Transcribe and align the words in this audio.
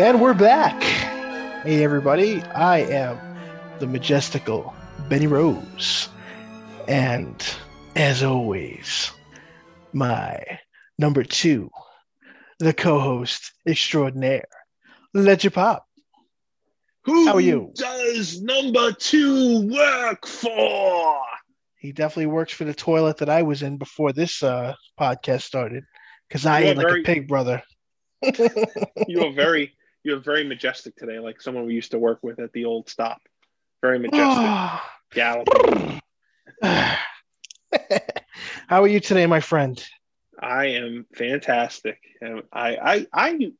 And 0.00 0.18
we're 0.18 0.32
back. 0.32 0.82
Hey, 1.62 1.84
everybody. 1.84 2.42
I 2.54 2.78
am 2.78 3.18
the 3.80 3.86
majestical 3.86 4.74
Benny 5.10 5.26
Rose. 5.26 6.08
And 6.88 7.36
as 7.96 8.22
always, 8.22 9.10
my 9.92 10.42
number 10.98 11.22
two, 11.22 11.68
the 12.60 12.72
co 12.72 12.98
host 12.98 13.52
extraordinaire, 13.68 14.48
Legend 15.12 15.52
Pop. 15.52 15.84
Who 17.04 17.26
How 17.26 17.34
are 17.34 17.40
you? 17.42 17.70
does 17.74 18.40
number 18.40 18.92
two 18.92 19.68
work 19.68 20.26
for? 20.26 21.20
He 21.76 21.92
definitely 21.92 22.26
works 22.26 22.54
for 22.54 22.64
the 22.64 22.72
toilet 22.72 23.18
that 23.18 23.28
I 23.28 23.42
was 23.42 23.62
in 23.62 23.76
before 23.76 24.12
this 24.14 24.42
uh, 24.42 24.74
podcast 24.98 25.42
started 25.42 25.84
because 26.26 26.46
I 26.46 26.60
You 26.60 26.66
ate 26.68 26.76
like 26.78 26.86
very- 26.86 27.00
a 27.02 27.04
pig, 27.04 27.28
brother. 27.28 27.62
You 29.06 29.24
are 29.26 29.32
very, 29.32 29.72
you 30.02 30.14
are 30.16 30.20
very 30.20 30.44
majestic 30.44 30.96
today, 30.96 31.18
like 31.18 31.40
someone 31.40 31.66
we 31.66 31.74
used 31.74 31.90
to 31.92 31.98
work 31.98 32.20
with 32.22 32.38
at 32.38 32.52
the 32.52 32.64
old 32.64 32.88
stop. 32.88 33.20
Very 33.82 33.98
majestic, 33.98 34.80
galloping. 35.12 36.00
How 38.66 38.82
are 38.82 38.88
you 38.88 39.00
today, 39.00 39.26
my 39.26 39.40
friend? 39.40 39.82
I 40.38 40.66
am 40.66 41.06
fantastic. 41.14 41.98
And 42.20 42.42
I, 42.52 42.76
I, 42.76 43.06
I 43.12 43.52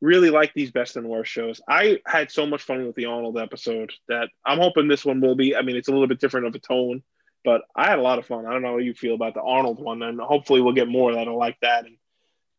really 0.00 0.30
like 0.30 0.52
these 0.54 0.70
best 0.70 0.96
and 0.96 1.08
worst 1.08 1.30
shows. 1.30 1.60
I 1.68 2.00
had 2.06 2.30
so 2.30 2.46
much 2.46 2.62
fun 2.62 2.86
with 2.86 2.96
the 2.96 3.06
Arnold 3.06 3.38
episode 3.38 3.92
that 4.08 4.28
I'm 4.44 4.58
hoping 4.58 4.88
this 4.88 5.04
one 5.04 5.20
will 5.20 5.36
be. 5.36 5.56
I 5.56 5.62
mean, 5.62 5.76
it's 5.76 5.88
a 5.88 5.92
little 5.92 6.08
bit 6.08 6.20
different 6.20 6.46
of 6.46 6.54
a 6.54 6.58
tone, 6.58 7.02
but 7.44 7.62
I 7.74 7.88
had 7.88 7.98
a 7.98 8.02
lot 8.02 8.18
of 8.18 8.26
fun. 8.26 8.46
I 8.46 8.52
don't 8.52 8.62
know 8.62 8.72
how 8.72 8.78
you 8.78 8.94
feel 8.94 9.14
about 9.14 9.34
the 9.34 9.42
Arnold 9.42 9.80
one, 9.80 10.02
and 10.02 10.20
hopefully 10.20 10.60
we'll 10.60 10.74
get 10.74 10.88
more 10.88 11.14
that'll 11.14 11.38
like 11.38 11.58
that. 11.62 11.86
And 11.86 11.96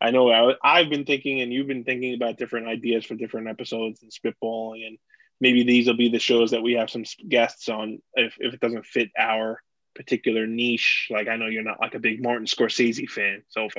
I 0.04 0.12
know 0.12 0.30
I, 0.30 0.56
I've 0.62 0.90
been 0.90 1.06
thinking, 1.06 1.40
and 1.40 1.54
you've 1.54 1.68
been 1.68 1.86
thinking 1.86 2.14
about 2.14 2.38
different 2.38 2.68
ideas 2.68 3.06
for 3.06 3.16
different 3.16 3.48
episodes 3.48 4.04
and 4.04 4.12
spitballing, 4.12 4.86
and 4.86 4.98
maybe 5.40 5.64
these 5.64 5.88
will 5.88 5.96
be 5.96 6.10
the 6.10 6.20
shows 6.20 6.52
that 6.52 6.62
we 6.62 6.74
have 6.74 6.90
some 6.90 7.06
guests 7.30 7.70
on 7.70 8.02
if, 8.16 8.36
if 8.38 8.54
it 8.54 8.60
doesn't 8.60 8.86
fit 8.86 9.12
our 9.18 9.62
particular 9.96 10.46
niche. 10.46 11.08
Like 11.10 11.30
I 11.30 11.38
know 11.38 11.48
you're 11.48 11.64
not 11.64 11.80
like 11.80 11.96
a 11.96 12.00
big 12.00 12.22
Martin 12.22 12.48
Scorsese 12.48 13.10
fan, 13.10 13.44
so 13.48 13.66
if 13.66 13.76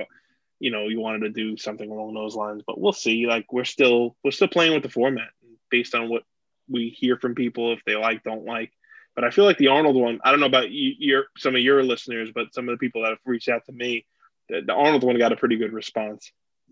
you 0.60 0.70
know 0.70 0.88
you 0.88 0.98
wanted 0.98 1.20
to 1.20 1.28
do 1.28 1.58
something 1.58 1.90
along 1.90 2.14
those 2.14 2.34
lines, 2.34 2.62
but 2.66 2.80
we'll 2.80 2.92
see. 2.94 3.26
Like 3.26 3.52
we're 3.52 3.64
still 3.64 4.16
we're 4.24 4.30
still 4.30 4.48
playing 4.48 4.72
with 4.72 4.82
the 4.82 4.88
format 4.88 5.28
based 5.70 5.94
on 5.94 6.08
what 6.08 6.22
we 6.70 6.88
hear 6.88 7.18
from 7.18 7.34
people 7.34 7.74
if 7.74 7.80
they 7.84 7.96
like 7.96 8.22
don't 8.22 8.46
like. 8.46 8.72
But 9.14 9.24
I 9.24 9.30
feel 9.30 9.44
like 9.44 9.58
the 9.58 9.68
Arnold 9.68 9.96
one. 9.96 10.20
I 10.24 10.30
don't 10.30 10.40
know 10.40 10.46
about 10.46 10.70
you, 10.70 10.94
your 10.98 11.24
some 11.36 11.54
of 11.54 11.60
your 11.60 11.82
listeners, 11.82 12.30
but 12.34 12.54
some 12.54 12.66
of 12.66 12.72
the 12.72 12.78
people 12.78 13.02
that 13.02 13.10
have 13.10 13.18
reached 13.26 13.50
out 13.50 13.66
to 13.66 13.72
me, 13.72 14.06
the, 14.48 14.72
Arnold 14.72 15.04
one 15.04 15.18
got 15.18 15.32
a 15.32 15.36
pretty 15.36 15.56
good 15.56 15.72
response. 15.72 16.30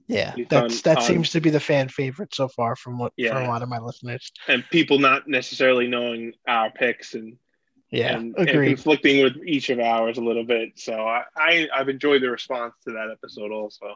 Yeah, 0.09 0.35
He's 0.35 0.49
that's 0.49 0.83
done- 0.83 0.95
that 0.97 1.03
um, 1.03 1.07
seems 1.07 1.31
to 1.31 1.41
be 1.41 1.51
the 1.51 1.61
fan 1.61 1.89
favorite 1.89 2.35
so 2.35 2.49
far 2.49 2.77
from 2.77 2.99
what 2.99 3.13
from 3.17 3.37
a 3.45 3.49
lot 3.49 3.63
of 3.63 3.69
my 3.69 3.79
listeners. 3.79 4.33
and 4.49 4.65
people 4.71 4.99
not 4.99 5.29
necessarily 5.29 5.87
knowing 5.87 6.33
our 6.47 6.71
picks 6.71 7.15
and 7.15 7.39
Yeah, 7.91 8.17
and, 8.17 8.35
and 8.37 8.49
conflicting 8.49 9.23
with 9.23 9.37
each 9.47 9.71
of 9.71 9.79
ours 9.79 10.19
a 10.19 10.23
little 10.23 10.45
bit. 10.45 10.71
So 10.77 10.95
I, 11.07 11.25
I 11.37 11.69
I've 11.75 11.89
enjoyed 11.89 12.23
the 12.23 12.31
response 12.31 12.75
to 12.87 12.93
that 12.95 13.11
episode 13.13 13.53
also. 13.53 13.95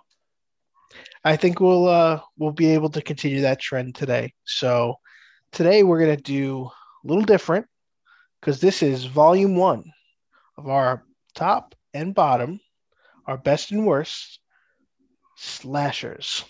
I 1.25 1.37
think 1.37 1.61
we'll 1.61 1.89
uh 1.89 2.21
we'll 2.39 2.53
be 2.53 2.69
able 2.75 2.91
to 2.91 3.03
continue 3.03 3.41
that 3.43 3.61
trend 3.61 3.95
today. 3.97 4.33
So 4.45 4.95
today 5.51 5.83
we're 5.83 5.99
gonna 6.01 6.17
do 6.17 6.71
a 7.05 7.07
little 7.09 7.25
different 7.25 7.67
because 8.41 8.61
this 8.61 8.83
is 8.83 9.05
volume 9.05 9.57
one 9.57 9.93
of 10.57 10.69
our 10.69 11.05
top 11.35 11.75
and 11.93 12.15
bottom, 12.15 12.61
our 13.27 13.37
best 13.37 13.71
and 13.71 13.87
worst 13.87 14.41
slashers. 15.37 16.45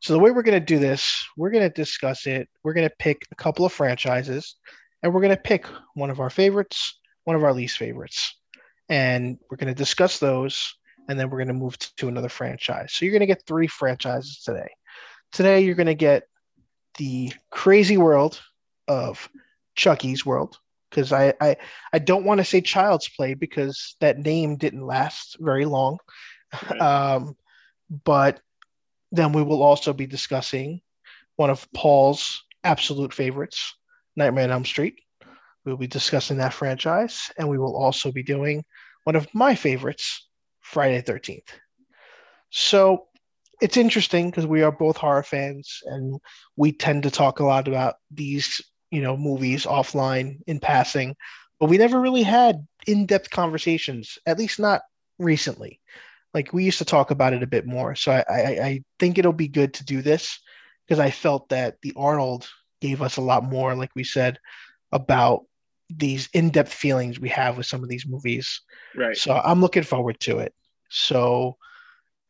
So 0.00 0.12
the 0.12 0.18
way 0.18 0.30
we're 0.30 0.42
gonna 0.42 0.60
do 0.60 0.78
this, 0.78 1.26
we're 1.36 1.50
gonna 1.50 1.70
discuss 1.70 2.26
it. 2.26 2.48
We're 2.62 2.74
gonna 2.74 2.90
pick 2.98 3.22
a 3.30 3.34
couple 3.36 3.64
of 3.64 3.72
franchises, 3.72 4.56
and 5.02 5.14
we're 5.14 5.22
gonna 5.22 5.36
pick 5.36 5.66
one 5.94 6.10
of 6.10 6.20
our 6.20 6.30
favorites, 6.30 6.98
one 7.24 7.36
of 7.36 7.44
our 7.44 7.54
least 7.54 7.78
favorites, 7.78 8.38
and 8.88 9.38
we're 9.50 9.56
gonna 9.56 9.74
discuss 9.74 10.18
those 10.18 10.74
and 11.08 11.18
then 11.18 11.30
we're 11.30 11.38
going 11.38 11.48
to 11.48 11.54
move 11.54 11.78
to, 11.78 11.96
to 11.96 12.08
another 12.08 12.28
franchise. 12.28 12.92
So 12.92 13.04
you're 13.04 13.12
going 13.12 13.20
to 13.20 13.26
get 13.26 13.46
three 13.46 13.66
franchises 13.66 14.40
today. 14.44 14.68
Today 15.32 15.60
you're 15.60 15.74
going 15.74 15.86
to 15.86 15.94
get 15.94 16.24
the 16.98 17.32
crazy 17.50 17.96
world 17.96 18.40
of 18.88 19.28
Chucky's 19.74 20.24
World 20.24 20.58
because 20.94 21.12
I, 21.12 21.34
I 21.40 21.56
I 21.92 21.98
don't 21.98 22.24
want 22.24 22.38
to 22.38 22.44
say 22.44 22.60
Child's 22.60 23.08
Play 23.08 23.34
because 23.34 23.96
that 24.00 24.18
name 24.18 24.56
didn't 24.56 24.86
last 24.86 25.36
very 25.40 25.64
long. 25.64 25.98
Right. 26.70 26.80
Um, 26.80 27.36
but 28.04 28.40
then 29.12 29.32
we 29.32 29.42
will 29.42 29.62
also 29.62 29.92
be 29.92 30.06
discussing 30.06 30.80
one 31.36 31.50
of 31.50 31.66
Paul's 31.72 32.44
absolute 32.62 33.12
favorites, 33.12 33.74
Nightmare 34.16 34.44
on 34.44 34.50
Elm 34.50 34.64
Street. 34.64 35.00
We'll 35.64 35.76
be 35.76 35.86
discussing 35.86 36.38
that 36.38 36.52
franchise, 36.52 37.30
and 37.38 37.48
we 37.48 37.58
will 37.58 37.76
also 37.76 38.12
be 38.12 38.22
doing 38.22 38.64
one 39.04 39.16
of 39.16 39.26
my 39.34 39.54
favorites, 39.54 40.28
Friday 40.60 41.00
the 41.00 41.12
13th. 41.12 41.48
So 42.50 43.08
it's 43.60 43.76
interesting 43.76 44.30
because 44.30 44.46
we 44.46 44.62
are 44.62 44.72
both 44.72 44.96
horror 44.96 45.22
fans 45.22 45.80
and 45.84 46.20
we 46.56 46.72
tend 46.72 47.04
to 47.04 47.10
talk 47.10 47.40
a 47.40 47.44
lot 47.44 47.68
about 47.68 47.94
these, 48.10 48.60
you 48.94 49.02
know, 49.02 49.16
movies 49.16 49.66
offline 49.66 50.38
in 50.46 50.60
passing, 50.60 51.16
but 51.58 51.68
we 51.68 51.78
never 51.78 52.00
really 52.00 52.22
had 52.22 52.66
in-depth 52.86 53.30
conversations, 53.30 54.18
at 54.24 54.38
least 54.38 54.60
not 54.60 54.82
recently. 55.18 55.80
Like 56.32 56.52
we 56.52 56.64
used 56.64 56.78
to 56.78 56.84
talk 56.84 57.10
about 57.10 57.32
it 57.32 57.42
a 57.42 57.46
bit 57.46 57.66
more. 57.66 57.94
So 57.96 58.12
I, 58.12 58.24
I, 58.28 58.40
I 58.70 58.82
think 58.98 59.18
it'll 59.18 59.32
be 59.32 59.48
good 59.48 59.74
to 59.74 59.84
do 59.84 60.02
this 60.02 60.38
because 60.86 61.00
I 61.00 61.10
felt 61.10 61.48
that 61.48 61.76
the 61.82 61.92
Arnold 61.96 62.48
gave 62.80 63.02
us 63.02 63.16
a 63.16 63.22
lot 63.22 63.42
more, 63.42 63.74
like 63.74 63.90
we 63.96 64.04
said, 64.04 64.38
about 64.92 65.42
these 65.90 66.28
in-depth 66.32 66.72
feelings 66.72 67.18
we 67.18 67.30
have 67.30 67.56
with 67.56 67.66
some 67.66 67.82
of 67.82 67.88
these 67.88 68.06
movies. 68.06 68.60
Right. 68.94 69.16
So 69.16 69.34
I'm 69.34 69.60
looking 69.60 69.82
forward 69.82 70.20
to 70.20 70.38
it. 70.38 70.54
So 70.88 71.56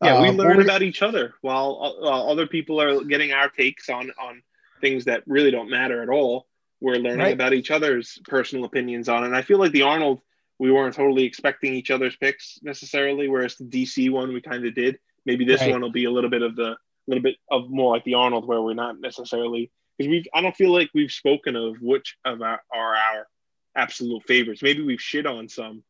Yeah, 0.02 0.20
we 0.20 0.28
um, 0.28 0.36
learn 0.36 0.60
about 0.60 0.82
each 0.82 1.02
other 1.02 1.34
while 1.40 1.80
uh, 1.82 2.04
while 2.04 2.30
other 2.30 2.46
people 2.46 2.80
are 2.80 3.04
getting 3.04 3.32
our 3.32 3.48
takes 3.48 3.88
on 3.88 4.10
on 4.20 4.42
things 4.80 5.04
that 5.06 5.22
really 5.26 5.50
don't 5.50 5.70
matter 5.70 6.02
at 6.02 6.08
all. 6.08 6.46
We're 6.84 6.96
learning 6.96 7.18
Right. 7.20 7.32
about 7.32 7.54
each 7.54 7.70
other's 7.70 8.18
personal 8.28 8.66
opinions 8.66 9.08
on, 9.08 9.24
and 9.24 9.34
I 9.34 9.40
feel 9.40 9.58
like 9.58 9.72
the 9.72 9.82
Arnold, 9.82 10.20
we 10.58 10.70
weren't 10.70 10.94
totally 10.94 11.24
expecting 11.24 11.72
each 11.72 11.90
other's 11.90 12.14
picks 12.16 12.58
necessarily, 12.62 13.26
whereas 13.26 13.56
the 13.56 13.64
DC 13.64 14.10
one 14.10 14.34
we 14.34 14.42
kind 14.42 14.66
of 14.66 14.74
did. 14.74 14.98
Maybe 15.24 15.46
this 15.46 15.62
Right. 15.62 15.70
one 15.70 15.80
will 15.80 15.90
be 15.90 16.04
a 16.04 16.10
little 16.10 16.28
bit 16.28 16.42
of 16.42 16.56
the 16.56 16.72
a 16.72 16.76
little 17.06 17.22
bit 17.22 17.36
of 17.50 17.70
more 17.70 17.94
like 17.94 18.04
the 18.04 18.14
Arnold, 18.14 18.46
where 18.46 18.60
we're 18.60 18.74
not 18.74 19.00
necessarily 19.00 19.70
because 19.96 20.10
we 20.10 20.24
I 20.34 20.42
don't 20.42 20.54
feel 20.54 20.72
like 20.72 20.90
we've 20.92 21.10
spoken 21.10 21.56
of 21.56 21.76
which 21.80 22.16
of 22.26 22.42
our 22.42 22.60
are 22.70 22.94
our 22.96 23.26
absolute 23.74 24.22
favorites. 24.26 24.62
Maybe 24.62 24.82
we've 24.82 25.00
shit 25.00 25.24
on 25.26 25.48
some, 25.48 25.82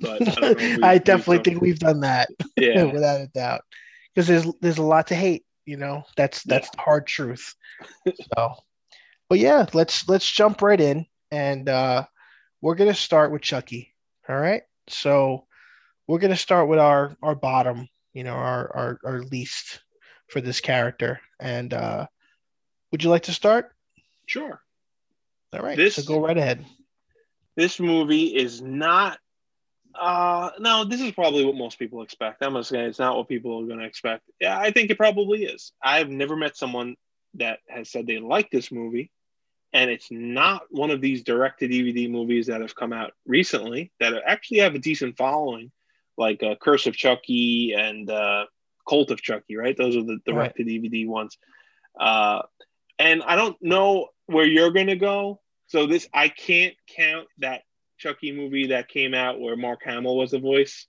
but 0.00 0.20
I, 0.42 0.78
I 0.94 0.98
definitely 0.98 1.44
think 1.44 1.62
we've 1.62 1.78
done 1.78 2.00
that 2.00 2.28
yeah. 2.56 2.84
without 2.84 3.20
a 3.20 3.28
doubt 3.28 3.62
because 4.12 4.26
there's 4.26 4.46
there's 4.60 4.78
a 4.78 4.82
lot 4.82 5.06
to 5.08 5.14
hate 5.14 5.44
you 5.64 5.76
know 5.76 6.02
that's 6.16 6.42
that's 6.42 6.70
the 6.70 6.78
hard 6.80 7.06
truth 7.06 7.54
so 8.36 8.54
but 9.30 9.38
yeah 9.38 9.64
let's 9.72 10.06
let's 10.08 10.30
jump 10.30 10.60
right 10.60 10.80
in 10.80 11.06
and 11.30 11.68
uh 11.70 12.04
we're 12.60 12.74
gonna 12.74 12.92
start 12.92 13.32
with 13.32 13.40
chucky. 13.40 13.94
All 14.28 14.36
right. 14.36 14.64
So 14.88 15.46
we're 16.06 16.18
gonna 16.18 16.36
start 16.36 16.68
with 16.68 16.78
our 16.78 17.16
our 17.22 17.34
bottom 17.34 17.88
you 18.12 18.24
know 18.24 18.34
our 18.34 18.76
our, 18.76 19.00
our 19.04 19.22
least 19.22 19.80
for 20.28 20.42
this 20.42 20.60
character. 20.60 21.20
And 21.40 21.72
uh 21.72 22.06
would 22.92 23.02
you 23.02 23.08
like 23.08 23.22
to 23.22 23.32
start? 23.32 23.70
Sure. 24.26 24.60
all 25.54 25.60
right. 25.60 25.76
This- 25.76 25.94
so 25.94 26.02
go 26.02 26.20
right 26.20 26.36
ahead. 26.36 26.66
This 27.56 27.80
movie 27.80 28.36
is 28.36 28.60
not 28.60 29.18
uh 29.98 30.50
no 30.58 30.84
this 30.84 31.00
is 31.00 31.12
probably 31.12 31.44
what 31.44 31.56
most 31.56 31.78
people 31.78 32.02
expect. 32.02 32.42
I'm 32.42 32.52
gonna 32.52 32.64
say 32.64 32.80
it's 32.80 32.98
not 32.98 33.16
what 33.16 33.28
people 33.28 33.62
are 33.62 33.66
gonna 33.66 33.86
expect. 33.86 34.24
Yeah 34.40 34.58
i 34.58 34.70
think 34.72 34.90
it 34.90 34.98
probably 34.98 35.44
is. 35.44 35.72
I've 35.82 36.10
never 36.10 36.36
met 36.36 36.56
someone 36.56 36.96
that 37.34 37.60
has 37.68 37.90
said 37.90 38.06
they 38.08 38.18
like 38.18 38.50
this 38.50 38.72
movie 38.72 39.10
and 39.72 39.90
it's 39.90 40.08
not 40.10 40.62
one 40.70 40.90
of 40.90 41.00
these 41.00 41.22
direct 41.22 41.60
to 41.60 41.68
dvd 41.68 42.10
movies 42.10 42.46
that 42.46 42.60
have 42.60 42.74
come 42.74 42.92
out 42.92 43.12
recently 43.26 43.92
that 44.00 44.14
actually 44.26 44.58
have 44.58 44.74
a 44.74 44.78
decent 44.78 45.16
following 45.16 45.70
like 46.16 46.42
uh, 46.42 46.54
curse 46.60 46.86
of 46.86 46.94
chucky 46.96 47.74
and 47.76 48.10
uh 48.10 48.44
cult 48.88 49.10
of 49.10 49.22
chucky 49.22 49.56
right? 49.56 49.76
Those 49.76 49.96
are 49.96 50.02
the 50.02 50.18
direct 50.26 50.56
to 50.56 50.64
dvd 50.64 51.06
ones. 51.06 51.38
Uh 51.98 52.42
and 52.98 53.22
i 53.22 53.36
don't 53.36 53.56
know 53.60 54.08
where 54.30 54.46
you're 54.46 54.70
gonna 54.70 54.96
go. 54.96 55.40
So 55.66 55.86
this 55.86 56.08
I 56.12 56.28
can't 56.28 56.74
count 56.96 57.26
that 57.38 57.62
Chucky 57.98 58.32
movie 58.32 58.68
that 58.68 58.88
came 58.88 59.14
out 59.14 59.40
where 59.40 59.56
Mark 59.56 59.82
Hamill 59.84 60.16
was 60.16 60.30
the 60.30 60.38
voice 60.38 60.86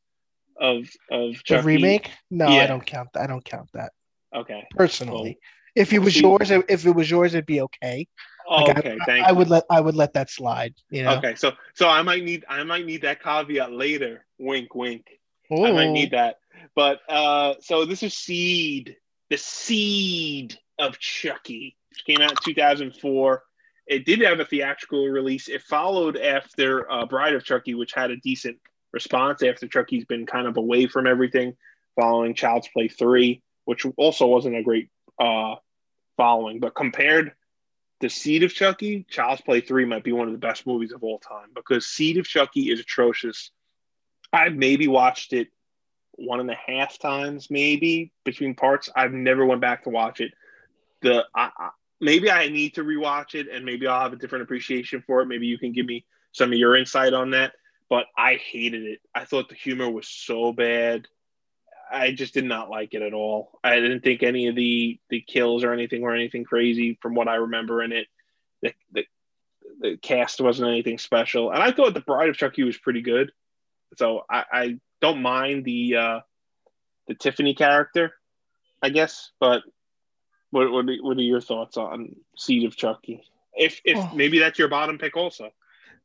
of 0.60 0.90
of 1.10 1.36
the 1.48 1.62
remake? 1.62 2.12
No 2.30 2.48
i 2.48 2.68
don't 2.68 2.86
count 2.86 3.10
i 3.16 3.28
don't 3.28 3.44
count 3.44 3.70
that. 3.74 3.92
Okay. 4.34 4.66
personally. 4.76 5.40
If 5.76 5.94
it 5.94 6.00
was 6.00 6.20
yours 6.20 6.52
if 6.52 6.86
it 6.86 6.96
was 6.96 7.10
yours 7.10 7.34
it'd 7.34 7.46
be 7.46 7.62
okay 7.62 8.08
Oh, 8.52 8.64
Like, 8.66 8.80
okay. 8.80 8.98
I, 9.02 9.06
Thank 9.06 9.28
I 9.28 9.32
you. 9.32 9.36
would 9.38 9.50
let 9.50 9.64
I 9.70 9.80
would 9.80 9.96
let 9.96 10.14
that 10.14 10.30
slide. 10.30 10.74
You 10.90 11.04
know. 11.04 11.16
Okay. 11.18 11.36
So 11.36 11.54
so 11.74 11.88
I 11.88 12.02
might 12.02 12.24
need 12.24 12.46
I 12.50 12.64
might 12.64 12.86
need 12.86 13.02
that 13.04 13.24
caveat 13.24 13.72
later. 13.72 14.26
Wink, 14.38 14.76
wink. 14.76 15.08
I 15.52 15.72
might 15.72 15.92
need 15.92 16.12
that. 16.12 16.38
But 16.76 17.00
uh 17.10 17.56
so 17.62 17.86
this 17.86 18.04
is 18.04 18.14
Seed, 18.14 18.98
the 19.30 19.38
seed 19.38 20.58
of 20.78 21.00
Chucky. 21.00 21.78
came 22.06 22.20
out 22.22 22.32
in 22.32 22.38
2004. 22.44 23.44
It 23.88 24.06
did 24.06 24.22
have 24.22 24.40
a 24.40 24.46
theatrical 24.46 25.08
release. 25.08 25.48
It 25.50 25.62
followed 25.64 26.18
after 26.18 26.90
uh, 26.92 27.06
Bride 27.06 27.34
of 27.34 27.44
Chucky, 27.44 27.74
which 27.74 27.94
had 27.94 28.12
a 28.12 28.18
decent 28.18 28.58
response 28.94 29.44
after 29.44 29.68
Chucky's 29.68 30.06
been 30.06 30.26
kind 30.26 30.48
of 30.48 30.56
away 30.58 30.88
from 30.88 31.08
everything, 31.08 31.56
following 32.00 32.34
Child's 32.34 32.70
Play 32.70 32.88
3, 32.88 33.42
which 33.66 33.86
also 33.98 34.28
wasn't 34.28 34.56
a 34.56 34.64
great 34.64 34.90
uh, 35.20 35.56
following. 36.16 36.60
But 36.60 36.76
compared 36.76 37.34
to 38.02 38.10
Seed 38.10 38.44
of 38.44 38.54
Chucky, 38.54 39.06
Child's 39.10 39.42
Play 39.42 39.62
3 39.62 39.86
might 39.86 40.04
be 40.04 40.12
one 40.12 40.28
of 40.28 40.34
the 40.34 40.40
best 40.40 40.68
movies 40.68 40.92
of 40.92 41.04
all 41.04 41.20
time 41.20 41.50
because 41.56 41.88
Seed 41.88 42.18
of 42.18 42.28
Chucky 42.28 42.70
is 42.70 42.80
atrocious. 42.80 43.52
I've 44.34 44.56
maybe 44.56 44.88
watched 44.88 45.34
it 45.34 45.48
one 46.14 46.40
and 46.40 46.52
a 46.52 46.56
half 46.56 47.00
times, 47.00 47.50
maybe 47.50 48.12
between 48.24 48.56
parts. 48.56 48.90
I've 48.96 49.14
never 49.14 49.46
went 49.46 49.62
back 49.62 49.84
to 49.84 49.90
watch 49.90 50.20
it. 50.20 50.34
The 51.02 51.26
I, 51.36 51.50
I, 51.58 51.70
maybe 52.00 52.30
I 52.30 52.50
need 52.50 52.76
to 52.76 52.84
rewatch 52.84 53.36
it, 53.36 53.48
and 53.52 53.66
maybe 53.66 53.88
I'll 53.88 54.02
have 54.02 54.14
a 54.14 54.18
different 54.18 54.44
appreciation 54.44 55.04
for 55.06 55.22
it. 55.22 55.28
Maybe 55.28 55.48
you 55.48 55.58
can 55.58 55.72
give 55.72 55.86
me 55.86 56.06
some 56.32 56.52
of 56.52 56.58
your 56.58 56.76
insight 56.76 57.14
on 57.14 57.32
that. 57.32 57.54
But 57.90 58.06
I 58.18 58.36
hated 58.36 58.84
it. 58.84 59.00
I 59.14 59.26
thought 59.26 59.50
the 59.50 59.56
humor 59.56 59.90
was 59.90 60.08
so 60.08 60.54
bad. 60.54 61.08
I 61.92 62.12
just 62.12 62.34
did 62.34 62.46
not 62.46 62.70
like 62.70 62.94
it 62.94 63.02
at 63.02 63.14
all. 63.14 63.60
I 63.64 63.76
didn't 63.76 64.02
think 64.02 64.24
any 64.24 64.48
of 64.48 64.56
the 64.56 65.00
the 65.10 65.22
kills 65.22 65.64
or 65.64 65.74
anything 65.74 66.02
were 66.02 66.16
anything 66.16 66.44
crazy 66.44 66.98
from 67.02 67.16
what 67.16 67.28
I 67.28 67.36
remember 67.36 67.84
in 67.84 67.92
it. 67.92 68.08
The, 68.62 68.74
the, 68.92 69.06
the 69.80 69.98
cast 69.98 70.40
wasn't 70.40 70.70
anything 70.70 70.98
special, 70.98 71.52
and 71.52 71.62
I 71.62 71.72
thought 71.72 71.94
the 71.94 72.02
Bride 72.02 72.30
of 72.30 72.38
Chucky 72.38 72.64
was 72.64 72.78
pretty 72.78 73.02
good. 73.02 73.32
So 73.98 74.24
I, 74.30 74.44
I 74.52 74.80
don't 75.02 75.22
mind 75.22 75.66
the 75.66 75.96
uh, 75.96 76.20
the 77.08 77.16
Tiffany 77.16 77.54
character, 77.54 78.14
I 78.82 78.90
guess. 78.90 79.32
But 79.40 79.64
what 80.52 80.72
what 80.72 80.90
are, 80.90 80.96
what 81.02 81.18
are 81.18 81.22
your 81.22 81.42
thoughts 81.42 81.78
on 81.78 82.16
Seed 82.38 82.66
of 82.66 82.76
Chucky? 82.76 83.24
If 83.54 83.82
if 83.84 83.98
oh. 83.98 84.12
maybe 84.16 84.40
that's 84.40 84.60
your 84.60 84.70
bottom 84.70 84.98
pick 84.98 85.18
also. 85.18 85.52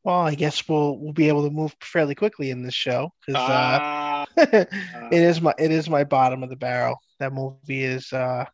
Well, 0.03 0.21
I 0.21 0.37
guess 0.37 0.69
we'll 0.69 0.99
we'll 0.99 1.13
be 1.13 1.29
able 1.29 1.45
to 1.45 1.51
move 1.51 1.75
fairly 1.81 2.15
quickly 2.15 2.51
in 2.51 2.63
this 2.63 2.75
show 2.75 3.13
because 3.27 3.41
uh, 3.41 3.53
uh, 3.53 4.06
it 4.37 4.69
is 5.13 5.41
my 5.41 5.55
it 5.59 5.71
is 5.71 5.89
my 5.89 6.05
bottom 6.05 6.43
of 6.43 6.51
the 6.51 6.57
barrel. 6.57 7.01
That 7.19 7.33
movie 7.33 7.85
is 7.85 8.13
uh, 8.13 8.45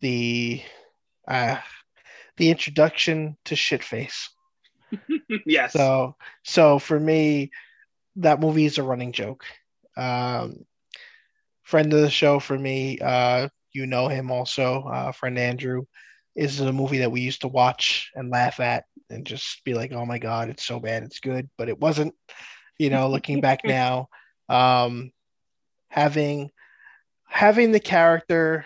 the 0.00 0.62
uh, 1.26 1.58
the 2.36 2.50
introduction 2.50 3.36
to 3.46 3.54
shitface. 3.54 4.28
yes. 5.46 5.72
So 5.72 6.16
so 6.42 6.78
for 6.78 6.98
me, 6.98 7.50
that 8.16 8.40
movie 8.40 8.66
is 8.66 8.78
a 8.78 8.82
running 8.82 9.12
joke. 9.12 9.44
Um, 9.96 10.64
friend 11.62 11.92
of 11.92 12.00
the 12.00 12.10
show 12.10 12.38
for 12.38 12.58
me, 12.58 12.98
uh, 12.98 13.48
you 13.72 13.86
know 13.86 14.08
him 14.08 14.30
also, 14.30 14.84
uh, 14.84 15.12
friend 15.12 15.38
Andrew, 15.38 15.84
is 16.36 16.60
a 16.60 16.72
movie 16.72 16.98
that 16.98 17.12
we 17.12 17.20
used 17.20 17.42
to 17.42 17.48
watch 17.48 18.10
and 18.14 18.30
laugh 18.30 18.60
at 18.60 18.84
and 19.10 19.26
just 19.26 19.62
be 19.64 19.74
like, 19.74 19.92
oh 19.92 20.04
my 20.04 20.18
god, 20.18 20.48
it's 20.48 20.64
so 20.64 20.80
bad, 20.80 21.02
it's 21.02 21.20
good, 21.20 21.48
but 21.56 21.68
it 21.68 21.78
wasn't. 21.78 22.14
You 22.78 22.90
know, 22.90 23.08
looking 23.08 23.40
back 23.40 23.60
now, 23.64 24.08
um, 24.48 25.10
having 25.88 26.50
having 27.26 27.72
the 27.72 27.80
character 27.80 28.64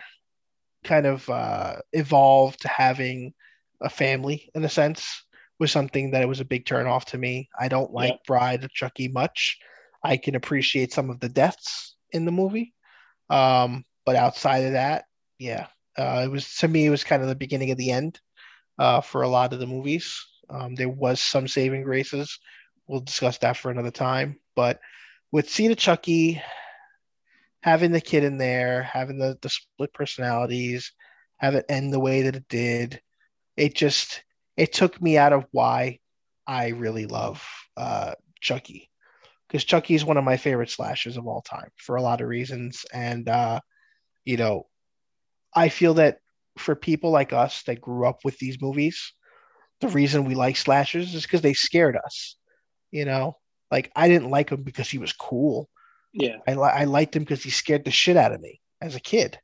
kind 0.84 1.06
of 1.06 1.28
uh, 1.28 1.76
evolve 1.92 2.56
to 2.58 2.68
having 2.68 3.34
a 3.80 3.88
family 3.88 4.50
in 4.54 4.64
a 4.64 4.68
sense 4.68 5.24
was 5.58 5.72
something 5.72 6.12
that 6.12 6.22
it 6.22 6.28
was 6.28 6.40
a 6.40 6.44
big 6.44 6.66
turn 6.66 6.86
off 6.86 7.06
to 7.06 7.18
me. 7.18 7.48
I 7.58 7.68
don't 7.68 7.92
like 7.92 8.12
yeah. 8.12 8.18
Bride 8.26 8.64
of 8.64 8.72
Chucky 8.72 9.08
much. 9.08 9.58
I 10.02 10.16
can 10.16 10.34
appreciate 10.36 10.92
some 10.92 11.10
of 11.10 11.18
the 11.20 11.28
deaths 11.28 11.96
in 12.12 12.24
the 12.24 12.32
movie, 12.32 12.72
um, 13.30 13.84
but 14.06 14.16
outside 14.16 14.64
of 14.64 14.72
that, 14.72 15.04
yeah, 15.38 15.66
uh, 15.98 16.22
it 16.24 16.30
was 16.30 16.54
to 16.56 16.68
me 16.68 16.86
it 16.86 16.90
was 16.90 17.04
kind 17.04 17.22
of 17.22 17.28
the 17.28 17.34
beginning 17.34 17.70
of 17.72 17.78
the 17.78 17.90
end 17.90 18.20
uh, 18.78 19.00
for 19.00 19.22
a 19.22 19.28
lot 19.28 19.52
of 19.52 19.58
the 19.58 19.66
movies. 19.66 20.24
Um, 20.48 20.74
there 20.74 20.88
was 20.88 21.20
some 21.20 21.48
saving 21.48 21.82
graces. 21.82 22.38
We'll 22.86 23.00
discuss 23.00 23.38
that 23.38 23.56
for 23.56 23.70
another 23.70 23.90
time. 23.90 24.38
But 24.54 24.80
with 25.32 25.60
of 25.60 25.76
Chucky, 25.76 26.42
having 27.62 27.92
the 27.92 28.00
kid 28.00 28.24
in 28.24 28.38
there, 28.38 28.82
having 28.82 29.18
the, 29.18 29.38
the 29.42 29.48
split 29.48 29.92
personalities, 29.92 30.92
have 31.36 31.54
it 31.54 31.66
end 31.68 31.92
the 31.92 32.00
way 32.00 32.22
that 32.22 32.36
it 32.36 32.48
did, 32.48 33.00
it 33.56 33.74
just 33.74 34.22
it 34.56 34.72
took 34.72 35.00
me 35.00 35.18
out 35.18 35.32
of 35.32 35.46
why 35.52 35.98
I 36.46 36.68
really 36.68 37.06
love 37.06 37.46
uh, 37.76 38.14
Chucky 38.40 38.90
because 39.48 39.64
Chucky 39.64 39.94
is 39.94 40.04
one 40.04 40.16
of 40.16 40.24
my 40.24 40.36
favorite 40.36 40.70
slashers 40.70 41.16
of 41.16 41.26
all 41.26 41.40
time 41.40 41.70
for 41.76 41.96
a 41.96 42.02
lot 42.02 42.20
of 42.20 42.28
reasons. 42.28 42.84
And, 42.92 43.28
uh, 43.28 43.60
you 44.24 44.36
know, 44.36 44.66
I 45.54 45.70
feel 45.70 45.94
that 45.94 46.18
for 46.58 46.74
people 46.74 47.10
like 47.10 47.32
us 47.32 47.62
that 47.62 47.80
grew 47.80 48.06
up 48.06 48.20
with 48.24 48.38
these 48.38 48.60
movies, 48.60 49.12
the 49.80 49.88
reason 49.88 50.24
we 50.24 50.34
like 50.34 50.56
slashers 50.56 51.14
is 51.14 51.22
because 51.22 51.40
they 51.40 51.54
scared 51.54 51.96
us. 51.96 52.36
You 52.90 53.04
know, 53.04 53.36
like 53.70 53.90
I 53.94 54.08
didn't 54.08 54.30
like 54.30 54.50
him 54.50 54.62
because 54.62 54.88
he 54.88 54.98
was 54.98 55.12
cool. 55.12 55.68
Yeah. 56.12 56.36
I, 56.46 56.52
I 56.52 56.84
liked 56.84 57.14
him 57.14 57.22
because 57.22 57.42
he 57.42 57.50
scared 57.50 57.84
the 57.84 57.90
shit 57.90 58.16
out 58.16 58.32
of 58.32 58.40
me 58.40 58.60
as 58.80 58.94
a 58.94 59.00
kid, 59.00 59.38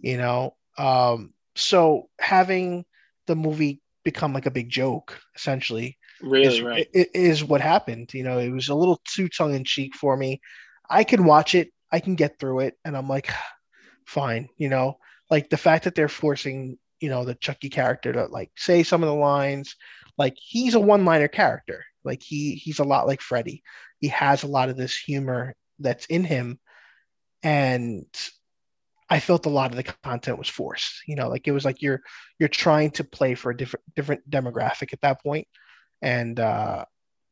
you 0.00 0.18
know? 0.18 0.56
Um, 0.76 1.32
so 1.56 2.08
having 2.18 2.84
the 3.26 3.36
movie 3.36 3.80
become 4.04 4.32
like 4.32 4.46
a 4.46 4.50
big 4.50 4.68
joke 4.68 5.18
essentially 5.34 5.96
really 6.20 6.46
is, 6.46 6.60
right. 6.60 6.88
is 6.92 7.42
what 7.42 7.60
happened 7.60 8.12
you 8.12 8.22
know? 8.22 8.38
It 8.38 8.50
was 8.50 8.68
a 8.68 8.74
little 8.74 9.00
too 9.06 9.28
tongue-in-cheek 9.28 9.94
for 9.94 10.16
me. 10.16 10.40
I 10.88 11.04
can 11.04 11.24
watch 11.24 11.54
it. 11.54 11.70
I 11.90 12.00
can 12.00 12.16
get 12.16 12.38
through 12.38 12.60
it. 12.60 12.76
And 12.84 12.96
i'm 12.96 13.08
like 13.08 13.30
fine 14.06 14.48
you 14.58 14.68
know? 14.68 14.98
Like 15.30 15.48
the 15.48 15.56
fact 15.56 15.84
that 15.84 15.94
they're 15.94 16.08
forcing 16.08 16.78
you 17.00 17.08
know 17.08 17.24
the 17.24 17.34
chucky 17.34 17.68
character 17.68 18.12
to 18.12 18.26
like 18.26 18.50
say 18.56 18.82
some 18.82 19.02
of 19.02 19.08
the 19.08 19.14
lines 19.14 19.76
like 20.16 20.34
he's 20.40 20.74
a 20.74 20.80
one-liner 20.80 21.28
character 21.28 21.84
like 22.04 22.22
he 22.22 22.54
he's 22.54 22.78
a 22.78 22.84
lot 22.84 23.06
like 23.06 23.20
freddy 23.20 23.62
he 24.00 24.08
has 24.08 24.42
a 24.42 24.48
lot 24.48 24.68
of 24.68 24.76
this 24.76 24.96
humor 24.96 25.54
that's 25.78 26.06
in 26.06 26.24
him 26.24 26.58
and 27.42 28.06
I 29.08 29.20
felt 29.20 29.46
a 29.46 29.50
lot 29.50 29.70
of 29.70 29.76
the 29.76 29.82
content 30.02 30.38
was 30.38 30.48
forced. 30.48 31.02
You 31.06 31.14
know, 31.14 31.28
like 31.28 31.46
it 31.46 31.52
was 31.52 31.64
like 31.64 31.82
you're 31.82 32.00
you're 32.38 32.48
trying 32.48 32.90
to 32.92 33.04
play 33.04 33.34
for 33.34 33.50
a 33.50 33.56
different 33.56 33.84
different 33.94 34.28
demographic 34.28 34.92
at 34.92 35.02
that 35.02 35.22
point. 35.22 35.46
And 36.00 36.40
uh 36.40 36.86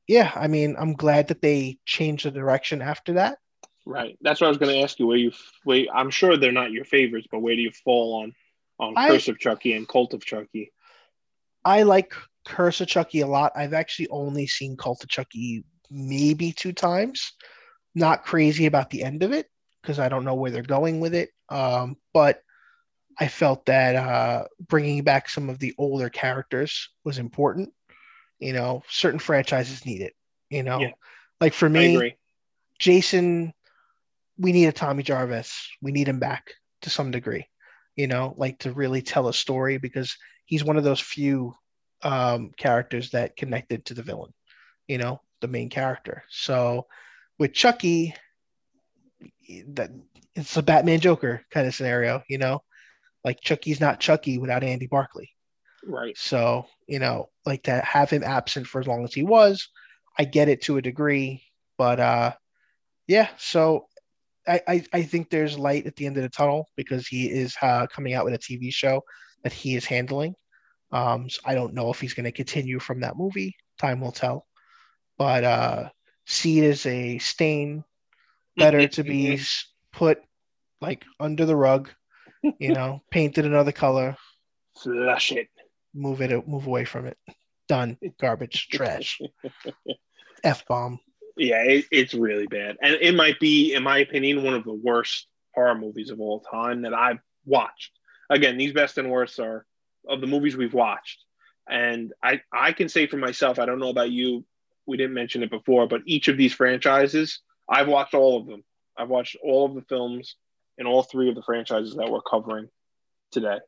yeah, 0.09 0.31
I 0.35 0.49
mean, 0.49 0.76
I'm 0.79 0.95
glad 0.95 1.29
that 1.29 1.41
they 1.41 1.79
changed 1.87 2.26
the 2.26 2.31
direction 2.31 2.83
after 2.83 3.14
that. 3.14 3.38
Right. 3.87 4.19
That's 4.21 4.41
what 4.41 4.49
I 4.49 4.50
was 4.50 4.59
going 4.59 4.75
to 4.75 4.83
ask 4.83 4.99
you. 4.99 5.07
Where 5.07 5.17
you, 5.17 5.33
where 5.64 5.87
I'm 5.93 6.11
sure 6.11 6.37
they're 6.37 6.52
not 6.52 6.73
your 6.73 6.85
favorites, 6.85 7.29
but 7.31 7.41
where 7.41 7.55
do 7.55 7.62
you 7.62 7.71
fall 7.85 8.23
on 8.23 8.35
on 8.79 8.95
I, 8.97 9.09
Curse 9.09 9.29
of 9.29 9.38
Chucky 9.38 9.73
and 9.75 9.88
Cult 9.88 10.12
of 10.14 10.25
Chucky? 10.25 10.73
I 11.64 11.85
like 11.85 12.14
Curse 12.45 12.81
of 12.81 12.89
Chucky 12.89 13.21
a 13.21 13.27
lot. 13.27 13.53
I've 13.55 13.75
actually 13.75 14.09
only 14.09 14.47
seen 14.47 14.77
Cult 14.77 15.03
of 15.03 15.09
Chucky 15.09 15.65
maybe 15.91 16.53
two 16.53 16.73
times. 16.73 17.33
Not 17.95 18.25
crazy 18.25 18.67
about 18.67 18.91
the 18.91 19.03
end 19.03 19.23
of 19.23 19.33
it 19.33 19.47
because 19.83 19.99
I 19.99 20.09
don't 20.09 20.25
know 20.25 20.35
where 20.35 20.51
they're 20.51 20.63
going 20.63 21.01
with 21.01 21.15
it. 21.15 21.31
Um, 21.49 21.97
but 22.15 22.41
I 23.19 23.29
felt 23.29 23.67
that 23.67 23.95
uh, 23.97 24.45
bringing 24.61 25.05
back 25.05 25.29
some 25.29 25.51
of 25.51 25.59
the 25.59 25.75
older 25.79 26.09
characters 26.09 26.89
was 27.05 27.19
important. 27.19 27.73
You 28.39 28.53
know, 28.53 28.83
certain 28.89 29.21
franchises 29.21 29.85
need 29.85 30.01
it. 30.01 30.15
You 30.51 30.63
know, 30.63 30.81
yeah. 30.81 30.93
like 31.41 31.55
for 31.55 31.69
me, 31.69 32.17
Jason, 32.79 33.53
we 34.39 34.53
need 34.53 34.67
a 34.67 34.73
Tommy 34.73 35.03
Jarvis. 35.03 35.69
We 35.81 35.93
need 35.93 36.09
him 36.09 36.19
back 36.19 36.55
to 36.83 36.91
some 36.91 37.11
degree. 37.11 37.47
You 37.97 38.07
know, 38.07 38.35
like 38.37 38.61
to 38.61 38.73
really 38.73 39.03
tell 39.03 39.29
a 39.29 39.35
story 39.35 39.79
because 39.79 40.17
he's 40.47 40.65
one 40.65 40.77
of 40.77 40.85
those 40.85 41.01
few 41.01 41.55
um, 42.02 42.50
characters 42.56 43.11
that 43.11 43.37
connected 43.37 43.85
to 43.87 43.94
the 43.94 44.02
villain. 44.02 44.32
You 44.88 44.99
know, 44.99 45.21
the 45.40 45.49
main 45.49 45.71
character. 45.71 46.25
So 46.28 46.87
with 47.38 47.52
Chucky, 47.52 48.14
that 49.68 49.90
it's 50.35 50.56
a 50.56 50.62
Batman 50.62 51.00
Joker 51.00 51.44
kind 51.50 51.66
of 51.66 51.75
scenario, 51.75 52.23
you 52.28 52.38
know, 52.38 52.62
like 53.25 53.40
Chucky's 53.40 53.80
not 53.80 54.00
Chucky 54.00 54.38
without 54.38 54.64
Andy 54.64 54.87
Barclay. 54.87 55.30
Right. 55.85 56.16
So, 56.16 56.66
you 56.87 56.99
know, 56.99 57.28
like 57.44 57.64
to 57.64 57.80
have 57.80 58.11
him 58.11 58.23
absent 58.23 58.66
for 58.66 58.80
as 58.80 58.87
long 58.87 59.04
as 59.04 59.12
he 59.12 59.23
was, 59.23 59.68
I 60.18 60.25
get 60.25 60.49
it 60.49 60.62
to 60.62 60.76
a 60.76 60.82
degree, 60.82 61.42
but 61.76 62.00
uh 62.00 62.32
yeah, 63.09 63.28
so 63.37 63.87
I, 64.47 64.61
I, 64.66 64.85
I 64.92 65.02
think 65.02 65.28
there's 65.28 65.59
light 65.59 65.87
at 65.87 65.97
the 65.97 66.06
end 66.06 66.16
of 66.16 66.23
the 66.23 66.28
tunnel 66.28 66.68
because 66.76 67.06
he 67.06 67.30
is 67.30 67.54
uh, 67.61 67.87
coming 67.88 68.14
out 68.14 68.25
with 68.25 68.35
a 68.35 68.38
TV 68.38 68.73
show 68.73 69.02
that 69.42 69.52
he 69.52 69.76
is 69.76 69.85
handling. 69.85 70.35
Um, 70.93 71.31
so 71.31 71.41
I 71.45 71.55
don't 71.55 71.75
know 71.75 71.91
if 71.91 72.01
he's 72.01 72.15
going 72.15 72.25
to 72.25 72.33
continue 72.33 72.79
from 72.79 73.01
that 73.01 73.17
movie. 73.17 73.57
Time 73.81 74.01
will 74.01 74.13
tell. 74.13 74.47
But 75.19 75.45
uh, 75.45 75.89
Seed 76.27 76.65
is 76.65 76.87
a 76.87 77.19
stain 77.19 77.85
better 78.57 78.87
to 78.87 79.03
be 79.03 79.41
put 79.93 80.21
like 80.81 81.05
under 81.19 81.47
the 81.47 81.57
rug, 81.57 81.91
you 82.59 82.73
know, 82.73 83.03
painted 83.11 83.47
another 83.47 83.73
color, 83.73 84.17
flush 84.77 85.33
it, 85.33 85.49
move 85.95 86.21
it, 86.21 86.47
move 86.47 86.67
away 86.67 86.85
from 86.85 87.07
it. 87.07 87.17
Done. 87.69 87.97
Garbage, 88.21 88.69
trash, 88.73 89.21
f 90.45 90.67
bomb. 90.67 90.99
Yeah, 91.37 91.63
it, 91.63 91.87
it's 91.91 92.13
really 92.13 92.47
bad, 92.47 92.77
and 92.83 92.95
it 93.01 93.15
might 93.15 93.41
be, 93.41 93.73
in 93.73 93.83
my 93.83 93.99
opinion, 93.99 94.43
one 94.43 94.55
of 94.55 94.65
the 94.65 94.75
worst 94.75 95.27
horror 95.55 95.75
movies 95.75 96.11
of 96.11 96.21
all 96.21 96.41
time 96.41 96.83
that 96.83 96.93
I've 96.93 97.21
watched. 97.47 97.93
Again, 98.29 98.59
these 98.59 98.73
best 98.73 98.99
and 98.99 99.11
worst 99.11 99.39
are 99.39 99.65
of 100.09 100.21
the 100.21 100.26
movies 100.26 100.56
we've 100.56 100.75
watched. 100.75 101.25
And 101.68 102.12
I, 102.23 102.40
I 102.52 102.73
can 102.73 102.88
say 102.88 103.06
for 103.06 103.16
myself, 103.16 103.59
I 103.59 103.66
don't 103.66 103.78
know 103.78 103.90
about 103.90 104.11
you, 104.11 104.44
we 104.87 104.97
didn't 104.97 105.14
mention 105.14 105.42
it 105.42 105.50
before, 105.50 105.87
but 105.87 106.02
each 106.06 106.28
of 106.28 106.37
these 106.37 106.52
franchises, 106.52 107.40
I've 107.68 107.88
watched 107.88 108.14
all 108.14 108.40
of 108.40 108.47
them. 108.47 108.64
I've 108.97 109.09
watched 109.09 109.37
all 109.42 109.66
of 109.66 109.75
the 109.75 109.82
films 109.82 110.37
in 110.78 110.87
all 110.87 111.02
three 111.02 111.28
of 111.28 111.35
the 111.35 111.42
franchises 111.42 111.94
that 111.97 112.11
we're 112.11 112.23
covering 112.23 112.68
today. 113.30 113.59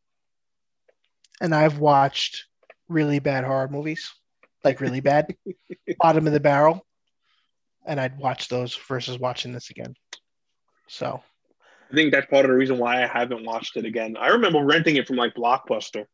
And 1.40 1.54
I've 1.54 1.78
watched 1.78 2.46
really 2.88 3.18
bad 3.18 3.44
horror 3.44 3.68
movies, 3.68 4.12
like 4.64 4.80
really 4.80 5.00
bad, 5.00 5.34
bottom 5.98 6.26
of 6.26 6.32
the 6.32 6.40
barrel. 6.40 6.84
And 7.86 8.00
I'd 8.00 8.18
watch 8.18 8.48
those 8.48 8.74
versus 8.74 9.18
watching 9.18 9.52
this 9.52 9.70
again. 9.70 9.94
So 10.88 11.22
I 11.90 11.94
think 11.94 12.12
that's 12.12 12.26
part 12.26 12.44
of 12.44 12.50
the 12.50 12.56
reason 12.56 12.78
why 12.78 13.02
I 13.02 13.06
haven't 13.06 13.44
watched 13.44 13.76
it 13.76 13.84
again. 13.84 14.16
I 14.16 14.28
remember 14.28 14.64
renting 14.64 14.96
it 14.96 15.06
from 15.06 15.16
like 15.16 15.34
Blockbuster. 15.34 16.06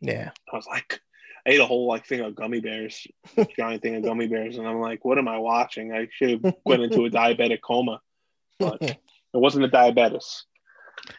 Yeah. 0.00 0.30
I 0.52 0.56
was 0.56 0.66
like, 0.66 1.00
I 1.46 1.50
ate 1.50 1.60
a 1.60 1.66
whole 1.66 1.86
like 1.86 2.06
thing 2.06 2.20
of 2.20 2.34
gummy 2.34 2.60
bears, 2.60 3.06
giant 3.56 3.82
thing 3.82 3.96
of 3.96 4.02
gummy 4.02 4.26
bears, 4.26 4.56
and 4.56 4.66
I'm 4.66 4.80
like, 4.80 5.04
what 5.04 5.18
am 5.18 5.28
I 5.28 5.38
watching? 5.38 5.92
I 5.92 6.08
should 6.10 6.44
have 6.44 6.54
went 6.64 6.82
into 6.82 7.04
a 7.04 7.10
diabetic 7.10 7.60
coma, 7.62 8.00
but 8.58 8.82
it 8.82 8.98
wasn't 9.32 9.64
a 9.64 9.68
diabetes. 9.68 10.44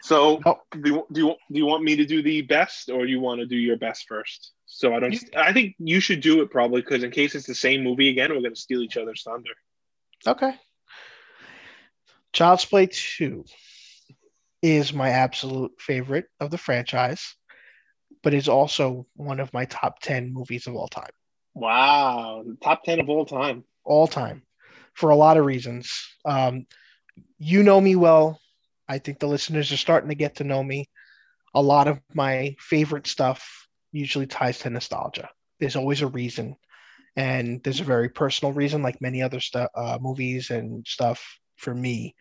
So, 0.02 0.40
oh. 0.44 0.58
do 0.72 0.90
you, 0.90 1.06
do 1.12 1.20
you 1.20 1.34
do 1.52 1.58
you 1.58 1.66
want 1.66 1.84
me 1.84 1.96
to 1.96 2.06
do 2.06 2.22
the 2.22 2.42
best, 2.42 2.90
or 2.90 3.06
you 3.06 3.20
want 3.20 3.40
to 3.40 3.46
do 3.46 3.56
your 3.56 3.76
best 3.76 4.06
first? 4.08 4.52
So 4.66 4.94
I 4.94 5.00
don't. 5.00 5.12
You, 5.12 5.20
I 5.36 5.52
think 5.52 5.76
you 5.78 6.00
should 6.00 6.20
do 6.20 6.42
it 6.42 6.50
probably 6.50 6.80
because 6.80 7.04
in 7.04 7.10
case 7.10 7.34
it's 7.34 7.46
the 7.46 7.54
same 7.54 7.84
movie 7.84 8.08
again, 8.08 8.30
we're 8.30 8.42
gonna 8.42 8.56
steal 8.56 8.82
each 8.82 8.96
other's 8.96 9.22
thunder. 9.22 9.50
Okay. 10.26 10.54
Child's 12.32 12.64
Play 12.64 12.88
Two 12.90 13.44
is 14.60 14.92
my 14.92 15.10
absolute 15.10 15.72
favorite 15.78 16.26
of 16.40 16.50
the 16.50 16.58
franchise 16.58 17.36
but 18.26 18.34
is 18.34 18.48
also 18.48 19.06
one 19.14 19.38
of 19.38 19.54
my 19.54 19.66
top 19.66 20.00
10 20.00 20.32
movies 20.32 20.66
of 20.66 20.74
all 20.74 20.88
time. 20.88 21.12
Wow. 21.54 22.42
Top 22.60 22.82
10 22.82 22.98
of 22.98 23.08
all 23.08 23.24
time. 23.24 23.62
All 23.84 24.08
time 24.08 24.42
for 24.94 25.10
a 25.10 25.14
lot 25.14 25.36
of 25.36 25.44
reasons. 25.44 26.04
Um, 26.24 26.66
you 27.38 27.62
know 27.62 27.80
me 27.80 27.94
well. 27.94 28.40
I 28.88 28.98
think 28.98 29.20
the 29.20 29.28
listeners 29.28 29.70
are 29.70 29.76
starting 29.76 30.08
to 30.08 30.16
get 30.16 30.34
to 30.36 30.44
know 30.44 30.60
me. 30.60 30.90
A 31.54 31.62
lot 31.62 31.86
of 31.86 32.00
my 32.14 32.56
favorite 32.58 33.06
stuff 33.06 33.68
usually 33.92 34.26
ties 34.26 34.58
to 34.58 34.70
nostalgia. 34.70 35.28
There's 35.60 35.76
always 35.76 36.02
a 36.02 36.08
reason. 36.08 36.56
And 37.14 37.62
there's 37.62 37.78
a 37.78 37.84
very 37.84 38.08
personal 38.08 38.52
reason, 38.52 38.82
like 38.82 39.00
many 39.00 39.22
other 39.22 39.38
stuff, 39.38 39.70
uh, 39.76 39.98
movies 40.00 40.50
and 40.50 40.84
stuff 40.84 41.38
for 41.54 41.72
me. 41.72 42.16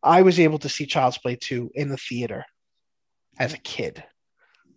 I 0.00 0.22
was 0.22 0.38
able 0.38 0.60
to 0.60 0.68
see 0.68 0.86
Child's 0.86 1.18
Play 1.18 1.34
2 1.34 1.72
in 1.74 1.88
the 1.88 1.96
theater 1.96 2.44
as 3.36 3.52
a 3.52 3.58
kid 3.58 4.04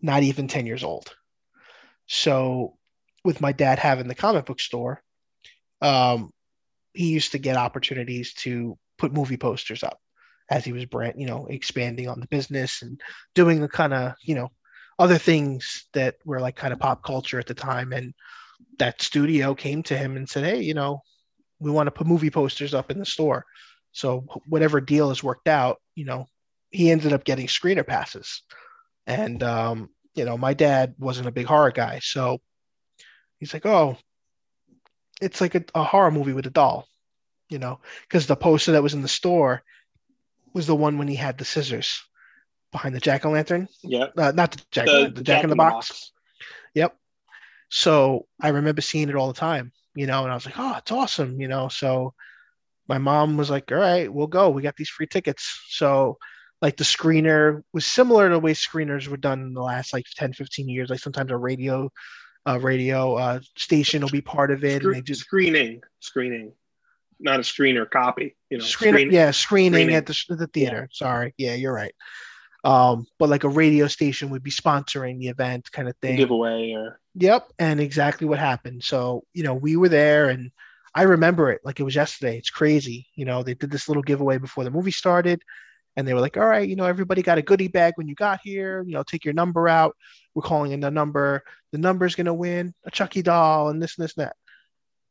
not 0.01 0.23
even 0.23 0.47
10 0.47 0.65
years 0.65 0.83
old. 0.83 1.13
So, 2.07 2.77
with 3.23 3.41
my 3.41 3.51
dad 3.51 3.79
having 3.79 4.07
the 4.07 4.15
comic 4.15 4.45
book 4.45 4.59
store, 4.59 5.01
um, 5.81 6.31
he 6.93 7.09
used 7.09 7.33
to 7.33 7.39
get 7.39 7.57
opportunities 7.57 8.33
to 8.35 8.77
put 8.97 9.13
movie 9.13 9.37
posters 9.37 9.83
up 9.83 9.99
as 10.49 10.63
he 10.63 10.71
was 10.71 10.85
brand, 10.85 11.15
you 11.17 11.27
know, 11.27 11.45
expanding 11.47 12.07
on 12.07 12.19
the 12.19 12.27
business 12.27 12.81
and 12.81 13.01
doing 13.35 13.59
the 13.59 13.67
kind 13.67 13.93
of, 13.93 14.13
you 14.21 14.35
know, 14.35 14.49
other 14.97 15.17
things 15.17 15.87
that 15.93 16.15
were 16.25 16.39
like 16.39 16.55
kind 16.55 16.73
of 16.73 16.79
pop 16.79 17.03
culture 17.03 17.39
at 17.39 17.47
the 17.47 17.53
time. 17.53 17.91
And 17.91 18.13
that 18.79 19.01
studio 19.01 19.53
came 19.53 19.83
to 19.83 19.97
him 19.97 20.15
and 20.15 20.27
said, 20.27 20.45
Hey, 20.45 20.61
you 20.61 20.73
know, 20.73 21.01
we 21.59 21.71
want 21.71 21.87
to 21.87 21.91
put 21.91 22.07
movie 22.07 22.31
posters 22.31 22.73
up 22.73 22.91
in 22.91 22.99
the 22.99 23.05
store. 23.05 23.45
So 23.91 24.25
whatever 24.47 24.79
deal 24.79 25.11
is 25.11 25.23
worked 25.23 25.47
out, 25.47 25.77
you 25.95 26.05
know, 26.05 26.27
he 26.71 26.91
ended 26.91 27.13
up 27.13 27.23
getting 27.23 27.47
screener 27.47 27.85
passes. 27.85 28.41
And 29.07 29.41
um, 29.41 29.89
you 30.15 30.25
know, 30.25 30.37
my 30.37 30.53
dad 30.53 30.95
wasn't 30.99 31.29
a 31.29 31.31
big 31.31 31.45
horror 31.45 31.71
guy, 31.71 31.99
so 32.03 32.39
he's 33.39 33.53
like, 33.53 33.65
"Oh, 33.65 33.97
it's 35.21 35.39
like 35.39 35.55
a, 35.55 35.63
a 35.73 35.83
horror 35.83 36.11
movie 36.11 36.33
with 36.33 36.45
a 36.45 36.51
doll," 36.51 36.87
you 37.49 37.57
know, 37.57 37.79
because 38.01 38.27
the 38.27 38.35
poster 38.35 38.73
that 38.73 38.83
was 38.83 38.93
in 38.93 39.01
the 39.01 39.07
store 39.07 39.63
was 40.53 40.67
the 40.67 40.75
one 40.75 40.97
when 40.97 41.07
he 41.07 41.15
had 41.15 41.37
the 41.37 41.45
scissors 41.45 42.03
behind 42.73 42.93
the 42.93 42.99
jack 42.99 43.25
o' 43.25 43.31
lantern. 43.31 43.69
Yeah, 43.81 44.07
uh, 44.17 44.33
not 44.35 44.51
the 44.51 44.61
jack, 44.71 44.87
the, 44.87 45.11
the 45.15 45.21
jack, 45.21 45.23
jack 45.23 45.43
in 45.45 45.49
the 45.49 45.55
box. 45.55 45.89
box. 45.89 46.11
Yep. 46.75 46.97
So 47.69 48.27
I 48.41 48.49
remember 48.49 48.81
seeing 48.81 49.07
it 49.07 49.15
all 49.15 49.27
the 49.27 49.39
time, 49.39 49.71
you 49.95 50.05
know, 50.05 50.23
and 50.23 50.31
I 50.31 50.35
was 50.35 50.45
like, 50.45 50.55
"Oh, 50.57 50.75
it's 50.77 50.91
awesome," 50.91 51.39
you 51.39 51.47
know. 51.47 51.69
So 51.69 52.13
my 52.89 52.97
mom 52.97 53.37
was 53.37 53.49
like, 53.49 53.71
"All 53.71 53.77
right, 53.77 54.11
we'll 54.11 54.27
go. 54.27 54.49
We 54.49 54.63
got 54.63 54.75
these 54.75 54.89
free 54.89 55.07
tickets." 55.07 55.63
So 55.69 56.17
like 56.61 56.77
the 56.77 56.83
screener 56.83 57.63
was 57.73 57.85
similar 57.85 58.27
to 58.27 58.35
the 58.35 58.39
way 58.39 58.53
screeners 58.53 59.07
were 59.07 59.17
done 59.17 59.41
in 59.41 59.53
the 59.53 59.61
last 59.61 59.93
like 59.93 60.05
10 60.15 60.33
15 60.33 60.67
years. 60.67 60.89
Like 60.89 60.99
sometimes 60.99 61.31
a 61.31 61.37
radio 61.37 61.91
uh, 62.47 62.59
radio 62.59 63.15
uh, 63.15 63.39
station 63.57 64.01
will 64.01 64.09
be 64.09 64.21
part 64.21 64.51
of 64.51 64.63
it 64.63 64.81
Scre- 64.81 64.87
and 64.87 64.95
they 64.95 65.01
just 65.01 65.21
screening 65.21 65.81
screening. 65.99 66.53
Not 67.19 67.39
a 67.39 67.43
screener 67.43 67.89
copy 67.89 68.35
you 68.49 68.57
know 68.57 68.63
screener, 68.63 68.93
screen- 68.93 69.11
yeah 69.11 69.31
screening, 69.31 69.73
screening, 69.73 69.95
at 69.95 70.05
the, 70.05 70.25
the 70.29 70.47
theater. 70.47 70.87
Yeah. 70.89 70.97
sorry. 70.97 71.33
Yeah 71.37 71.53
you're 71.55 71.73
right. 71.73 71.93
Um, 72.63 73.05
but 73.19 73.29
like 73.29 73.43
a 73.43 73.49
radio 73.49 73.87
station 73.87 74.31
would 74.31 74.43
be 74.43 74.51
sponsoring 74.51 75.19
the 75.19 75.27
event 75.27 75.71
kind 75.71 75.87
of 75.87 75.95
thing. 75.97 76.17
giveaway 76.17 76.73
or 76.73 76.99
yep 77.13 77.51
and 77.59 77.79
exactly 77.79 78.27
what 78.27 78.39
happened. 78.39 78.83
So 78.83 79.23
you 79.33 79.43
know 79.43 79.53
we 79.53 79.75
were 79.75 79.89
there 79.89 80.29
and 80.29 80.51
i 80.95 81.03
remember 81.03 81.51
it 81.51 81.61
like 81.63 81.79
it 81.79 81.83
was 81.83 81.95
yesterday. 81.95 82.37
It's 82.37 82.49
crazy. 82.49 83.07
You 83.13 83.25
know 83.25 83.43
they 83.43 83.53
did 83.53 83.69
this 83.69 83.87
little 83.87 84.03
giveaway 84.03 84.39
before 84.39 84.63
the 84.63 84.71
movie 84.71 84.91
started 84.91 85.43
and 85.97 86.07
they 86.07 86.13
were 86.13 86.21
like, 86.21 86.37
all 86.37 86.45
right, 86.45 86.69
you 86.69 86.75
know, 86.75 86.85
everybody 86.85 87.23
got 87.23 87.39
a 87.39 87.41
goodie 87.41 87.67
bag 87.67 87.93
when 87.95 88.07
you 88.07 88.13
got 88.13 88.39
here. 88.43 88.83
You 88.85 88.93
know, 88.93 89.01
take 89.01 89.25
your 89.25 89.33
number 89.33 89.67
out. 89.67 89.97
We're 90.35 90.43
calling 90.43 90.71
in 90.71 90.79
the 90.79 90.91
number. 90.91 91.43
The 91.71 91.79
number's 91.79 92.13
gonna 92.13 92.35
win 92.35 92.75
a 92.85 92.91
Chucky 92.91 93.23
doll 93.23 93.69
and 93.69 93.81
this 93.81 93.97
and 93.97 94.03
this 94.03 94.15
and 94.15 94.27
that. 94.27 94.35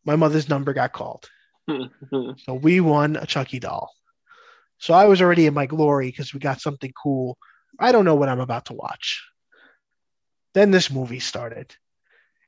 My 0.05 0.15
mother's 0.15 0.49
number 0.49 0.73
got 0.73 0.93
called, 0.93 1.29
so 1.69 2.55
we 2.55 2.81
won 2.81 3.17
a 3.17 3.27
Chucky 3.27 3.59
doll. 3.59 3.91
So 4.79 4.95
I 4.95 5.07
was 5.07 5.21
already 5.21 5.47
in 5.47 5.55
my 5.55 5.67
glory 5.67 6.07
because 6.07 6.33
we 6.33 6.39
got 6.39 6.61
something 6.61 6.93
cool. 7.03 7.37
I 7.81 7.91
don't 7.91 8.05
know 8.05 8.15
what 8.15 8.29
I'm 8.29 8.41
about 8.41 8.67
to 8.67 8.75
watch. 8.75 9.25
Then 10.55 10.71
this 10.71 10.91
movie 10.91 11.19
started, 11.19 11.75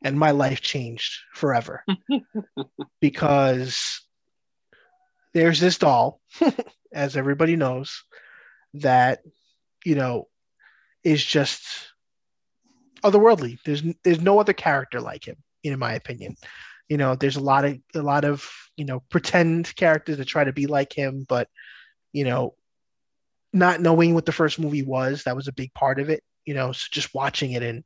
and 0.04 0.16
my 0.16 0.30
life 0.30 0.60
changed 0.60 1.18
forever 1.34 1.84
because 3.00 4.00
there's 5.34 5.58
this 5.58 5.78
doll, 5.78 6.20
as 6.92 7.16
everybody 7.16 7.56
knows, 7.56 8.04
that 8.74 9.20
you 9.84 9.94
know 9.94 10.28
is 11.04 11.24
just 11.24 11.64
otherworldly. 13.02 13.58
There's 13.64 13.82
there's 14.04 14.20
no 14.20 14.40
other 14.40 14.52
character 14.52 15.00
like 15.00 15.26
him, 15.26 15.36
in 15.62 15.78
my 15.78 15.94
opinion. 15.94 16.36
You 16.88 16.96
know, 16.96 17.14
there's 17.14 17.36
a 17.36 17.40
lot 17.40 17.64
of 17.64 17.78
a 17.94 18.02
lot 18.02 18.24
of 18.24 18.48
you 18.76 18.84
know 18.84 19.00
pretend 19.10 19.74
characters 19.76 20.18
that 20.18 20.26
try 20.26 20.44
to 20.44 20.52
be 20.52 20.66
like 20.66 20.92
him, 20.92 21.24
but 21.28 21.48
you 22.12 22.24
know, 22.24 22.54
not 23.52 23.80
knowing 23.80 24.14
what 24.14 24.26
the 24.26 24.32
first 24.32 24.58
movie 24.58 24.82
was, 24.82 25.24
that 25.24 25.36
was 25.36 25.48
a 25.48 25.52
big 25.52 25.72
part 25.74 26.00
of 26.00 26.08
it. 26.10 26.22
You 26.44 26.54
know, 26.54 26.72
so 26.72 26.86
just 26.90 27.14
watching 27.14 27.52
it 27.52 27.62
and 27.62 27.84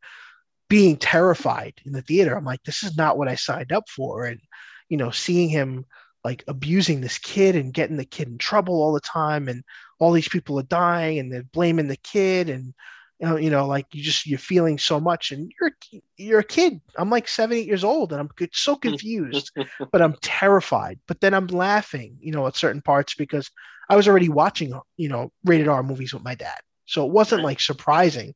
being 0.69 0.97
terrified 0.97 1.75
in 1.85 1.93
the 1.93 2.03
theater, 2.03 2.35
I'm 2.37 2.45
like, 2.45 2.63
this 2.63 2.83
is 2.83 2.97
not 2.97 3.19
what 3.19 3.29
I 3.29 3.35
signed 3.35 3.73
up 3.73 3.89
for. 3.89 4.25
And 4.25 4.41
you 4.89 4.97
know, 4.97 5.11
seeing 5.11 5.49
him 5.49 5.85
like 6.25 6.45
abusing 6.47 7.01
this 7.01 7.19
kid 7.19 7.57
and 7.57 7.75
getting 7.75 7.97
the 7.97 8.05
kid 8.05 8.29
in 8.29 8.39
trouble 8.39 8.75
all 8.75 8.93
the 8.93 9.01
time 9.01 9.49
and 9.49 9.65
all 9.99 10.13
these 10.13 10.29
people 10.29 10.59
are 10.59 10.65
dying 10.65 11.19
and 11.19 11.33
they're 11.33 11.43
blaming 11.43 11.89
the 11.89 11.97
kid 11.97 12.49
and 12.49 12.75
you 13.19 13.29
know, 13.29 13.37
you 13.37 13.51
know 13.51 13.67
like 13.67 13.87
you 13.93 14.03
just 14.03 14.27
you're 14.27 14.39
feeling 14.39 14.79
so 14.79 14.99
much 14.99 15.31
and 15.31 15.53
you're 15.61 15.73
you're 16.17 16.41
a 16.41 16.45
kid. 16.45 16.81
I'm 16.97 17.11
like 17.11 17.29
seven 17.29 17.57
eight 17.57 17.67
years 17.67 17.85
old 17.85 18.13
and 18.13 18.21
i'm 18.21 18.31
so 18.53 18.77
confused 18.89 19.53
but 19.91 20.03
i'm 20.03 20.17
terrified. 20.23 20.99
But 21.07 21.21
then 21.21 21.35
i'm 21.35 21.47
laughing 21.49 22.17
you 22.21 22.33
know 22.33 22.47
at 22.47 22.57
certain 22.57 22.83
parts 22.83 23.15
because 23.15 23.51
i 23.89 23.97
was 23.97 24.09
already 24.09 24.29
watching 24.29 24.79
you 24.97 25.09
know 25.09 25.33
rated 25.45 25.69
r 25.69 25.83
movies 25.83 26.15
with 26.15 26.25
my 26.25 26.35
dad. 26.35 26.59
So 26.87 27.07
it 27.07 27.13
wasn't 27.13 27.45
like 27.45 27.61
surprising 27.61 28.35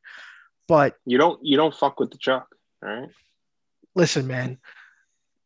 but 0.69 0.97
you 1.05 1.19
don't 1.19 1.45
you 1.45 1.57
don't 1.57 1.75
fuck 1.75 2.01
with 2.01 2.11
the 2.11 2.19
chuck 2.19 2.49
all 2.85 2.89
right? 2.89 3.09
Listen 3.95 4.27
man 4.27 4.59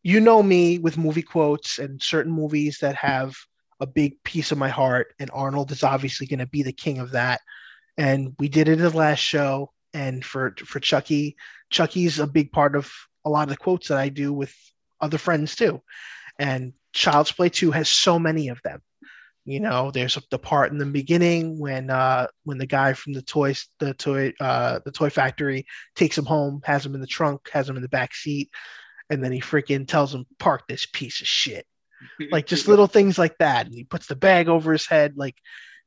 you 0.03 0.21
know 0.21 0.43
me 0.43 0.79
with 0.79 0.99
movie 0.99 1.23
quotes 1.23 1.79
and 1.79 2.03
certain 2.03 2.33
movies 2.33 2.79
that 2.81 2.97
have 2.97 3.35
a 3.81 3.87
big 3.87 4.23
piece 4.25 4.53
of 4.53 4.59
my 4.59 4.69
heart, 4.69 5.15
and 5.19 5.31
Arnold 5.33 5.73
is 5.73 5.83
obviously 5.83 6.27
going 6.27 6.39
to 6.39 6.47
be 6.47 6.63
the 6.63 6.73
king 6.73 6.99
of 6.99 7.13
that. 7.13 7.41
And 7.97 8.35
we 8.39 8.49
did 8.49 8.69
it 8.69 8.75
in 8.75 8.79
the 8.81 8.91
last 8.91 9.21
show, 9.21 9.73
and 9.93 10.25
for 10.25 10.55
for 10.65 10.81
Chucky, 10.81 11.37
Chucky's 11.71 12.19
a 12.19 12.27
big 12.27 12.53
part 12.53 12.77
of 12.77 12.91
a 13.25 13.31
lot 13.31 13.45
of 13.45 13.49
the 13.51 13.57
quotes 13.57 13.89
that 13.89 13.99
I 13.99 14.09
do 14.09 14.33
with 14.33 14.55
other 15.01 15.19
friends 15.19 15.57
too. 15.57 15.83
And 16.39 16.73
Child's 16.93 17.33
Play 17.33 17.51
2 17.51 17.71
has 17.71 17.89
so 17.89 18.19
many 18.19 18.49
of 18.49 18.61
them. 18.63 18.81
You 19.45 19.61
know, 19.61 19.91
there's 19.91 20.19
the 20.31 20.39
part 20.39 20.73
in 20.73 20.79
the 20.79 20.87
beginning 20.87 21.59
when 21.59 21.91
uh 21.91 22.27
when 22.45 22.59
the 22.59 22.67
guy 22.67 22.93
from 22.93 23.15
the 23.15 23.23
toys 23.23 23.67
the 23.79 23.95
toy 23.95 24.33
uh 24.41 24.81
the 24.85 24.93
toy 24.93 25.11
factory 25.11 25.67
takes 25.97 26.17
him 26.17 26.27
home, 26.27 26.61
has 26.65 26.85
him 26.85 26.95
in 26.95 27.01
the 27.01 27.07
trunk, 27.07 27.49
has 27.53 27.69
him 27.69 27.77
in 27.77 27.83
the 27.83 27.89
back 27.89 28.15
seat 28.15 28.51
and 29.11 29.23
then 29.23 29.33
he 29.33 29.41
freaking 29.41 29.87
tells 29.87 30.15
him 30.15 30.25
park 30.39 30.63
this 30.69 30.87
piece 30.87 31.21
of 31.21 31.27
shit 31.27 31.67
like 32.31 32.47
just 32.47 32.69
little 32.69 32.87
things 32.87 33.19
like 33.19 33.37
that 33.39 33.67
and 33.67 33.75
he 33.75 33.85
puts 33.85 34.07
the 34.07 34.17
bag 34.17 34.49
over 34.49 34.73
his 34.73 34.87
head 34.87 35.15
like 35.17 35.37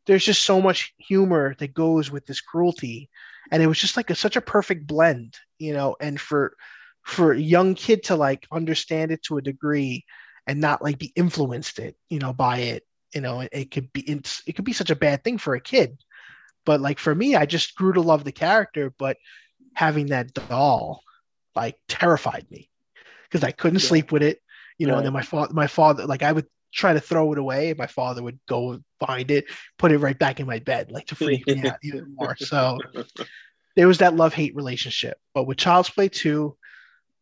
there's 0.05 0.25
just 0.25 0.43
so 0.43 0.61
much 0.61 0.93
humor 0.97 1.55
that 1.59 1.73
goes 1.73 2.11
with 2.11 2.25
this 2.25 2.41
cruelty 2.41 3.09
and 3.51 3.61
it 3.61 3.67
was 3.67 3.79
just 3.79 3.97
like 3.97 4.09
a, 4.09 4.15
such 4.15 4.35
a 4.35 4.41
perfect 4.41 4.87
blend, 4.87 5.37
you 5.59 5.73
know. 5.73 5.95
And 5.99 6.19
for 6.19 6.55
for 7.03 7.33
a 7.33 7.39
young 7.39 7.75
kid 7.75 8.03
to 8.03 8.15
like 8.15 8.47
understand 8.51 9.11
it 9.11 9.23
to 9.23 9.37
a 9.37 9.41
degree 9.41 10.05
and 10.47 10.61
not 10.61 10.81
like 10.81 10.97
be 10.97 11.11
influenced 11.15 11.79
it, 11.79 11.95
you 12.09 12.19
know, 12.19 12.33
by 12.33 12.59
it, 12.59 12.83
you 13.13 13.21
know, 13.21 13.41
it, 13.41 13.49
it 13.51 13.71
could 13.71 13.91
be 13.91 14.01
it's, 14.01 14.41
it 14.47 14.53
could 14.53 14.65
be 14.65 14.73
such 14.73 14.89
a 14.89 14.95
bad 14.95 15.23
thing 15.23 15.37
for 15.37 15.55
a 15.55 15.61
kid. 15.61 15.97
But 16.65 16.79
like 16.81 16.99
for 16.99 17.13
me, 17.13 17.35
I 17.35 17.45
just 17.45 17.75
grew 17.75 17.93
to 17.93 18.01
love 18.01 18.23
the 18.23 18.31
character, 18.31 18.93
but 18.97 19.17
having 19.73 20.07
that 20.07 20.33
doll 20.33 21.03
like 21.55 21.77
terrified 21.87 22.47
me 22.49 22.69
because 23.33 23.43
I 23.43 23.51
couldn't 23.51 23.81
yeah. 23.81 23.87
sleep 23.87 24.11
with 24.11 24.21
it, 24.21 24.41
you 24.77 24.85
know. 24.85 24.93
Right. 24.93 24.99
And 24.99 25.07
then 25.07 25.13
my 25.13 25.23
father, 25.23 25.53
my 25.53 25.65
father, 25.65 26.05
like 26.05 26.21
I 26.21 26.31
would 26.31 26.45
try 26.71 26.93
to 26.93 26.99
throw 26.99 27.33
it 27.33 27.39
away. 27.39 27.73
My 27.75 27.87
father 27.87 28.21
would 28.21 28.39
go 28.47 28.79
find 28.99 29.31
it, 29.31 29.45
put 29.79 29.91
it 29.91 29.97
right 29.97 30.17
back 30.17 30.39
in 30.39 30.45
my 30.45 30.59
bed, 30.59 30.91
like 30.91 31.07
to 31.07 31.15
freak 31.15 31.47
me 31.47 31.67
out 31.67 31.77
even 31.83 32.15
more. 32.15 32.35
So 32.37 32.77
there 33.75 33.87
was 33.87 33.97
that 33.97 34.15
love 34.15 34.35
hate 34.35 34.55
relationship. 34.55 35.17
But 35.33 35.45
with 35.45 35.57
Child's 35.57 35.89
Play 35.89 36.09
2, 36.09 36.55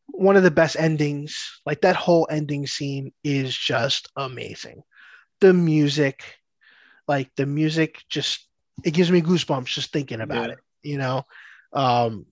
one 0.07 0.35
of 0.35 0.43
the 0.43 0.51
best 0.51 0.75
endings, 0.77 1.61
like 1.65 1.81
that 1.81 1.95
whole 1.95 2.27
ending 2.29 2.67
scene 2.67 3.13
is 3.23 3.55
just 3.55 4.09
amazing. 4.17 4.83
The 5.39 5.53
music, 5.53 6.23
like 7.07 7.31
the 7.37 7.45
music 7.45 8.03
just 8.09 8.47
it 8.83 8.91
gives 8.91 9.11
me 9.11 9.21
goosebumps 9.21 9.65
just 9.65 9.93
thinking 9.93 10.21
about 10.21 10.49
yeah. 10.49 10.53
it, 10.53 10.59
you 10.83 10.97
know. 10.97 11.23
Um 11.71 12.25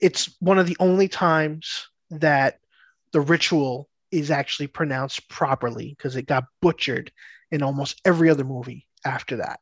it's 0.00 0.36
one 0.40 0.58
of 0.58 0.66
the 0.66 0.76
only 0.78 1.08
times 1.08 1.88
that 2.10 2.58
the 3.16 3.22
ritual 3.22 3.88
is 4.10 4.30
actually 4.30 4.66
pronounced 4.66 5.26
properly 5.30 5.94
because 5.96 6.16
it 6.16 6.26
got 6.26 6.44
butchered 6.60 7.10
in 7.50 7.62
almost 7.62 7.98
every 8.04 8.28
other 8.28 8.44
movie 8.44 8.86
after 9.06 9.36
that. 9.38 9.58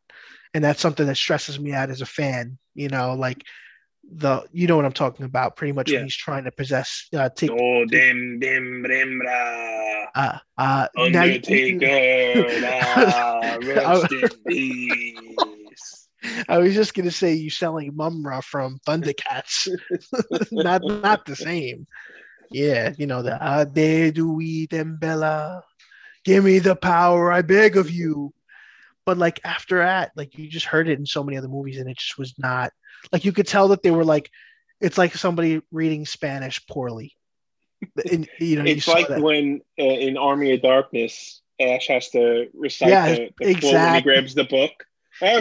And 0.53 0.65
that's 0.65 0.81
something 0.81 1.07
that 1.07 1.17
stresses 1.17 1.61
me 1.61 1.73
out 1.73 1.89
as 1.89 2.01
a 2.01 2.07
fan, 2.07 2.59
you 2.75 2.89
know, 2.89 3.15
like 3.15 3.45
the 4.13 4.43
you 4.51 4.67
know 4.67 4.75
what 4.75 4.87
I'm 4.87 4.93
talking 4.93 5.25
about 5.25 5.55
pretty 5.55 5.71
much 5.71 5.89
yeah. 5.89 5.99
when 5.99 6.07
he's 6.07 6.17
trying 6.17 6.45
to 6.45 6.51
possess 6.51 7.07
uh 7.17 7.29
take 7.29 7.53
oh 7.53 7.85
dem 7.85 8.41
dem 8.41 8.83
dem 8.83 9.21
uh 10.17 10.39
uh 10.59 10.89
Undertaker 10.99 12.43
rest 13.63 14.13
in 14.13 14.29
peace. 14.49 16.09
I 16.49 16.59
was 16.59 16.75
just 16.75 16.93
gonna 16.95 17.13
say 17.13 17.35
you 17.35 17.51
sound 17.51 17.77
like 17.77 17.93
Mumm-Ra 17.93 18.41
from 18.41 18.81
Thundercats. 18.85 19.69
not 20.51 20.83
not 20.85 21.25
the 21.25 21.37
same. 21.37 21.87
Yeah, 22.55 22.93
you 22.97 23.09
know 23.09 23.23
the 23.23 23.37
Ade 23.43 24.15
Dewey 24.15 24.69
Dembella. 24.69 25.63
Give 26.25 26.45
me 26.45 26.61
the 26.61 26.77
power, 26.77 27.33
I 27.33 27.43
beg 27.43 27.77
of 27.77 27.91
you. 27.91 28.33
But 29.05 29.19
like 29.19 29.41
after 29.45 29.79
that, 29.79 30.13
like 30.15 30.39
you 30.39 30.49
just 30.49 30.67
heard 30.67 30.89
it 30.89 30.97
in 30.97 31.05
so 31.05 31.25
many 31.25 31.37
other 31.37 31.49
movies, 31.49 31.79
and 31.79 31.91
it 31.91 31.99
just 31.99 32.17
was 32.17 32.39
not 32.39 32.73
like 33.13 33.25
you 33.25 33.33
could 33.33 33.49
tell 33.49 33.67
that 33.69 33.83
they 33.83 33.91
were 33.91 34.05
like, 34.05 34.31
it's 34.81 34.97
like 34.97 35.17
somebody 35.17 35.63
reading 35.73 36.07
Spanish 36.07 36.65
poorly. 36.67 37.17
And, 38.09 38.29
you 38.39 38.63
know, 38.63 38.71
it's 38.71 38.87
you 38.87 38.95
like 38.95 39.09
that. 39.09 39.21
when 39.21 39.61
uh, 39.79 39.83
in 39.83 40.17
Army 40.17 40.53
of 40.53 40.63
Darkness, 40.63 41.43
Ash 41.61 41.89
has 41.89 42.11
to 42.11 42.49
recite 42.55 42.89
yeah, 42.89 43.09
the, 43.09 43.31
the 43.41 43.51
exactly. 43.51 43.61
quote 43.61 43.83
when 43.83 43.95
he 43.95 44.01
grabs 44.03 44.35
the 44.37 44.45
book. 44.45 44.87
I 45.21 45.41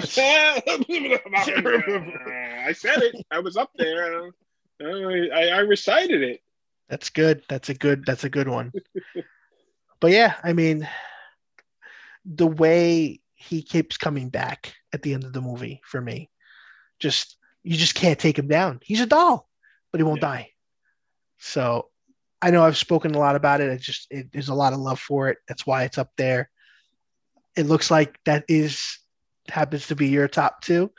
said 2.74 3.04
it. 3.04 3.24
I 3.30 3.40
was 3.40 3.56
up 3.56 3.70
there. 3.76 4.32
I, 4.82 5.50
I 5.50 5.60
recited 5.60 6.24
it. 6.24 6.42
That's 6.90 7.10
good. 7.10 7.44
That's 7.50 7.70
a 7.70 7.74
good. 7.74 8.06
That's 8.06 8.24
a 8.24 8.30
good 8.30 8.48
one. 8.48 8.72
but 10.00 10.12
yeah, 10.12 10.36
I 10.44 10.54
mean, 10.54 10.88
the 12.26 12.48
way 12.48 13.22
he 13.34 13.62
keeps 13.62 13.98
coming 13.98 14.30
back 14.30 14.74
at 14.94 15.02
the 15.02 15.14
end 15.14 15.24
of 15.24 15.34
the 15.34 15.42
movie 15.42 15.82
for 15.86 16.00
me, 16.00 16.30
just 17.00 17.38
you 17.64 17.78
just 17.78 17.96
can't 17.96 18.20
take 18.20 18.38
him 18.38 18.48
down. 18.48 18.80
He's 18.84 19.02
a 19.02 19.06
doll, 19.06 19.50
but 19.92 20.00
he 20.00 20.04
won't 20.04 20.22
yeah. 20.22 20.28
die. 20.28 20.50
So 21.40 21.90
I 22.42 22.52
know 22.52 22.64
I've 22.64 22.78
spoken 22.78 23.16
a 23.16 23.20
lot 23.20 23.36
about 23.36 23.62
it. 23.62 23.72
I 23.72 23.78
just 23.78 24.08
it, 24.12 24.32
there's 24.32 24.50
a 24.50 24.54
lot 24.54 24.74
of 24.74 24.80
love 24.80 25.00
for 25.00 25.30
it. 25.30 25.38
That's 25.48 25.66
why 25.66 25.84
it's 25.84 25.98
up 25.98 26.12
there. 26.18 26.50
It 27.56 27.66
looks 27.66 27.90
like 27.90 28.20
that 28.26 28.46
is 28.48 29.00
happens 29.48 29.88
to 29.88 29.96
be 29.96 30.08
your 30.08 30.28
top 30.28 30.62
two. 30.62 30.92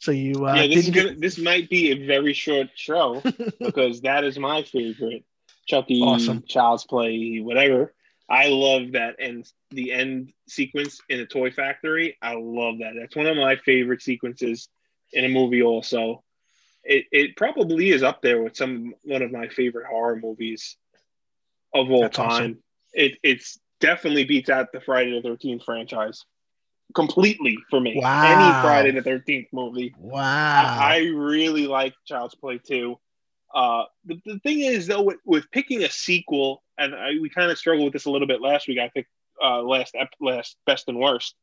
So 0.00 0.12
you 0.12 0.46
uh, 0.46 0.54
yeah, 0.54 0.66
this 0.68 0.88
is 0.88 0.94
gonna, 0.94 1.14
this 1.14 1.38
might 1.38 1.68
be 1.68 1.90
a 1.90 2.06
very 2.06 2.32
short 2.32 2.68
show 2.74 3.22
because 3.60 4.02
that 4.02 4.24
is 4.24 4.38
my 4.38 4.62
favorite 4.62 5.24
Chucky, 5.68 6.00
awesome. 6.00 6.42
Child's 6.48 6.84
Play, 6.84 7.40
whatever. 7.40 7.94
I 8.28 8.48
love 8.48 8.92
that 8.92 9.16
and 9.20 9.46
the 9.70 9.92
end 9.92 10.32
sequence 10.48 11.00
in 11.08 11.18
the 11.18 11.26
toy 11.26 11.50
factory. 11.50 12.16
I 12.20 12.34
love 12.34 12.78
that. 12.78 12.94
That's 12.98 13.14
one 13.14 13.26
of 13.26 13.36
my 13.36 13.56
favorite 13.56 14.02
sequences 14.02 14.68
in 15.12 15.24
a 15.24 15.28
movie. 15.28 15.62
Also, 15.62 16.24
it 16.84 17.04
it 17.12 17.36
probably 17.36 17.90
is 17.90 18.02
up 18.02 18.22
there 18.22 18.42
with 18.42 18.56
some 18.56 18.94
one 19.02 19.22
of 19.22 19.30
my 19.30 19.48
favorite 19.48 19.86
horror 19.86 20.16
movies 20.16 20.76
of 21.74 21.90
all 21.90 22.02
That's 22.02 22.16
time. 22.16 22.28
Awesome. 22.28 22.62
It 22.94 23.18
it's 23.22 23.58
definitely 23.80 24.24
beats 24.24 24.50
out 24.50 24.72
the 24.72 24.80
Friday 24.80 25.14
the 25.14 25.26
Thirteenth 25.26 25.64
franchise 25.64 26.24
completely 26.94 27.58
for 27.70 27.80
me. 27.80 27.98
Wow. 28.00 28.24
Any 28.24 28.62
Friday 28.62 28.90
the 28.92 29.02
Thirteenth 29.02 29.48
movie. 29.52 29.94
Wow. 29.98 30.22
I, 30.22 30.94
I 30.94 30.98
really 31.14 31.66
like 31.66 31.94
Child's 32.06 32.34
Play 32.34 32.58
too. 32.58 32.98
Uh, 33.54 33.84
the, 34.04 34.20
the 34.24 34.38
thing 34.40 34.60
is 34.60 34.86
though, 34.86 35.02
with, 35.02 35.18
with 35.24 35.50
picking 35.50 35.82
a 35.82 35.90
sequel, 35.90 36.62
and 36.76 36.94
I, 36.94 37.12
we 37.20 37.28
kind 37.28 37.50
of 37.50 37.58
struggled 37.58 37.84
with 37.84 37.92
this 37.92 38.06
a 38.06 38.10
little 38.10 38.28
bit 38.28 38.40
last 38.40 38.68
week. 38.68 38.78
I 38.78 38.90
picked 38.94 39.10
uh, 39.42 39.62
last 39.62 39.94
last 40.20 40.56
best 40.66 40.88
and 40.88 40.98
worst. 40.98 41.34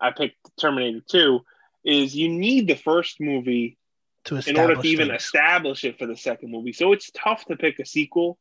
I 0.00 0.10
picked 0.10 0.36
Terminator 0.60 1.00
Two. 1.08 1.40
Is 1.84 2.16
you 2.16 2.28
need 2.28 2.66
the 2.66 2.74
first 2.74 3.20
movie 3.20 3.78
to 4.24 4.42
in 4.46 4.58
order 4.58 4.74
to 4.74 4.88
even 4.88 5.10
establish 5.12 5.84
it 5.84 5.98
for 5.98 6.06
the 6.06 6.16
second 6.16 6.50
movie. 6.50 6.72
So 6.72 6.92
it's 6.92 7.10
tough 7.12 7.44
to 7.46 7.56
pick 7.56 7.78
a 7.78 7.86
sequel, 7.86 8.38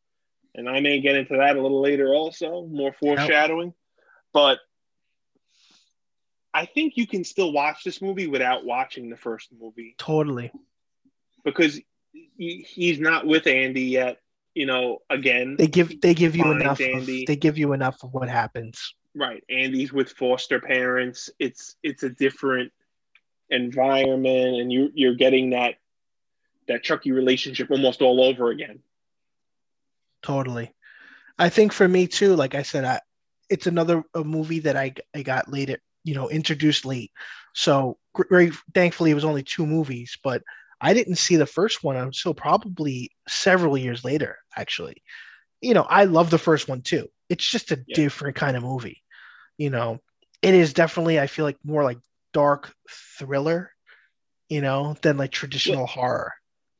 and 0.55 0.67
I 0.67 0.79
may 0.79 0.99
get 0.99 1.15
into 1.15 1.37
that 1.37 1.55
a 1.55 1.61
little 1.61 1.81
later. 1.81 2.13
Also, 2.13 2.65
more 2.65 2.93
foreshadowing, 2.99 3.67
yep. 3.67 3.75
but 4.33 4.59
I 6.55 6.65
think 6.65 6.95
you 6.95 7.05
can 7.05 7.25
still 7.25 7.51
watch 7.51 7.83
this 7.83 8.01
movie 8.01 8.27
without 8.27 8.63
watching 8.63 9.09
the 9.09 9.17
first 9.17 9.49
movie. 9.59 9.93
Totally. 9.97 10.53
Because 11.43 11.81
he's 12.37 12.97
not 12.97 13.27
with 13.27 13.45
Andy 13.45 13.81
yet. 13.81 14.19
You 14.53 14.65
know, 14.65 14.99
again, 15.09 15.57
they 15.59 15.67
give 15.67 15.99
they 15.99 16.13
give 16.13 16.33
you 16.33 16.49
enough. 16.49 16.79
Of, 16.79 17.05
they 17.05 17.35
give 17.35 17.57
you 17.57 17.73
enough 17.73 18.01
of 18.03 18.13
what 18.13 18.29
happens. 18.29 18.95
Right, 19.13 19.43
Andy's 19.49 19.91
with 19.91 20.11
foster 20.13 20.61
parents. 20.61 21.29
It's 21.39 21.75
it's 21.83 22.03
a 22.03 22.09
different 22.09 22.71
environment, 23.49 24.61
and 24.61 24.71
you 24.71 24.91
you're 24.93 25.15
getting 25.15 25.49
that 25.49 25.75
that 26.69 26.83
Chucky 26.83 27.11
relationship 27.11 27.69
almost 27.69 28.01
all 28.01 28.23
over 28.23 28.49
again. 28.49 28.79
Totally, 30.21 30.73
I 31.37 31.49
think 31.49 31.73
for 31.73 31.87
me 31.87 32.07
too. 32.07 32.37
Like 32.37 32.55
I 32.55 32.61
said, 32.61 32.85
I, 32.85 33.01
it's 33.49 33.67
another 33.67 34.03
a 34.13 34.23
movie 34.23 34.59
that 34.59 34.77
I 34.77 34.93
I 35.13 35.21
got 35.21 35.51
later, 35.51 35.79
you 36.05 36.13
know, 36.13 36.29
introduced 36.29 36.85
late. 36.85 37.11
So 37.53 37.97
very 38.29 38.51
thankfully, 38.73 39.11
it 39.11 39.15
was 39.15 39.25
only 39.25 39.43
two 39.43 39.65
movies, 39.65 40.17
but 40.23 40.43
I 40.79 40.93
didn't 40.93 41.15
see 41.15 41.35
the 41.35 41.45
first 41.45 41.83
one 41.83 41.97
until 41.97 42.33
probably 42.33 43.11
several 43.27 43.77
years 43.77 44.05
later, 44.05 44.37
actually. 44.55 45.03
You 45.61 45.73
know, 45.73 45.83
I 45.83 46.05
love 46.05 46.29
the 46.29 46.37
first 46.37 46.69
one 46.69 46.81
too. 46.81 47.09
It's 47.27 47.49
just 47.49 47.71
a 47.71 47.83
yeah. 47.87 47.95
different 47.95 48.35
kind 48.35 48.55
of 48.55 48.63
movie. 48.63 49.01
You 49.57 49.71
know, 49.71 49.99
it 50.41 50.53
is 50.53 50.73
definitely, 50.73 51.19
I 51.19 51.27
feel 51.27 51.45
like, 51.45 51.57
more 51.63 51.83
like 51.83 51.97
dark 52.33 52.73
thriller, 53.17 53.71
you 54.47 54.61
know, 54.61 54.95
than 55.01 55.17
like 55.17 55.31
traditional 55.31 55.79
well, 55.79 55.87
horror. 55.87 56.33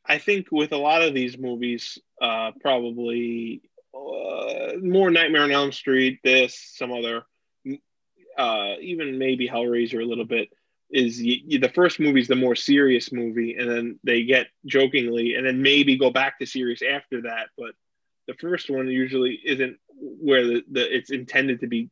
I 0.06 0.20
think 0.20 0.48
with 0.52 0.72
a 0.72 0.78
lot 0.78 1.02
of 1.02 1.14
these 1.14 1.38
movies, 1.38 1.98
uh, 2.22 2.52
probably 2.62 3.64
uh, 3.94 4.74
more 4.82 5.10
Nightmare 5.10 5.44
on 5.44 5.52
Elm 5.52 5.72
Street, 5.72 6.20
this, 6.24 6.74
some 6.76 6.92
other, 6.92 7.24
uh, 8.38 8.76
even 8.82 9.18
maybe 9.18 9.48
Hellraiser 9.48 10.02
a 10.02 10.06
little 10.06 10.26
bit 10.26 10.50
is 10.92 11.18
the 11.18 11.72
first 11.74 12.00
movie 12.00 12.22
is 12.22 12.28
the 12.28 12.36
more 12.36 12.56
serious 12.56 13.12
movie, 13.12 13.56
and 13.56 13.70
then 13.70 14.00
they 14.04 14.24
get 14.24 14.48
jokingly, 14.66 15.36
and 15.36 15.46
then 15.46 15.62
maybe 15.62 15.98
go 15.98 16.10
back 16.10 16.40
to 16.40 16.46
serious 16.46 16.82
after 16.82 17.24
that. 17.24 17.48
But 17.58 17.72
the 18.28 18.36
first 18.36 18.70
one 18.70 18.88
usually 18.88 19.40
isn't 19.44 19.78
where 19.98 20.46
the, 20.46 20.64
the 20.72 20.96
it's 20.96 21.12
intended 21.12 21.62
to 21.62 21.68
be 21.68 21.90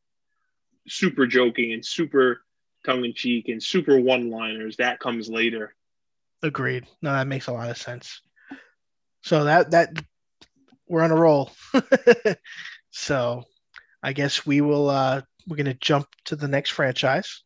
super 0.88 1.26
joking 1.26 1.74
and 1.74 1.86
super 1.86 2.42
tongue 2.86 3.06
in 3.06 3.14
cheek 3.14 3.50
and 3.50 3.62
super 3.62 4.00
one 4.00 4.30
liners. 4.30 4.78
That 4.78 5.00
comes 5.00 5.30
later. 5.30 5.76
Agreed. 6.42 6.86
No, 7.02 7.14
that 7.14 7.28
makes 7.28 7.48
a 7.48 7.54
lot 7.54 7.70
of 7.70 7.78
sense. 7.78 8.22
So 9.22 9.46
that 9.46 9.72
that 9.72 10.04
we're 10.88 11.02
on 11.02 11.12
a 11.12 11.16
roll. 11.16 11.52
so 12.92 13.44
I 14.02 14.14
guess 14.14 14.46
we 14.46 14.62
will 14.62 14.90
uh 14.90 15.22
we're 15.48 15.58
gonna 15.58 15.74
jump 15.74 16.08
to 16.26 16.36
the 16.36 16.48
next 16.48 16.72
franchise. 16.72 17.44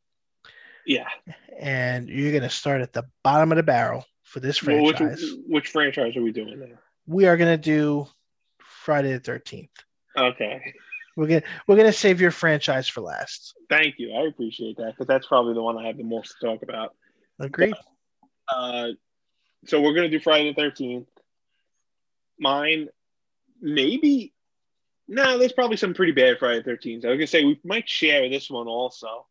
Yeah. 0.88 1.08
And 1.60 2.08
you're 2.08 2.32
going 2.32 2.44
to 2.44 2.50
start 2.50 2.82
at 2.82 2.94
the 2.94 3.04
bottom 3.24 3.52
of 3.52 3.58
the 3.58 3.64
barrel 3.64 4.06
for 4.24 4.40
this 4.40 4.58
franchise. 4.58 5.00
Well, 5.00 5.10
which, 5.10 5.46
which, 5.48 5.68
franchise 5.68 6.16
are 6.16 6.22
we 6.22 6.32
doing 6.32 6.60
there? 6.60 6.80
We 7.06 7.28
are 7.28 7.36
going 7.36 7.52
to 7.52 7.62
do 7.62 8.08
Friday 8.60 9.12
the 9.12 9.20
13th. 9.20 9.70
Okay. 10.18 10.74
We're 11.16 11.28
gonna 11.28 11.44
we're 11.68 11.78
gonna 11.78 11.92
save 11.92 12.22
your 12.22 12.30
franchise 12.30 12.88
for 12.88 13.02
last. 13.02 13.56
Thank 13.72 13.96
you. 13.98 14.14
I 14.14 14.28
appreciate 14.28 14.78
that 14.78 14.92
because 14.92 15.08
that's 15.08 15.26
probably 15.26 15.56
the 15.56 15.64
one 15.64 15.76
I 15.76 15.88
have 15.88 15.98
the 15.98 16.04
most 16.04 16.36
to 16.40 16.46
talk 16.46 16.62
about. 16.62 16.96
Agreed. 17.40 17.74
uh, 18.48 18.90
so 19.66 19.82
we're 19.82 19.96
gonna 19.96 20.10
do 20.10 20.20
Friday 20.20 20.54
the 20.54 20.62
Thirteenth. 20.62 21.08
Mine, 22.40 22.90
maybe. 23.60 24.32
No, 25.08 25.24
nah, 25.24 25.38
there's 25.38 25.54
probably 25.54 25.78
some 25.78 25.94
pretty 25.94 26.12
bad 26.12 26.38
Friday 26.40 26.62
13th. 26.62 27.06
I 27.06 27.10
was 27.10 27.18
gonna 27.18 27.28
say 27.28 27.44
we 27.46 27.60
might 27.64 27.88
share 27.88 28.30
this 28.30 28.50
one 28.50 28.68
also, 28.68 29.26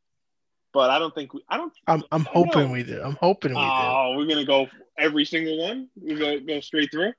but 0.73 0.91
I 0.91 0.99
don't 0.99 1.15
think 1.15 1.35
we. 1.35 1.43
I 1.49 1.59
don't. 1.59 1.73
I'm 1.87 2.03
I'm 2.11 2.25
hoping 2.25 2.69
know. 2.69 2.73
we 2.73 2.83
do. 2.83 3.01
I'm 3.03 3.17
hoping 3.21 3.53
we 3.53 3.59
oh, 3.59 3.61
do. 3.61 3.67
Oh, 3.67 4.15
we're 4.17 4.27
gonna 4.27 4.47
go 4.47 4.69
every 4.99 5.25
single 5.25 5.59
one. 5.59 5.89
We 6.01 6.15
go 6.15 6.41
go 6.41 6.61
straight 6.61 6.91
through, 6.91 7.12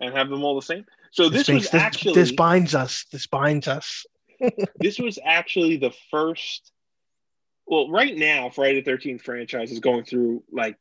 and 0.00 0.14
have 0.14 0.30
them 0.30 0.42
all 0.42 0.54
the 0.56 0.62
same. 0.62 0.86
So 1.10 1.28
this, 1.28 1.46
this 1.46 1.54
was 1.54 1.70
this, 1.70 1.74
actually 1.74 2.14
this 2.14 2.32
binds 2.32 2.74
us. 2.74 3.04
This 3.12 3.26
binds 3.26 3.68
us. 3.68 4.06
this 4.76 4.98
was 4.98 5.18
actually 5.22 5.76
the 5.76 5.92
first. 6.10 6.72
Well, 7.66 7.90
right 7.90 8.16
now, 8.16 8.48
Friday 8.48 8.80
the 8.80 8.84
Thirteenth 8.84 9.20
franchise 9.20 9.70
is 9.70 9.80
going 9.80 10.04
through 10.04 10.44
like 10.50 10.78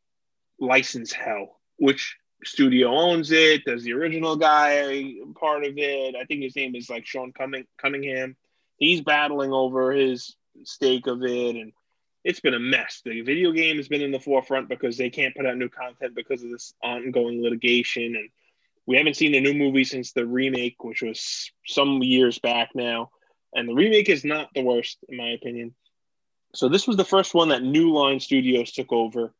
license 0.60 1.12
hell, 1.12 1.60
which 1.78 2.16
studio 2.43 2.89
owns 2.89 3.32
it. 3.32 3.63
Does 3.65 3.84
the 3.84 3.93
original 3.93 4.36
guy 4.36 5.15
part 5.39 5.63
of 5.63 5.73
it. 5.78 6.15
I 6.15 6.26
think 6.26 6.43
his 6.43 6.56
name 6.56 6.76
is 6.76 6.89
like 6.89 7.06
Sean 7.06 7.34
Cunningham. 7.78 8.36
He's 8.78 9.02
battling 9.02 9.52
over 9.52 9.91
his 9.91 10.36
stake 10.63 11.08
of 11.08 11.23
it, 11.23 11.56
and 11.56 11.73
it's 12.23 12.39
been 12.39 12.54
a 12.54 12.60
mess. 12.60 13.02
The 13.04 13.21
video 13.21 13.52
game 13.52 13.78
has 13.78 13.88
been 13.88 14.02
in 14.02 14.12
the 14.12 14.19
forefront 14.19 14.69
because 14.69 14.97
they 14.97 15.10
can't 15.10 15.36
put 15.36 15.45
out 15.45 15.58
new 15.58 15.69
content 15.69 16.15
because 16.15 16.43
of 16.43 16.52
this 16.52 16.73
ongoing 16.84 17.41
litigation, 17.41 18.15
and 18.15 18.30
we 18.86 18.97
haven't 18.97 19.15
seen 19.15 19.32
the 19.32 19.41
new 19.41 19.54
movie 19.54 19.84
since 19.84 20.13
the 20.13 20.26
remake, 20.26 20.84
which 20.84 21.02
was 21.02 21.52
some 21.65 22.02
years 22.04 22.39
back 22.39 22.69
now. 22.76 23.10
And 23.54 23.67
the 23.67 23.73
remake 23.73 24.10
is 24.10 24.23
not 24.23 24.50
the 24.54 24.62
worst, 24.62 24.97
in 25.10 25.17
my 25.17 25.30
opinion. 25.30 25.73
So 26.54 26.69
this 26.69 26.88
was 26.88 26.97
the 26.97 27.06
first 27.06 27.34
one 27.34 27.50
that 27.50 27.63
New 27.63 27.93
Line 27.93 28.19
Studios 28.19 28.71
took 28.71 28.91
over 28.93 29.34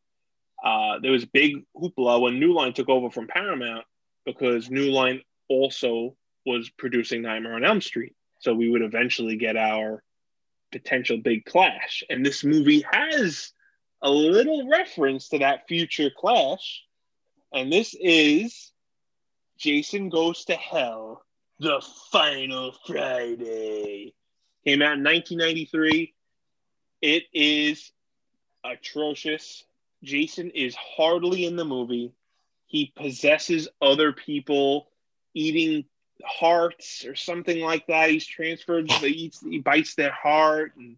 uh, 0.64 1.00
there 1.00 1.12
was 1.12 1.26
big 1.26 1.64
hoopla 1.76 2.22
when 2.22 2.40
New 2.40 2.54
Line 2.54 2.74
took 2.74 2.90
over 2.90 3.10
from 3.10 3.28
Paramount 3.28 3.86
because 4.26 4.70
New 4.70 4.92
Line 4.92 5.22
also 5.50 6.16
was 6.46 6.70
producing 6.70 7.22
Nightmare 7.22 7.56
on 7.56 7.64
Elm 7.64 7.82
Street. 7.82 8.16
So 8.40 8.54
we 8.54 8.70
would 8.70 8.82
eventually 8.82 9.38
get 9.38 9.58
our 9.58 10.04
potential 10.72 11.18
big 11.18 11.46
clash. 11.46 12.04
And 12.10 12.26
this 12.26 12.44
movie 12.44 12.86
has 12.92 13.52
a 14.02 14.10
little 14.10 14.68
reference 14.70 15.30
to 15.30 15.40
that 15.40 15.68
future 15.68 16.10
clash. 16.16 16.84
And 17.54 17.72
this 17.72 17.96
is 18.00 18.72
Jason 19.58 20.10
Goes 20.10 20.46
to 20.46 20.56
Hell, 20.56 21.24
the 21.60 21.82
final 22.12 22.74
Friday. 22.86 24.14
Came 24.66 24.82
out 24.82 24.98
in 24.98 25.04
1993. 25.04 26.14
It 27.02 27.24
is 27.34 27.92
atrocious. 28.64 29.64
Jason 30.04 30.52
is 30.52 30.76
hardly 30.76 31.46
in 31.46 31.56
the 31.56 31.66
movie. 31.66 32.14
He 32.66 32.92
possesses 32.96 33.68
other 33.82 34.12
people, 34.12 34.90
eating 35.34 35.86
hearts 36.24 37.06
or 37.06 37.16
something 37.16 37.60
like 37.62 37.88
that. 37.88 38.10
He's 38.10 38.26
transferred. 38.28 38.88
Oh. 38.90 39.00
He 39.00 39.08
eats. 39.08 39.40
He 39.42 39.60
bites 39.60 39.96
their 39.96 40.12
heart, 40.12 40.74
and 40.76 40.98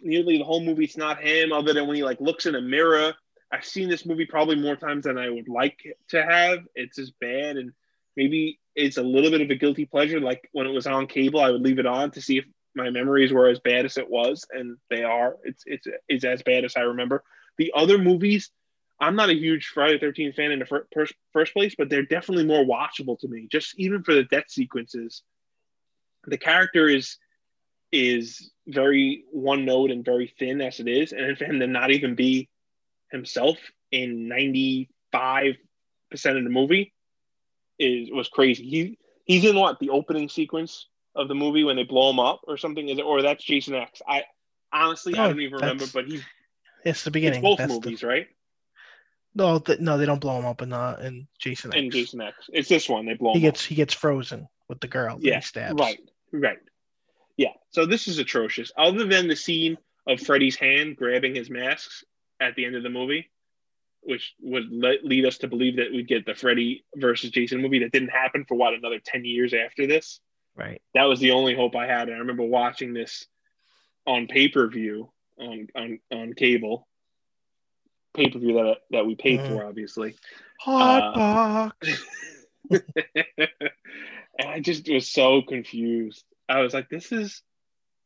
nearly 0.00 0.38
the 0.38 0.44
whole 0.44 0.64
movie 0.64 0.84
it's 0.84 0.96
not 0.96 1.22
him, 1.22 1.52
other 1.52 1.72
than 1.72 1.86
when 1.86 1.96
he 1.96 2.04
like 2.04 2.20
looks 2.20 2.46
in 2.46 2.54
a 2.54 2.60
mirror. 2.60 3.14
I've 3.50 3.64
seen 3.64 3.88
this 3.88 4.06
movie 4.06 4.26
probably 4.26 4.56
more 4.56 4.76
times 4.76 5.04
than 5.04 5.18
I 5.18 5.28
would 5.28 5.48
like 5.48 5.78
to 6.08 6.22
have. 6.22 6.60
It's 6.74 6.98
as 6.98 7.10
bad, 7.10 7.56
and 7.56 7.72
maybe 8.16 8.58
it's 8.74 8.96
a 8.96 9.02
little 9.02 9.30
bit 9.30 9.42
of 9.42 9.50
a 9.50 9.56
guilty 9.56 9.84
pleasure. 9.84 10.20
Like 10.20 10.48
when 10.52 10.66
it 10.66 10.72
was 10.72 10.86
on 10.86 11.06
cable, 11.06 11.40
I 11.40 11.50
would 11.50 11.62
leave 11.62 11.78
it 11.78 11.86
on 11.86 12.10
to 12.12 12.22
see 12.22 12.38
if 12.38 12.44
my 12.74 12.90
memories 12.90 13.32
were 13.32 13.48
as 13.48 13.60
bad 13.60 13.84
as 13.84 13.98
it 13.98 14.08
was, 14.08 14.46
and 14.50 14.78
they 14.88 15.02
are. 15.02 15.36
It's 15.44 15.64
it's 15.66 15.86
it's 16.08 16.24
as 16.24 16.42
bad 16.42 16.64
as 16.64 16.76
I 16.76 16.82
remember. 16.82 17.22
The 17.58 17.72
other 17.74 17.98
movies, 17.98 18.50
I'm 19.00 19.16
not 19.16 19.30
a 19.30 19.34
huge 19.34 19.66
Friday 19.68 19.98
the 19.98 20.06
13th 20.06 20.34
fan 20.34 20.52
in 20.52 20.58
the 20.60 20.66
fir- 20.66 20.86
first, 20.94 21.14
first 21.32 21.52
place, 21.52 21.74
but 21.76 21.88
they're 21.88 22.04
definitely 22.04 22.46
more 22.46 22.64
watchable 22.64 23.18
to 23.20 23.28
me, 23.28 23.48
just 23.50 23.78
even 23.78 24.02
for 24.02 24.14
the 24.14 24.24
death 24.24 24.48
sequences. 24.48 25.22
The 26.26 26.38
character 26.38 26.88
is 26.88 27.18
is 27.90 28.50
very 28.66 29.24
one 29.30 29.66
note 29.66 29.90
and 29.90 30.04
very 30.04 30.32
thin 30.38 30.62
as 30.62 30.80
it 30.80 30.88
is, 30.88 31.12
and 31.12 31.36
for 31.36 31.44
him 31.44 31.60
to 31.60 31.66
not 31.66 31.90
even 31.90 32.14
be 32.14 32.48
himself 33.10 33.58
in 33.90 34.28
95 34.28 35.56
percent 36.10 36.38
of 36.38 36.44
the 36.44 36.50
movie 36.50 36.92
is 37.78 38.10
was 38.10 38.28
crazy. 38.28 38.64
He 38.64 38.98
he's 39.24 39.44
in 39.44 39.56
what 39.56 39.78
the 39.78 39.90
opening 39.90 40.28
sequence 40.28 40.88
of 41.14 41.28
the 41.28 41.34
movie 41.34 41.64
when 41.64 41.76
they 41.76 41.84
blow 41.84 42.10
him 42.10 42.20
up 42.20 42.40
or 42.46 42.56
something 42.56 42.88
is 42.88 42.98
it, 42.98 43.02
or 43.02 43.22
that's 43.22 43.44
Jason 43.44 43.74
X. 43.74 44.00
I 44.06 44.24
honestly 44.72 45.14
I 45.16 45.24
oh, 45.24 45.28
don't 45.28 45.40
even 45.40 45.58
remember, 45.58 45.84
but 45.92 46.06
he's 46.06 46.22
it's 46.84 47.04
the 47.04 47.10
beginning. 47.10 47.38
It's 47.38 47.42
both 47.42 47.58
That's 47.58 47.72
movies, 47.72 48.00
the... 48.00 48.06
right? 48.06 48.28
No, 49.34 49.58
th- 49.58 49.80
no, 49.80 49.96
they 49.96 50.06
don't 50.06 50.20
blow 50.20 50.38
him 50.38 50.44
up 50.44 50.62
in 50.62 50.72
uh, 50.72 50.98
in 51.02 51.26
Jason 51.38 51.72
X. 51.72 51.80
In 51.80 51.90
Jason 51.90 52.20
X, 52.20 52.36
it's 52.52 52.68
this 52.68 52.88
one 52.88 53.06
they 53.06 53.14
blow. 53.14 53.32
He 53.32 53.40
gets 53.40 53.64
up. 53.64 53.68
he 53.68 53.74
gets 53.74 53.94
frozen 53.94 54.48
with 54.68 54.80
the 54.80 54.88
girl. 54.88 55.18
Yeah, 55.20 55.36
he 55.36 55.42
stabs. 55.42 55.80
right, 55.80 56.00
right. 56.32 56.58
Yeah, 57.36 57.52
so 57.70 57.86
this 57.86 58.08
is 58.08 58.18
atrocious. 58.18 58.72
Other 58.76 59.06
than 59.06 59.28
the 59.28 59.36
scene 59.36 59.78
of 60.06 60.20
Freddy's 60.20 60.56
hand 60.56 60.96
grabbing 60.96 61.34
his 61.34 61.48
masks 61.48 62.04
at 62.40 62.56
the 62.56 62.66
end 62.66 62.76
of 62.76 62.82
the 62.82 62.90
movie, 62.90 63.30
which 64.02 64.34
would 64.40 64.70
let, 64.70 65.04
lead 65.04 65.24
us 65.24 65.38
to 65.38 65.48
believe 65.48 65.76
that 65.76 65.92
we'd 65.92 66.08
get 66.08 66.26
the 66.26 66.34
Freddy 66.34 66.84
versus 66.94 67.30
Jason 67.30 67.62
movie 67.62 67.78
that 67.80 67.92
didn't 67.92 68.10
happen 68.10 68.44
for 68.46 68.56
what 68.56 68.74
another 68.74 68.98
ten 68.98 69.24
years 69.24 69.54
after 69.54 69.86
this. 69.86 70.20
Right. 70.54 70.82
That 70.94 71.04
was 71.04 71.20
the 71.20 71.30
only 71.30 71.54
hope 71.54 71.74
I 71.74 71.86
had. 71.86 72.08
And 72.08 72.16
I 72.16 72.20
remember 72.20 72.42
watching 72.42 72.92
this 72.92 73.26
on 74.06 74.26
pay 74.26 74.48
per 74.48 74.68
view 74.68 75.10
on 75.42 75.68
on 75.74 75.98
on 76.12 76.32
cable 76.34 76.86
pay 78.14 78.28
per 78.28 78.38
view 78.38 78.54
that 78.54 78.78
that 78.90 79.06
we 79.06 79.14
paid 79.14 79.40
mm. 79.40 79.48
for, 79.48 79.64
obviously. 79.64 80.14
Hot 80.60 81.02
uh, 81.02 81.14
box. 81.14 82.04
and 84.38 84.48
I 84.48 84.60
just 84.60 84.88
was 84.88 85.10
so 85.10 85.42
confused. 85.42 86.24
I 86.48 86.60
was 86.60 86.74
like, 86.74 86.88
"This 86.88 87.12
is 87.12 87.42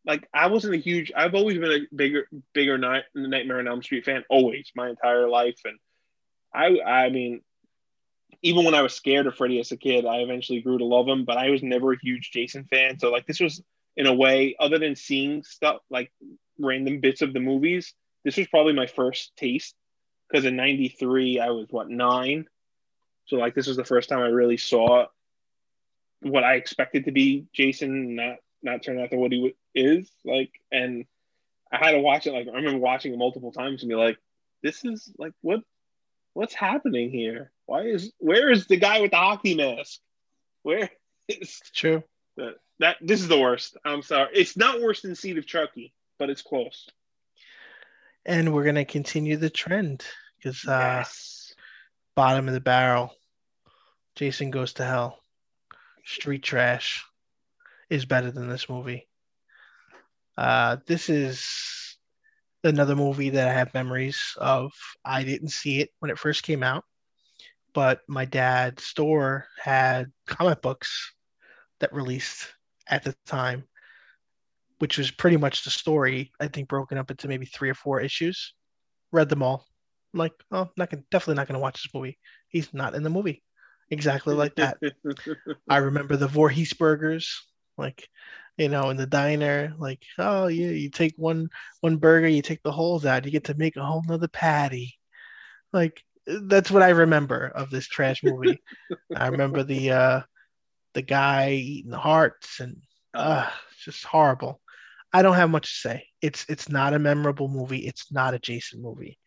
like 0.04 0.28
I 0.32 0.48
wasn't 0.48 0.74
a 0.74 0.78
huge. 0.78 1.12
I've 1.14 1.34
always 1.34 1.58
been 1.58 1.72
a 1.72 1.94
bigger 1.94 2.28
bigger 2.52 2.78
night 2.78 3.04
Nightmare 3.14 3.58
on 3.58 3.68
Elm 3.68 3.82
Street 3.82 4.04
fan, 4.04 4.24
always 4.30 4.70
my 4.74 4.88
entire 4.88 5.28
life, 5.28 5.60
and 5.64 5.78
I 6.54 6.80
I 6.80 7.10
mean." 7.10 7.42
Even 8.42 8.64
when 8.64 8.74
I 8.74 8.82
was 8.82 8.92
scared 8.92 9.26
of 9.26 9.34
Freddy 9.34 9.58
as 9.60 9.72
a 9.72 9.76
kid, 9.76 10.04
I 10.04 10.18
eventually 10.18 10.60
grew 10.60 10.76
to 10.76 10.84
love 10.84 11.08
him. 11.08 11.24
But 11.24 11.38
I 11.38 11.50
was 11.50 11.62
never 11.62 11.92
a 11.92 11.98
huge 12.00 12.30
Jason 12.32 12.64
fan, 12.64 12.98
so 12.98 13.10
like 13.10 13.26
this 13.26 13.40
was 13.40 13.62
in 13.96 14.06
a 14.06 14.12
way, 14.12 14.54
other 14.60 14.78
than 14.78 14.94
seeing 14.94 15.42
stuff 15.42 15.78
like 15.90 16.12
random 16.58 17.00
bits 17.00 17.22
of 17.22 17.32
the 17.32 17.40
movies, 17.40 17.94
this 18.24 18.36
was 18.36 18.48
probably 18.48 18.72
my 18.72 18.86
first 18.86 19.32
taste 19.36 19.74
because 20.28 20.44
in 20.44 20.56
93 20.56 21.38
i 21.38 21.50
was 21.50 21.68
what 21.70 21.88
nine? 21.88 22.46
So 23.26 23.36
like 23.36 23.54
this 23.54 23.66
was 23.66 23.76
the 23.76 23.84
first 23.84 24.08
time 24.08 24.20
i 24.20 24.26
really 24.26 24.56
saw 24.56 25.06
what 26.22 26.44
i 26.44 26.54
expected 26.54 27.04
to 27.04 27.12
be 27.12 27.46
jason 27.52 28.16
not 28.16 28.36
not 28.62 28.82
turn 28.82 28.98
out 28.98 29.10
to 29.10 29.16
what 29.16 29.30
he 29.30 29.54
is 29.74 30.10
like 30.24 30.50
and 30.72 31.04
i 31.70 31.76
had 31.76 31.90
to 31.92 32.00
watch 32.00 32.26
it 32.26 32.32
like 32.32 32.48
i 32.48 32.56
remember 32.56 32.78
watching 32.78 33.12
it 33.12 33.18
multiple 33.18 33.52
times 33.52 33.82
and 33.82 33.90
be 33.90 33.94
like 33.94 34.16
this 34.62 34.84
is 34.84 35.12
like 35.18 35.34
what 35.42 35.60
what's 36.36 36.54
happening 36.54 37.10
here? 37.10 37.50
Why 37.64 37.82
is 37.82 38.12
where 38.18 38.50
is 38.50 38.66
the 38.66 38.76
guy 38.76 39.00
with 39.00 39.10
the 39.10 39.16
hockey 39.16 39.54
mask? 39.54 40.00
Where 40.62 40.90
is 41.28 41.60
true. 41.74 42.02
that, 42.36 42.56
that 42.78 42.96
this 43.00 43.22
is 43.22 43.28
the 43.28 43.40
worst. 43.40 43.76
I'm 43.84 44.02
sorry. 44.02 44.28
It's 44.34 44.56
not 44.56 44.82
worse 44.82 45.00
than 45.00 45.14
seed 45.14 45.38
of 45.38 45.46
chucky 45.46 45.94
but 46.18 46.30
it's 46.30 46.42
close. 46.42 46.88
And 48.24 48.52
we're 48.52 48.64
gonna 48.64 48.84
continue 48.84 49.36
the 49.36 49.50
trend 49.50 50.04
because 50.36 50.64
uh, 50.66 50.98
yes. 50.98 51.54
bottom 52.14 52.48
of 52.48 52.54
the 52.54 52.60
barrel, 52.60 53.14
Jason 54.16 54.50
goes 54.50 54.74
to 54.74 54.84
hell. 54.84 55.18
Street 56.04 56.42
trash 56.42 57.04
is 57.90 58.04
better 58.04 58.30
than 58.30 58.48
this 58.48 58.68
movie. 58.68 59.08
Uh, 60.36 60.76
this 60.86 61.08
is 61.08 61.96
another 62.64 62.96
movie 62.96 63.30
that 63.30 63.48
I 63.48 63.52
have 63.52 63.74
memories 63.74 64.36
of. 64.38 64.72
I 65.04 65.24
didn't 65.24 65.48
see 65.48 65.80
it 65.80 65.90
when 66.00 66.10
it 66.10 66.18
first 66.18 66.42
came 66.42 66.62
out, 66.62 66.84
but 67.72 68.00
my 68.08 68.24
dad's 68.24 68.84
store 68.84 69.46
had 69.62 70.12
comic 70.26 70.62
books 70.62 71.14
that 71.80 71.92
released 71.92 72.48
at 72.88 73.04
the 73.04 73.14
time 73.26 73.64
which 74.78 74.98
was 74.98 75.10
pretty 75.10 75.36
much 75.36 75.64
the 75.64 75.70
story. 75.70 76.32
I 76.40 76.48
think 76.48 76.68
broken 76.68 76.98
up 76.98 77.10
into 77.10 77.28
maybe 77.28 77.46
three 77.46 77.70
or 77.70 77.74
four 77.74 78.00
issues. 78.00 78.54
Read 79.12 79.28
them 79.28 79.42
all. 79.42 79.66
I'm 80.12 80.18
like, 80.18 80.32
oh, 80.50 80.70
not 80.76 80.90
gonna, 80.90 81.02
definitely 81.10 81.36
not 81.36 81.48
going 81.48 81.58
to 81.58 81.62
watch 81.62 81.82
this 81.82 81.94
movie. 81.94 82.18
He's 82.48 82.72
not 82.72 82.94
in 82.94 83.02
the 83.02 83.10
movie. 83.10 83.42
Exactly 83.90 84.34
like 84.34 84.56
that. 84.56 84.78
I 85.68 85.78
remember 85.78 86.16
the 86.16 86.26
Voorhees 86.26 86.72
burgers, 86.72 87.42
like, 87.78 88.08
you 88.56 88.68
know, 88.68 88.90
in 88.90 88.96
the 88.96 89.06
diner, 89.06 89.74
like, 89.78 90.02
oh 90.18 90.48
yeah, 90.48 90.68
you 90.68 90.90
take 90.90 91.14
one 91.16 91.48
one 91.82 91.96
burger, 91.98 92.26
you 92.26 92.42
take 92.42 92.62
the 92.62 92.72
holes 92.72 93.04
out, 93.04 93.24
you 93.24 93.30
get 93.30 93.44
to 93.44 93.54
make 93.54 93.76
a 93.76 93.84
whole 93.84 94.02
nother 94.06 94.28
patty. 94.28 94.98
Like 95.72 96.02
that's 96.26 96.70
what 96.70 96.82
I 96.82 96.90
remember 96.90 97.46
of 97.54 97.70
this 97.70 97.86
trash 97.86 98.24
movie. 98.24 98.60
I 99.14 99.28
remember 99.28 99.62
the 99.62 99.90
uh 99.92 100.20
the 100.94 101.02
guy 101.02 101.52
eating 101.52 101.90
the 101.90 101.98
hearts 101.98 102.60
and 102.60 102.78
uh 103.14 103.48
it's 103.72 103.84
just 103.84 104.04
horrible. 104.04 104.60
I 105.12 105.22
don't 105.22 105.34
have 105.36 105.50
much 105.50 105.68
to 105.82 105.88
say. 105.88 106.06
It's 106.20 106.44
it's 106.48 106.68
not 106.68 106.94
a 106.94 106.98
memorable 106.98 107.48
movie. 107.48 107.86
It's 107.86 108.10
not 108.12 108.34
a 108.34 108.38
Jason 108.38 108.82
movie. 108.82 109.18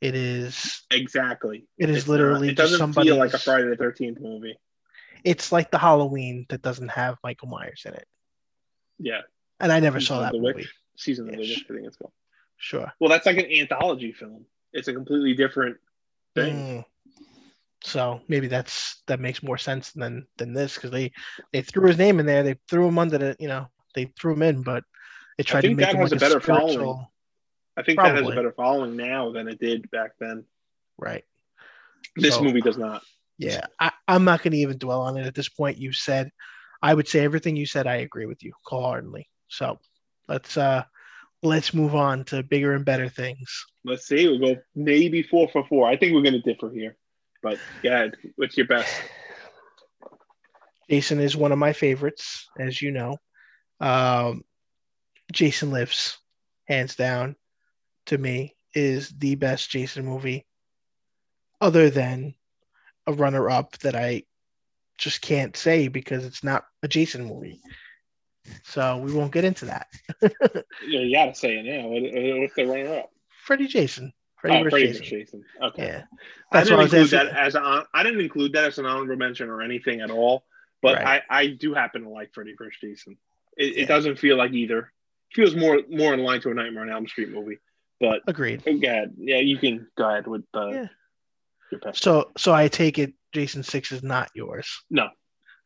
It 0.00 0.14
is 0.14 0.82
exactly. 0.90 1.66
It 1.76 1.90
is 1.90 1.98
It's 1.98 2.08
literally 2.08 2.48
Not, 2.48 2.52
it 2.52 2.56
just 2.56 2.72
doesn't 2.72 2.78
somebody. 2.78 3.08
feel 3.08 3.16
like 3.18 3.34
a 3.34 3.38
Friday 3.38 3.68
the 3.68 3.76
Thirteenth 3.76 4.20
movie. 4.20 4.56
It's 5.24 5.50
like 5.50 5.70
the 5.70 5.78
Halloween 5.78 6.46
that 6.48 6.62
doesn't 6.62 6.88
have 6.90 7.18
Michael 7.24 7.48
Myers 7.48 7.82
in 7.84 7.94
it, 7.94 8.06
Yeah, 9.00 9.22
and 9.58 9.72
I 9.72 9.80
never 9.80 9.98
Season 10.00 10.16
saw 10.16 10.22
that 10.22 10.32
the 10.32 10.38
movie. 10.38 10.54
Witch. 10.54 10.74
season 10.96 11.26
of 11.28 11.32
the 11.32 11.38
witch. 11.38 11.64
I 11.68 11.72
think 11.74 11.86
it's 11.86 11.96
called. 11.96 12.12
Sure. 12.56 12.92
Well, 13.00 13.10
that's 13.10 13.26
like 13.26 13.38
an 13.38 13.50
anthology 13.52 14.12
film. 14.12 14.44
It's 14.72 14.86
a 14.88 14.92
completely 14.92 15.34
different 15.34 15.78
thing. 16.34 16.54
Mm. 16.54 16.84
So 17.82 18.20
maybe 18.28 18.46
that's 18.48 19.02
that 19.06 19.20
makes 19.20 19.42
more 19.42 19.58
sense 19.58 19.92
than 19.92 20.26
than 20.36 20.52
this 20.52 20.74
because 20.74 20.90
they 20.90 21.12
they 21.52 21.62
threw 21.62 21.86
his 21.88 21.98
name 21.98 22.20
in 22.20 22.26
there. 22.26 22.42
They 22.42 22.56
threw 22.68 22.86
him 22.86 22.98
under 22.98 23.18
the 23.18 23.36
you 23.40 23.48
know 23.48 23.66
they 23.94 24.12
threw 24.18 24.34
him 24.34 24.42
in, 24.42 24.62
but 24.62 24.84
they 25.38 25.44
tried 25.44 25.62
to 25.62 25.68
think 25.68 25.78
make 25.78 25.86
that 25.86 25.96
has 25.96 26.10
like 26.12 26.18
a 26.18 26.20
better 26.20 26.40
spiritual. 26.40 26.66
following. 26.76 27.06
I 27.76 27.82
think 27.84 27.98
that 28.00 28.14
has 28.16 28.26
a 28.26 28.34
better 28.34 28.52
following 28.52 28.96
now 28.96 29.32
than 29.32 29.48
it 29.48 29.58
did 29.60 29.90
back 29.90 30.10
then. 30.20 30.44
Right. 30.98 31.24
This 32.16 32.34
So- 32.34 32.42
movie 32.42 32.60
does 32.60 32.76
not. 32.76 33.02
Yeah, 33.40 33.66
I, 33.78 33.92
I'm 34.08 34.24
not 34.24 34.42
going 34.42 34.50
to 34.50 34.58
even 34.58 34.78
dwell 34.78 35.02
on 35.02 35.16
it 35.16 35.24
at 35.24 35.34
this 35.34 35.48
point. 35.48 35.78
You 35.78 35.92
said, 35.92 36.32
I 36.82 36.92
would 36.92 37.06
say 37.06 37.20
everything 37.20 37.54
you 37.54 37.66
said. 37.66 37.86
I 37.86 37.96
agree 37.98 38.26
with 38.26 38.42
you 38.42 38.52
wholeheartedly. 38.64 39.28
So 39.46 39.78
let's 40.26 40.56
uh 40.56 40.82
let's 41.44 41.72
move 41.72 41.94
on 41.94 42.24
to 42.24 42.42
bigger 42.42 42.74
and 42.74 42.84
better 42.84 43.08
things. 43.08 43.64
Let's 43.84 44.08
see. 44.08 44.26
We'll 44.26 44.54
go 44.56 44.60
maybe 44.74 45.22
four 45.22 45.48
for 45.52 45.64
four. 45.68 45.86
I 45.88 45.96
think 45.96 46.14
we're 46.14 46.22
going 46.22 46.40
to 46.40 46.40
differ 46.40 46.68
here. 46.68 46.96
But 47.40 47.58
yeah, 47.84 48.08
what's 48.34 48.56
your 48.56 48.66
best? 48.66 48.92
Jason 50.90 51.20
is 51.20 51.36
one 51.36 51.52
of 51.52 51.58
my 51.58 51.72
favorites, 51.72 52.48
as 52.58 52.80
you 52.80 52.90
know. 52.90 53.18
Um, 53.80 54.42
Jason 55.32 55.70
Lives, 55.70 56.18
hands 56.66 56.96
down, 56.96 57.36
to 58.06 58.18
me, 58.18 58.56
is 58.74 59.10
the 59.10 59.34
best 59.34 59.70
Jason 59.70 60.04
movie, 60.04 60.46
other 61.60 61.90
than 61.90 62.34
a 63.06 63.12
runner 63.12 63.48
up 63.50 63.76
that 63.78 63.94
I 63.96 64.24
just 64.98 65.20
can't 65.22 65.56
say 65.56 65.88
because 65.88 66.24
it's 66.24 66.42
not 66.44 66.64
a 66.82 66.88
Jason 66.88 67.24
movie. 67.26 67.60
So 68.64 68.96
we 68.98 69.12
won't 69.12 69.32
get 69.32 69.44
into 69.44 69.66
that. 69.66 69.86
Yeah, 70.86 71.00
you 71.00 71.14
got 71.14 71.26
to 71.26 71.34
say 71.34 71.58
it 71.58 71.64
now. 71.64 71.88
What's 72.40 72.54
the 72.54 72.64
runner 72.64 73.00
up? 73.00 73.10
Freddy 73.44 73.66
Jason. 73.66 74.12
Freddy 74.40 74.56
Oh, 74.58 74.62
versus 74.62 74.70
Freddy 74.72 74.86
Jason. 74.92 75.04
Jason. 75.04 75.44
Okay. 75.62 75.86
Yeah. 75.86 76.02
I 76.10 76.16
That's 76.52 76.68
didn't 76.68 76.78
what 76.78 76.94
I 76.94 77.00
was 77.00 77.12
include 77.12 77.28
that 77.28 77.36
as 77.36 77.54
an 77.56 77.84
I 77.92 78.02
didn't 78.04 78.20
include 78.20 78.52
that 78.54 78.64
as 78.64 78.78
an 78.78 78.86
honorable 78.86 79.16
mention 79.16 79.50
or 79.50 79.60
anything 79.60 80.00
at 80.00 80.10
all. 80.10 80.44
But 80.80 80.96
Right. 81.02 81.22
I, 81.28 81.40
I 81.40 81.46
do 81.48 81.74
happen 81.74 82.04
to 82.04 82.08
like 82.08 82.32
Freddy 82.32 82.54
vs. 82.56 82.78
Jason. 82.80 83.18
It, 83.56 83.74
Yeah. 83.76 83.82
it 83.82 83.88
doesn't 83.88 84.18
feel 84.18 84.36
like 84.36 84.52
either. 84.52 84.92
Feels 85.34 85.54
more 85.54 85.80
more 85.88 86.14
in 86.14 86.20
line 86.20 86.40
to 86.42 86.50
a 86.50 86.54
Nightmare 86.54 86.82
on 86.82 86.90
Elm 86.90 87.06
Street 87.06 87.30
movie. 87.30 87.58
But 88.00 88.20
Agreed. 88.26 88.62
go 88.64 88.70
ahead. 88.88 89.14
Yeah, 89.18 89.38
you 89.38 89.58
can 89.58 89.86
go 89.96 90.08
ahead 90.08 90.26
with 90.26 90.44
uh, 90.54 90.68
Yeah. 90.70 90.86
your. 91.70 91.80
So 91.94 92.30
so 92.36 92.54
I 92.54 92.68
take 92.68 92.98
it 92.98 93.12
Jason 93.32 93.62
Six 93.62 93.92
is 93.92 94.02
not 94.02 94.30
yours. 94.34 94.68
No, 94.90 95.08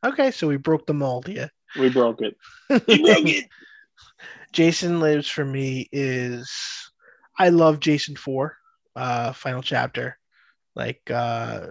Okay, 0.05 0.31
so 0.33 0.48
we 0.48 0.57
broke 0.57 0.87
the 0.87 0.94
mold 0.94 1.27
here. 1.29 1.51
we 1.79 1.88
broke 1.90 2.20
it. 2.22 2.37
You 2.88 3.05
broke 3.05 3.27
it. 3.29 3.44
Jason 4.53 5.01
Lives 5.01 5.29
for 5.29 5.44
me 5.44 5.88
is 5.92 6.51
I 7.38 7.48
love 7.51 7.81
Jason 7.81 8.16
4, 8.16 8.57
uh, 8.96 9.33
final 9.33 9.62
chapter. 9.62 10.18
Like 10.75 11.03
uh 11.11 11.68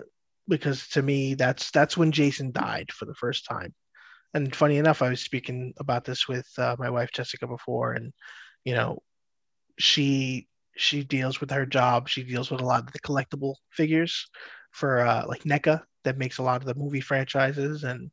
because 0.47 0.88
to 0.89 1.01
me 1.01 1.34
that's 1.36 1.71
that's 1.71 1.97
when 1.97 2.12
Jason 2.12 2.51
died 2.51 2.91
for 2.91 3.06
the 3.06 3.15
first 3.15 3.45
time. 3.45 3.73
And 4.34 4.56
funny 4.56 4.78
enough, 4.78 5.02
I 5.02 5.10
was 5.10 5.22
speaking 5.22 5.74
about 5.78 6.06
this 6.06 6.28
with 6.28 6.48
uh, 6.58 6.76
my 6.80 6.89
wife 6.89 7.12
Jessica 7.12 7.48
before 7.48 7.94
and 7.94 8.13
you 8.63 8.76
know, 8.76 9.00
she 9.80 10.48
she 10.78 11.04
deals 11.04 11.41
with 11.41 11.52
her 11.52 11.65
job, 11.65 12.08
she 12.08 12.24
deals 12.24 12.50
with 12.50 12.62
a 12.62 12.65
lot 12.65 12.84
of 12.84 12.94
the 12.94 13.00
collectible 13.00 13.56
figures 13.72 14.30
for 14.72 15.00
uh 15.00 15.26
like 15.28 15.44
NECA 15.44 15.82
that 16.04 16.17
makes 16.17 16.38
a 16.38 16.44
lot 16.44 16.62
of 16.62 16.67
the 16.67 16.76
movie 16.76 17.02
franchises 17.02 17.84
and 17.84 18.10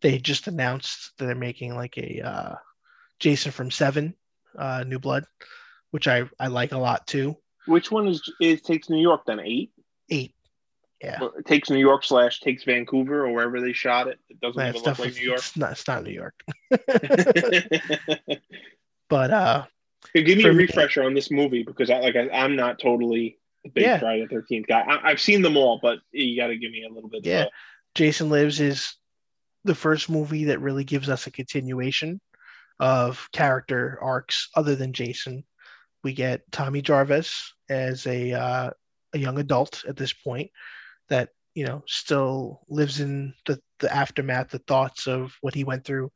they 0.00 0.18
just 0.18 0.48
announced 0.48 1.12
that 1.18 1.26
they're 1.26 1.34
making 1.34 1.74
like 1.74 1.98
a 1.98 2.22
uh 2.22 2.54
Jason 3.18 3.52
from 3.52 3.70
Seven, 3.70 4.14
uh, 4.58 4.82
New 4.86 4.98
Blood, 4.98 5.24
which 5.90 6.08
I, 6.08 6.24
I 6.40 6.46
like 6.48 6.72
a 6.72 6.78
lot 6.78 7.06
too. 7.06 7.36
Which 7.66 7.90
one 7.90 8.08
is 8.08 8.22
it 8.40 8.64
takes 8.64 8.88
New 8.88 9.00
York 9.00 9.22
then? 9.26 9.40
Eight? 9.40 9.72
Eight. 10.08 10.34
Yeah. 11.02 11.18
Well, 11.20 11.32
it 11.38 11.46
takes 11.46 11.70
New 11.70 11.78
York 11.78 12.04
slash 12.04 12.40
takes 12.40 12.64
Vancouver 12.64 13.24
or 13.26 13.32
wherever 13.32 13.60
they 13.60 13.72
shot 13.72 14.06
it. 14.08 14.18
It 14.28 14.38
doesn't 14.40 14.60
Yeah, 14.62 14.72
look 14.72 14.98
like 14.98 15.14
New 15.14 15.22
York. 15.22 15.38
it's 15.38 15.56
not 15.56 15.72
it's 15.72 15.86
not 15.88 16.04
New 16.04 16.10
York. 16.12 16.34
But 19.08 19.30
uh 19.32 19.64
Hey, 20.14 20.22
Give 20.22 20.38
me 20.38 20.44
a 20.44 20.52
me- 20.52 20.64
refresher 20.64 21.02
on 21.04 21.14
this 21.14 21.30
movie 21.30 21.62
because 21.62 21.90
I 21.90 21.98
like 22.00 22.16
I, 22.16 22.28
I'm 22.30 22.56
not 22.56 22.78
totally 22.80 23.38
a 23.66 23.68
big 23.68 23.84
Yeah. 23.84 23.98
Friday 23.98 24.22
the 24.22 24.28
Thirteenth 24.28 24.66
guy. 24.66 24.80
I, 24.80 25.10
I've 25.10 25.20
seen 25.20 25.42
them 25.42 25.56
all, 25.56 25.78
but 25.82 25.98
you 26.10 26.36
got 26.36 26.46
to 26.48 26.56
give 26.56 26.70
me 26.72 26.84
a 26.88 26.92
little 26.92 27.10
bit. 27.10 27.24
Yeah. 27.26 27.42
Of, 27.42 27.48
Jason 27.94 28.30
Lives 28.30 28.60
is 28.60 28.94
the 29.64 29.74
first 29.74 30.08
movie 30.08 30.44
that 30.46 30.60
really 30.60 30.84
gives 30.84 31.08
us 31.10 31.26
a 31.26 31.30
continuation 31.30 32.20
of 32.78 33.28
character 33.32 33.98
arcs 34.00 34.48
other 34.56 34.74
than 34.74 34.92
Jason. 34.94 35.44
We 36.02 36.14
get 36.14 36.50
Tommy 36.50 36.80
Jarvis 36.80 37.52
as 37.68 38.06
a 38.06 38.32
uh, 38.32 38.70
a 39.12 39.18
young 39.18 39.38
adult 39.38 39.84
at 39.86 39.96
this 39.96 40.12
point 40.14 40.50
that 41.10 41.28
you 41.54 41.64
know 41.64 41.82
still 41.86 42.60
lives 42.68 43.00
in 43.00 43.34
the, 43.46 43.60
the 43.80 43.94
aftermath, 43.94 44.50
the 44.50 44.58
thoughts 44.60 45.06
of 45.06 45.36
what 45.42 45.54
he 45.54 45.64
went 45.64 45.84
through 45.84 46.10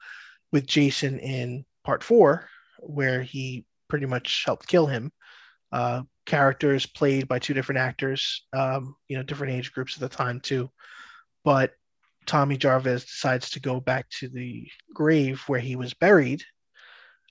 with 0.53 0.67
Jason 0.67 1.19
in 1.19 1.65
part 1.85 2.03
four, 2.03 2.49
where 2.79 3.23
he 3.23 3.67
pretty 3.89 4.07
much 4.07 4.45
helped 4.47 4.67
kill 4.67 4.87
him. 4.87 5.13
Uh, 5.71 6.03
characters 6.27 6.87
played 6.87 7.29
by 7.29 7.39
two 7.39 7.55
different 7.55 7.81
actors, 7.81 8.47
um, 8.53 8.97
you 9.09 9.17
know, 9.17 9.23
different 9.23 9.53
age 9.53 9.73
groups 9.73 9.95
at 9.95 10.01
the 10.01 10.17
time 10.17 10.41
too. 10.41 10.71
But 11.45 11.73
Tommy 12.27 12.57
Jarvis 12.57 13.05
decides 13.05 13.51
to 13.51 13.61
go 13.61 13.81
back 13.81 14.09
to 14.21 14.29
the 14.29 14.67
grave 14.95 15.43
where 15.47 15.61
he 15.61 15.77
was 15.77 15.95
buried. 15.95 16.43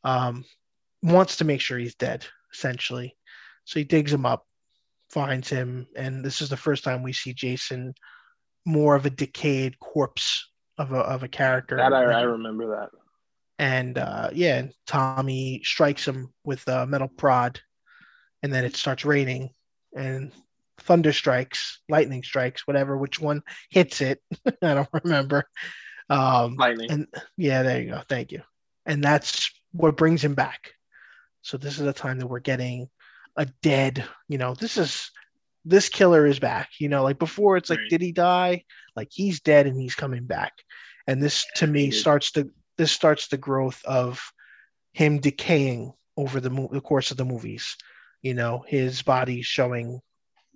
Um, 0.04 0.46
wants 1.02 1.38
to 1.38 1.46
make 1.46 1.62
sure 1.62 1.78
he's 1.78 1.96
dead, 1.96 2.26
essentially. 2.54 3.16
So 3.66 3.80
he 3.80 3.86
digs 3.86 4.14
him 4.14 4.26
up, 4.26 4.46
finds 5.14 5.48
him, 5.48 5.86
and 5.96 6.26
this 6.26 6.42
is 6.42 6.50
the 6.50 6.58
first 6.58 6.84
time 6.84 7.04
we 7.04 7.14
see 7.14 7.34
Jason 7.34 7.94
more 8.66 8.96
of 8.96 9.06
a 9.06 9.12
decayed 9.12 9.80
corpse 9.80 10.50
of 10.80 10.92
a 10.92 10.98
of 10.98 11.22
a 11.22 11.28
character. 11.28 11.78
that 11.78 11.94
I, 11.94 12.04
I 12.04 12.22
remember 12.24 12.70
that. 12.76 12.90
and 13.60 13.98
uh, 13.98 14.30
yeah, 14.34 14.66
Tommy 14.88 15.62
strikes 15.64 16.08
him 16.08 16.34
with 16.44 16.68
a 16.68 16.88
metal 16.88 17.10
prod, 17.16 17.60
and 18.42 18.52
then 18.52 18.66
it 18.66 18.76
starts 18.76 19.06
raining, 19.06 19.52
and 19.96 20.32
thunder 20.80 21.14
strikes, 21.14 21.80
lightning 21.88 22.24
strikes, 22.24 22.66
whatever, 22.66 22.98
which 22.98 23.20
one 23.20 23.44
hits 23.70 24.02
it, 24.02 24.20
I 24.62 24.74
don't 24.74 24.90
remember. 25.04 25.46
Um, 26.10 26.56
Lightning. 26.56 26.92
and 26.92 27.08
yeah, 27.38 27.62
there 27.64 27.82
you 27.82 27.92
go. 27.92 28.02
Thank 28.10 28.32
you. 28.32 28.42
And 28.86 29.04
that's 29.04 29.52
what 29.72 29.96
brings 29.96 30.24
him 30.24 30.34
back. 30.34 30.74
So 31.42 31.58
this 31.58 31.78
is 31.78 31.86
the 31.86 31.94
time 31.94 32.20
that 32.20 32.28
we're 32.28 32.40
getting 32.40 32.90
a 33.36 33.46
dead, 33.62 34.06
you 34.28 34.38
know, 34.38 34.54
this 34.54 34.78
is 34.78 35.12
this 35.66 35.90
killer 35.90 36.26
is 36.26 36.40
back. 36.40 36.70
You 36.80 36.90
know, 36.90 37.04
like 37.04 37.20
before 37.20 37.58
it's 37.58 37.70
like, 37.70 37.80
Right. 37.80 37.90
did 37.90 38.02
he 38.02 38.12
die? 38.12 38.66
Like 38.96 39.10
he's 39.12 39.40
dead 39.42 39.66
and 39.66 39.80
he's 39.80 39.96
coming 39.96 40.26
back. 40.26 40.54
And 41.08 41.22
this 41.22 41.46
to 41.56 41.68
me 41.68 41.92
starts 41.92 42.32
to 42.34 42.50
this 42.78 42.92
starts 42.92 43.28
the 43.28 43.38
growth 43.38 43.82
of 43.86 44.22
him 44.94 45.20
decaying 45.20 45.94
over 46.18 46.40
the, 46.40 46.50
mo- 46.50 46.70
the 46.72 46.82
course 46.82 47.12
of 47.12 47.18
the 47.18 47.26
movies. 47.26 47.76
You 48.22 48.34
know, 48.34 48.64
his 48.68 49.02
body 49.02 49.42
showing 49.42 50.00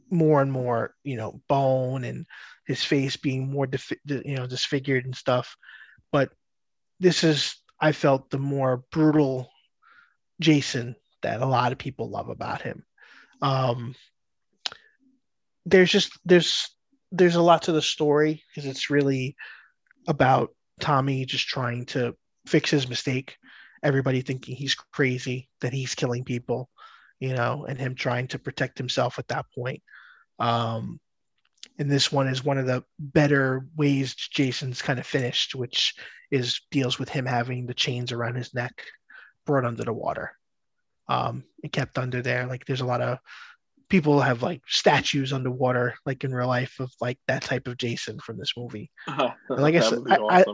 more 0.09 0.41
and 0.41 0.51
more, 0.51 0.95
you 1.03 1.17
know, 1.17 1.41
bone 1.49 2.03
and 2.03 2.25
his 2.65 2.83
face 2.83 3.17
being 3.17 3.51
more, 3.51 3.67
defi- 3.67 3.99
you 4.05 4.35
know, 4.35 4.47
disfigured 4.47 5.05
and 5.05 5.15
stuff. 5.15 5.55
But 6.11 6.31
this 6.99 7.23
is, 7.23 7.55
I 7.79 7.91
felt, 7.91 8.29
the 8.29 8.39
more 8.39 8.83
brutal 8.91 9.49
Jason 10.39 10.95
that 11.21 11.41
a 11.41 11.45
lot 11.45 11.71
of 11.71 11.77
people 11.77 12.09
love 12.09 12.29
about 12.29 12.61
him. 12.61 12.83
Um, 13.41 13.95
there's 15.65 15.91
just 15.91 16.17
there's 16.25 16.69
there's 17.11 17.35
a 17.35 17.41
lot 17.41 17.63
to 17.63 17.71
the 17.71 17.81
story 17.81 18.43
because 18.49 18.69
it's 18.69 18.89
really 18.89 19.35
about 20.07 20.49
Tommy 20.79 21.25
just 21.25 21.47
trying 21.47 21.85
to 21.87 22.15
fix 22.45 22.69
his 22.69 22.87
mistake. 22.87 23.37
Everybody 23.83 24.21
thinking 24.21 24.55
he's 24.55 24.75
crazy, 24.75 25.49
that 25.61 25.73
he's 25.73 25.95
killing 25.95 26.23
people, 26.23 26.69
you 27.19 27.33
know, 27.33 27.65
and 27.67 27.77
him 27.77 27.95
trying 27.95 28.27
to 28.29 28.39
protect 28.39 28.77
himself 28.77 29.19
at 29.19 29.27
that 29.27 29.45
point. 29.53 29.81
Um, 30.39 30.99
and 31.79 31.91
this 31.91 32.11
one 32.11 32.27
is 32.27 32.43
one 32.43 32.57
of 32.57 32.65
the 32.65 32.83
better 32.97 33.67
ways 33.75 34.15
Jason's 34.15 34.81
kind 34.81 34.99
of 34.99 35.05
finished, 35.05 35.53
which 35.53 35.95
is 36.31 36.61
deals 36.71 36.97
with 36.97 37.09
him 37.09 37.25
having 37.25 37.65
the 37.65 37.73
chains 37.73 38.11
around 38.11 38.35
his 38.35 38.53
neck 38.53 38.83
brought 39.45 39.65
under 39.65 39.83
the 39.83 39.93
water. 39.93 40.31
Um, 41.09 41.43
and 41.63 41.71
kept 41.71 41.97
under 41.97 42.21
there. 42.21 42.47
Like 42.47 42.65
there's 42.65 42.81
a 42.81 42.85
lot 42.85 43.01
of 43.01 43.19
people 43.89 44.19
have 44.19 44.43
like 44.43 44.61
statues 44.67 45.31
underwater, 45.31 45.95
like 46.05 46.23
in 46.23 46.33
real 46.35 46.47
life, 46.47 46.79
of 46.79 46.91
like 46.99 47.17
that 47.27 47.43
type 47.43 47.67
of 47.67 47.77
Jason 47.77 48.19
from 48.19 48.37
this 48.37 48.53
movie. 48.57 48.91
like 49.49 49.75
I 49.75 49.79
said, 49.79 50.03
be 50.03 50.11
I- 50.11 50.45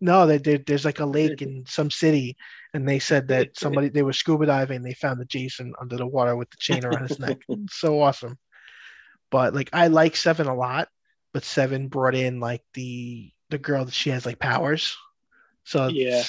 No, 0.00 0.26
that 0.26 0.44
there, 0.44 0.58
there's 0.58 0.84
like 0.84 1.00
a 1.00 1.06
lake 1.06 1.42
in 1.42 1.64
some 1.66 1.90
city, 1.90 2.36
and 2.72 2.88
they 2.88 2.98
said 2.98 3.28
that 3.28 3.58
somebody 3.58 3.88
they 3.90 4.02
were 4.02 4.12
scuba 4.14 4.46
diving, 4.46 4.82
they 4.82 4.94
found 4.94 5.20
the 5.20 5.24
Jason 5.26 5.74
under 5.80 5.96
the 5.96 6.06
water 6.06 6.34
with 6.36 6.48
the 6.50 6.56
chain 6.58 6.84
around 6.84 7.08
his 7.08 7.18
neck. 7.18 7.38
It's 7.48 7.78
so 7.78 8.00
awesome. 8.00 8.38
But 9.30 9.54
like 9.54 9.70
I 9.72 9.88
like 9.88 10.16
seven 10.16 10.46
a 10.46 10.54
lot, 10.54 10.88
but 11.32 11.44
seven 11.44 11.88
brought 11.88 12.14
in 12.14 12.40
like 12.40 12.62
the 12.74 13.30
the 13.50 13.58
girl 13.58 13.84
that 13.84 13.94
she 13.94 14.10
has 14.10 14.24
like 14.24 14.38
powers. 14.38 14.96
So 15.64 15.88
Yeah. 15.88 16.22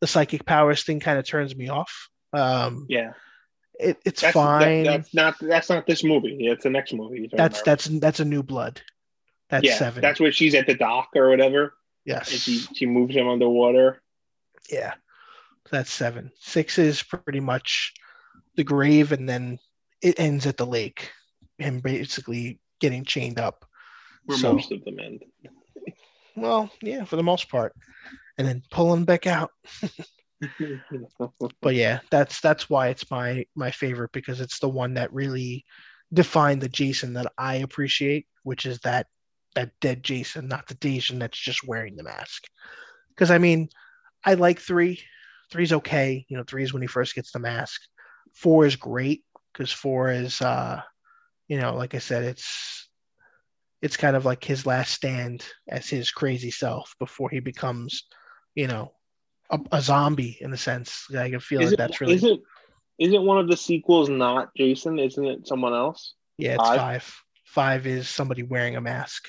the 0.00 0.06
psychic 0.06 0.44
powers 0.44 0.84
thing 0.84 1.00
kind 1.00 1.18
of 1.18 1.26
turns 1.26 1.56
me 1.56 1.68
off. 1.68 2.08
Um, 2.32 2.86
Yeah, 2.88 3.12
it, 3.78 3.98
it's 4.04 4.20
that's, 4.20 4.34
that- 4.34 4.34
fine. 4.34 4.84
that's 4.84 5.14
not 5.14 5.36
that's 5.40 5.68
not 5.68 5.86
this 5.86 6.04
movie. 6.04 6.36
Yeah, 6.40 6.52
it's 6.52 6.64
the 6.64 6.70
next 6.70 6.92
movie. 6.92 7.28
that's 7.32 7.62
that's 7.62 7.84
that's 7.86 8.20
a 8.20 8.24
new 8.24 8.42
blood. 8.42 8.80
That's 9.48 9.66
yeah, 9.66 9.74
seven. 9.76 10.00
That's 10.00 10.20
where 10.20 10.30
she's 10.32 10.54
at 10.54 10.66
the 10.66 10.74
dock 10.74 11.08
or 11.16 11.28
whatever, 11.28 11.74
yes. 12.04 12.30
and 12.30 12.40
she 12.40 12.58
she 12.74 12.86
moves 12.86 13.14
him 13.14 13.28
underwater. 13.28 14.00
Yeah. 14.70 14.94
That's 15.70 15.92
seven. 15.92 16.32
Six 16.40 16.78
is 16.78 17.02
pretty 17.02 17.40
much 17.40 17.94
the 18.56 18.64
grave, 18.64 19.12
and 19.12 19.28
then 19.28 19.58
it 20.02 20.18
ends 20.18 20.46
at 20.46 20.56
the 20.56 20.66
lake. 20.66 21.10
Him 21.58 21.80
basically 21.80 22.58
getting 22.80 23.04
chained 23.04 23.38
up. 23.38 23.64
Where 24.24 24.38
So- 24.38 24.54
most 24.54 24.72
of 24.72 24.84
them 24.84 24.98
end. 25.00 25.24
Well, 26.36 26.70
yeah, 26.82 27.04
for 27.04 27.16
the 27.16 27.22
most 27.22 27.48
part. 27.48 27.74
And 28.38 28.46
then 28.48 28.62
pulling 28.70 29.04
back 29.04 29.26
out. 29.26 29.50
But 31.62 31.74
yeah, 31.74 32.00
that's 32.10 32.40
that's 32.40 32.70
why 32.70 32.88
it's 32.88 33.10
my 33.10 33.44
my 33.54 33.70
favorite 33.70 34.12
because 34.12 34.40
it's 34.40 34.58
the 34.58 34.68
one 34.68 34.94
that 34.94 35.12
really 35.12 35.64
defined 36.12 36.60
the 36.60 36.68
Jason 36.68 37.14
that 37.14 37.32
I 37.38 37.56
appreciate, 37.56 38.26
which 38.42 38.66
is 38.66 38.80
that 38.80 39.06
that 39.54 39.72
dead 39.80 40.02
Jason, 40.02 40.48
not 40.48 40.66
the 40.68 40.74
Jason 40.74 41.18
that's 41.18 41.38
just 41.38 41.66
wearing 41.66 41.96
the 41.96 42.02
mask. 42.02 42.44
Because 43.10 43.30
I 43.30 43.38
mean, 43.38 43.68
I 44.24 44.34
like 44.34 44.58
three. 44.60 45.02
Three's 45.50 45.72
okay. 45.72 46.24
You 46.28 46.36
know, 46.36 46.44
three 46.44 46.62
is 46.62 46.72
when 46.72 46.82
he 46.82 46.88
first 46.88 47.14
gets 47.14 47.32
the 47.32 47.38
mask. 47.38 47.80
Four 48.34 48.64
is 48.64 48.76
great 48.76 49.24
because 49.52 49.72
four 49.72 50.10
is 50.10 50.40
uh 50.40 50.80
you 51.48 51.58
know, 51.60 51.74
like 51.74 51.94
I 51.94 51.98
said, 51.98 52.22
it's 52.24 52.88
it's 53.82 53.96
kind 53.96 54.14
of 54.16 54.24
like 54.24 54.44
his 54.44 54.66
last 54.66 54.92
stand 54.92 55.44
as 55.68 55.88
his 55.88 56.10
crazy 56.10 56.50
self 56.50 56.94
before 56.98 57.30
he 57.30 57.40
becomes, 57.40 58.04
you 58.54 58.68
know, 58.68 58.92
a, 59.50 59.58
a 59.72 59.82
zombie 59.82 60.38
in 60.40 60.52
a 60.52 60.56
sense. 60.56 61.06
I 61.16 61.30
can 61.30 61.40
feel 61.40 61.60
is 61.60 61.66
like 61.66 61.74
it, 61.74 61.76
that's 61.78 62.00
really 62.00 62.14
is 62.14 62.24
it 62.24 62.40
isn't 62.98 63.22
one 63.24 63.38
of 63.38 63.48
the 63.48 63.56
sequels 63.56 64.08
not 64.08 64.54
Jason? 64.56 64.98
Isn't 64.98 65.24
it 65.24 65.46
someone 65.46 65.74
else? 65.74 66.14
yeah, 66.38 66.54
it's 66.54 66.62
five? 66.68 66.76
five. 66.78 67.14
Five 67.46 67.86
is 67.86 68.08
somebody 68.08 68.42
wearing 68.44 68.76
a 68.76 68.80
mask, 68.80 69.28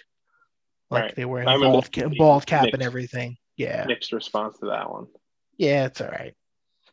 like 0.92 1.04
Right. 1.06 1.16
they 1.16 1.26
were 1.26 1.48
I 1.48 1.56
a 1.56 1.60
bald, 1.60 1.92
ca- 1.92 2.10
bald 2.18 2.46
cap 2.46 2.68
and 2.72 2.84
everything. 2.84 3.38
Yeah, 3.58 3.86
Mixed 3.88 4.12
response 4.12 4.60
to 4.60 4.68
that 4.68 4.92
one. 4.92 5.08
yeah, 5.58 5.86
it's 5.86 6.02
all 6.02 6.10
right. 6.10 6.36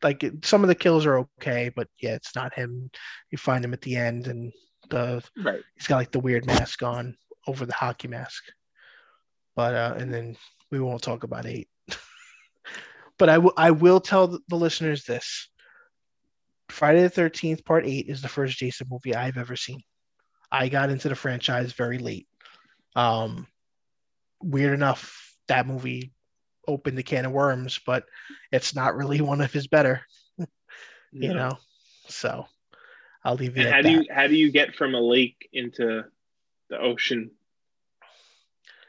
Like 0.03 0.23
it- 0.25 0.45
some 0.47 0.63
of 0.65 0.69
the 0.69 0.75
kills 0.75 1.05
are 1.05 1.27
okay, 1.41 1.71
but 1.75 1.89
yeah, 2.01 2.15
it's 2.15 2.35
not 2.35 2.55
him. 2.55 2.91
You 3.31 3.37
find 3.39 3.65
him 3.65 3.73
at 3.75 3.83
the 3.83 3.97
end, 3.97 4.27
and 4.27 4.53
the 4.89 5.23
Right. 5.37 5.61
he's 5.75 5.87
got 5.87 5.97
like 5.97 6.13
the 6.13 6.21
weird 6.21 6.47
mask 6.47 6.83
on 6.83 7.17
over 7.47 7.67
the 7.67 7.75
hockey 7.75 8.09
mask. 8.09 8.43
But 9.55 9.75
uh, 9.75 9.95
and 9.99 10.13
then 10.15 10.37
we 10.71 10.81
won't 10.81 11.03
talk 11.03 11.25
about 11.25 11.45
eight. 11.47 11.69
But 13.19 13.29
I 13.29 13.39
will 13.39 13.53
I 13.57 13.71
will 13.73 14.01
tell 14.01 14.29
the- 14.29 14.57
listeners 14.57 15.05
this: 15.05 15.49
Friday 16.69 17.03
the 17.03 17.11
Thirteenth 17.11 17.65
Part 17.65 17.87
Eight 17.87 18.07
is 18.09 18.23
the 18.23 18.29
first 18.29 18.59
Jason 18.59 18.89
movie 18.91 19.15
I've 19.15 19.39
ever 19.39 19.57
seen. 19.57 19.81
I 20.51 20.69
got 20.69 20.91
into 20.91 21.09
the 21.09 21.15
franchise 21.15 21.73
very 21.73 21.99
late. 21.99 22.27
Um, 22.97 23.47
weird 24.43 24.73
enough, 24.75 25.35
that 25.49 25.67
movie 25.67 26.13
opened 26.67 26.97
the 26.99 27.03
can 27.03 27.25
of 27.27 27.33
worms, 27.33 27.81
but 27.87 28.05
it's 28.53 28.75
not 28.75 28.97
really 28.97 29.21
one 29.33 29.41
of 29.41 29.53
his 29.53 29.67
better, 29.67 30.03
you 30.39 30.47
No. 31.13 31.35
know. 31.35 31.59
So 32.09 32.47
I'll 33.25 33.35
leave 33.35 33.59
it 33.59 33.67
how 33.71 33.83
that. 33.83 33.83
do 33.83 33.91
you 33.91 34.07
how 34.11 34.27
do 34.27 34.37
you 34.37 34.51
get 34.51 34.75
from 34.75 34.95
a 34.95 35.01
lake 35.01 35.49
into 35.53 36.05
the 36.71 36.79
ocean? 36.79 37.31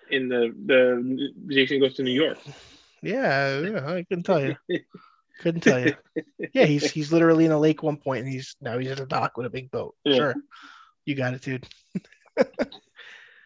In 0.09 0.27
the 0.29 0.53
the 0.65 1.33
Jason 1.53 1.79
goes 1.79 1.95
to 1.95 2.03
New 2.03 2.11
York. 2.13 2.37
Yeah, 3.01 3.59
yeah, 3.59 3.87
I 3.87 4.03
couldn't 4.03 4.23
tell 4.23 4.41
you. 4.43 4.55
Couldn't 5.41 5.61
tell 5.61 5.79
you. 5.79 5.95
Yeah, 6.51 6.65
he's 6.65 6.91
he's 6.91 7.13
literally 7.13 7.45
in 7.45 7.53
a 7.53 7.59
lake 7.59 7.81
one 7.81 7.95
point, 7.95 8.25
and 8.25 8.29
he's 8.29 8.57
now 8.59 8.77
he's 8.77 8.91
at 8.91 8.99
a 8.99 9.05
dock 9.05 9.37
with 9.37 9.45
a 9.45 9.49
big 9.49 9.71
boat. 9.71 9.95
Yeah. 10.03 10.15
Sure, 10.15 10.35
you 11.05 11.15
got 11.15 11.33
it, 11.33 11.41
dude. 11.41 11.65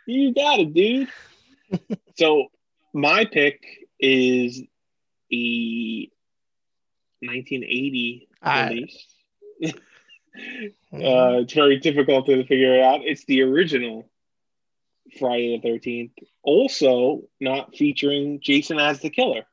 You 0.06 0.34
got 0.34 0.60
it, 0.60 0.74
dude. 0.74 1.08
so 2.18 2.48
my 2.94 3.26
pick 3.26 3.64
is 4.00 4.62
the 5.30 6.10
1980 7.22 8.28
I- 8.42 8.70
release. 8.70 9.06
Uh, 9.64 11.42
it's 11.42 11.54
very 11.54 11.80
difficult 11.80 12.26
to 12.26 12.44
figure 12.46 12.76
it 12.76 12.82
out. 12.82 13.02
It's 13.04 13.24
the 13.26 13.44
original 13.44 14.10
Friday 15.20 15.60
the 15.62 15.68
13th, 15.70 16.14
also 16.44 17.24
not 17.40 17.76
featuring 17.76 18.40
Jason 18.42 18.80
as 18.80 19.00
the 19.00 19.10
killer, 19.10 19.46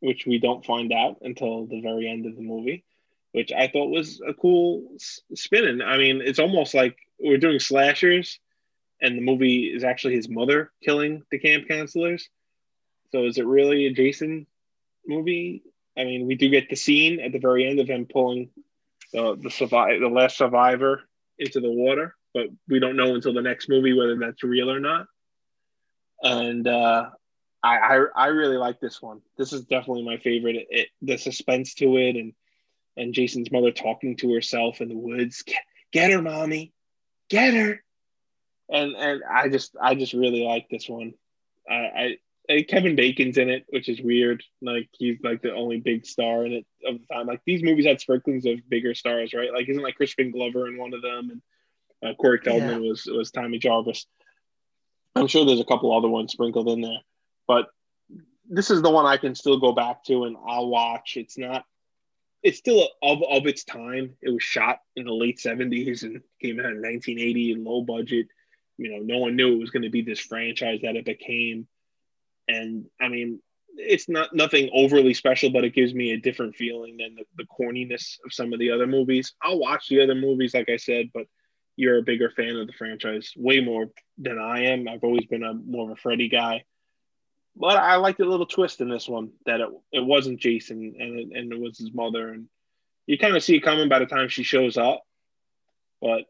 which 0.00 0.26
we 0.26 0.38
don't 0.38 0.64
find 0.64 0.92
out 0.92 1.18
until 1.22 1.66
the 1.66 1.80
very 1.80 2.08
end 2.08 2.26
of 2.26 2.36
the 2.36 2.42
movie, 2.42 2.84
which 3.32 3.52
I 3.52 3.68
thought 3.68 3.90
was 3.90 4.20
a 4.26 4.34
cool 4.34 4.88
s- 4.96 5.20
spin. 5.34 5.82
I 5.82 5.98
mean, 5.98 6.20
it's 6.22 6.38
almost 6.38 6.74
like 6.74 6.96
we're 7.18 7.38
doing 7.38 7.58
slashers, 7.60 8.38
and 9.00 9.16
the 9.16 9.22
movie 9.22 9.66
is 9.74 9.84
actually 9.84 10.14
his 10.16 10.28
mother 10.28 10.72
killing 10.82 11.22
the 11.30 11.38
camp 11.38 11.68
counselors. 11.68 12.28
So 13.12 13.24
is 13.24 13.38
it 13.38 13.46
really 13.46 13.86
a 13.86 13.92
Jason 13.92 14.46
movie? 15.06 15.62
I 15.96 16.04
mean, 16.04 16.26
we 16.26 16.34
do 16.34 16.48
get 16.48 16.68
the 16.68 16.76
scene 16.76 17.20
at 17.20 17.32
the 17.32 17.38
very 17.38 17.66
end 17.66 17.80
of 17.80 17.88
him 17.88 18.06
pulling 18.06 18.50
the 19.12 19.36
the 19.40 19.50
survive 19.50 20.00
the 20.00 20.08
last 20.08 20.36
survivor 20.36 21.02
into 21.38 21.60
the 21.60 21.70
water, 21.70 22.14
but 22.36 22.48
we 22.68 22.78
don't 22.78 22.96
know 22.96 23.14
until 23.14 23.32
the 23.32 23.40
next 23.40 23.68
movie 23.70 23.94
whether 23.94 24.16
that's 24.18 24.42
real 24.44 24.70
or 24.70 24.78
not. 24.80 25.06
And 26.22 26.68
uh, 26.68 27.10
I, 27.62 27.76
I 27.78 28.04
I 28.14 28.26
really 28.28 28.58
like 28.58 28.78
this 28.80 29.00
one. 29.00 29.22
This 29.38 29.52
is 29.52 29.64
definitely 29.64 30.04
my 30.04 30.18
favorite. 30.18 30.56
It, 30.56 30.66
it- 30.70 30.88
the 31.02 31.16
suspense 31.16 31.74
to 31.76 31.96
it, 31.96 32.16
and 32.16 32.32
and 32.96 33.14
Jason's 33.14 33.50
mother 33.50 33.72
talking 33.72 34.16
to 34.18 34.32
herself 34.34 34.80
in 34.80 34.88
the 34.88 34.96
woods. 34.96 35.42
Get, 35.42 35.62
get 35.92 36.10
her, 36.12 36.22
mommy, 36.22 36.72
get 37.30 37.54
her. 37.54 37.82
And 38.70 38.94
and 38.96 39.22
I 39.30 39.48
just 39.48 39.76
I 39.80 39.94
just 39.94 40.12
really 40.12 40.42
like 40.42 40.68
this 40.70 40.88
one. 40.88 41.14
I, 41.70 42.18
I 42.50 42.62
Kevin 42.62 42.96
Bacon's 42.96 43.38
in 43.38 43.48
it, 43.50 43.64
which 43.68 43.88
is 43.88 44.00
weird. 44.00 44.42
Like 44.62 44.88
he's 44.92 45.18
like 45.22 45.42
the 45.42 45.52
only 45.54 45.80
big 45.80 46.06
star 46.06 46.44
in 46.46 46.52
it 46.52 46.66
of 46.86 46.98
the 47.00 47.06
time. 47.14 47.26
Like 47.26 47.40
these 47.46 47.62
movies 47.62 47.86
had 47.86 48.00
sprinklings 48.00 48.46
of 48.46 48.68
bigger 48.68 48.94
stars, 48.94 49.34
right? 49.34 49.52
Like 49.52 49.68
isn't 49.68 49.82
like 49.82 49.96
Crispin 49.96 50.30
Glover 50.30 50.68
in 50.68 50.78
one 50.78 50.94
of 50.94 51.02
them, 51.02 51.30
and 51.30 51.42
uh, 52.04 52.14
Corey 52.14 52.40
Feldman 52.42 52.82
was 52.82 53.06
was 53.06 53.30
Tommy 53.30 53.58
Jarvis. 53.58 54.06
I'm 55.14 55.26
sure 55.26 55.44
there's 55.46 55.60
a 55.60 55.64
couple 55.64 55.96
other 55.96 56.08
ones 56.08 56.32
sprinkled 56.32 56.68
in 56.68 56.80
there, 56.82 57.00
but 57.46 57.68
this 58.48 58.70
is 58.70 58.82
the 58.82 58.90
one 58.90 59.06
I 59.06 59.16
can 59.16 59.34
still 59.34 59.58
go 59.58 59.72
back 59.72 60.04
to 60.04 60.24
and 60.24 60.36
I'll 60.46 60.68
watch. 60.68 61.16
It's 61.16 61.38
not. 61.38 61.64
It's 62.42 62.58
still 62.58 62.88
of 63.02 63.22
of 63.22 63.46
its 63.46 63.64
time. 63.64 64.14
It 64.22 64.30
was 64.30 64.42
shot 64.42 64.80
in 64.94 65.06
the 65.06 65.12
late 65.12 65.38
70s 65.38 66.02
and 66.02 66.20
came 66.40 66.60
out 66.60 66.66
in 66.66 66.82
1980 66.82 67.52
and 67.52 67.64
low 67.64 67.82
budget. 67.82 68.26
You 68.78 68.90
know, 68.90 69.02
no 69.02 69.18
one 69.18 69.36
knew 69.36 69.54
it 69.54 69.60
was 69.60 69.70
going 69.70 69.84
to 69.84 69.90
be 69.90 70.02
this 70.02 70.20
franchise 70.20 70.80
that 70.82 70.96
it 70.96 71.06
became 71.06 71.66
and 72.48 72.86
I 73.00 73.08
mean, 73.08 73.40
it's 73.76 74.08
not 74.08 74.34
nothing 74.34 74.70
overly 74.72 75.14
special, 75.14 75.50
but 75.50 75.64
it 75.64 75.74
gives 75.74 75.92
me 75.92 76.12
a 76.12 76.18
different 76.18 76.56
feeling 76.56 76.96
than 76.96 77.16
the, 77.16 77.24
the 77.36 77.44
corniness 77.44 78.18
of 78.24 78.32
some 78.32 78.52
of 78.52 78.58
the 78.58 78.70
other 78.70 78.86
movies. 78.86 79.34
I'll 79.42 79.58
watch 79.58 79.88
the 79.88 80.02
other 80.02 80.14
movies, 80.14 80.54
like 80.54 80.68
I 80.68 80.76
said, 80.76 81.10
but 81.12 81.26
you're 81.76 81.98
a 81.98 82.02
bigger 82.02 82.30
fan 82.30 82.56
of 82.56 82.66
the 82.66 82.72
franchise, 82.72 83.32
way 83.36 83.60
more 83.60 83.90
than 84.18 84.38
I 84.38 84.64
am. 84.66 84.88
I've 84.88 85.04
always 85.04 85.26
been 85.26 85.42
a 85.44 85.52
more 85.54 85.84
of 85.84 85.90
a 85.90 86.00
Freddy 86.00 86.28
guy, 86.28 86.64
but 87.54 87.76
I 87.76 87.96
liked 87.96 88.18
the 88.18 88.24
little 88.24 88.46
twist 88.46 88.80
in 88.80 88.88
this 88.88 89.08
one 89.08 89.32
that 89.44 89.60
it, 89.60 89.68
it 89.92 90.04
wasn't 90.04 90.40
Jason 90.40 90.94
and 90.98 91.18
it, 91.18 91.38
and 91.38 91.52
it 91.52 91.60
was 91.60 91.78
his 91.78 91.92
mother, 91.92 92.30
and 92.32 92.48
you 93.06 93.18
kind 93.18 93.36
of 93.36 93.42
see 93.44 93.56
it 93.56 93.60
coming 93.60 93.88
by 93.88 93.98
the 93.98 94.06
time 94.06 94.28
she 94.28 94.42
shows 94.42 94.76
up, 94.76 95.02
but 96.00 96.22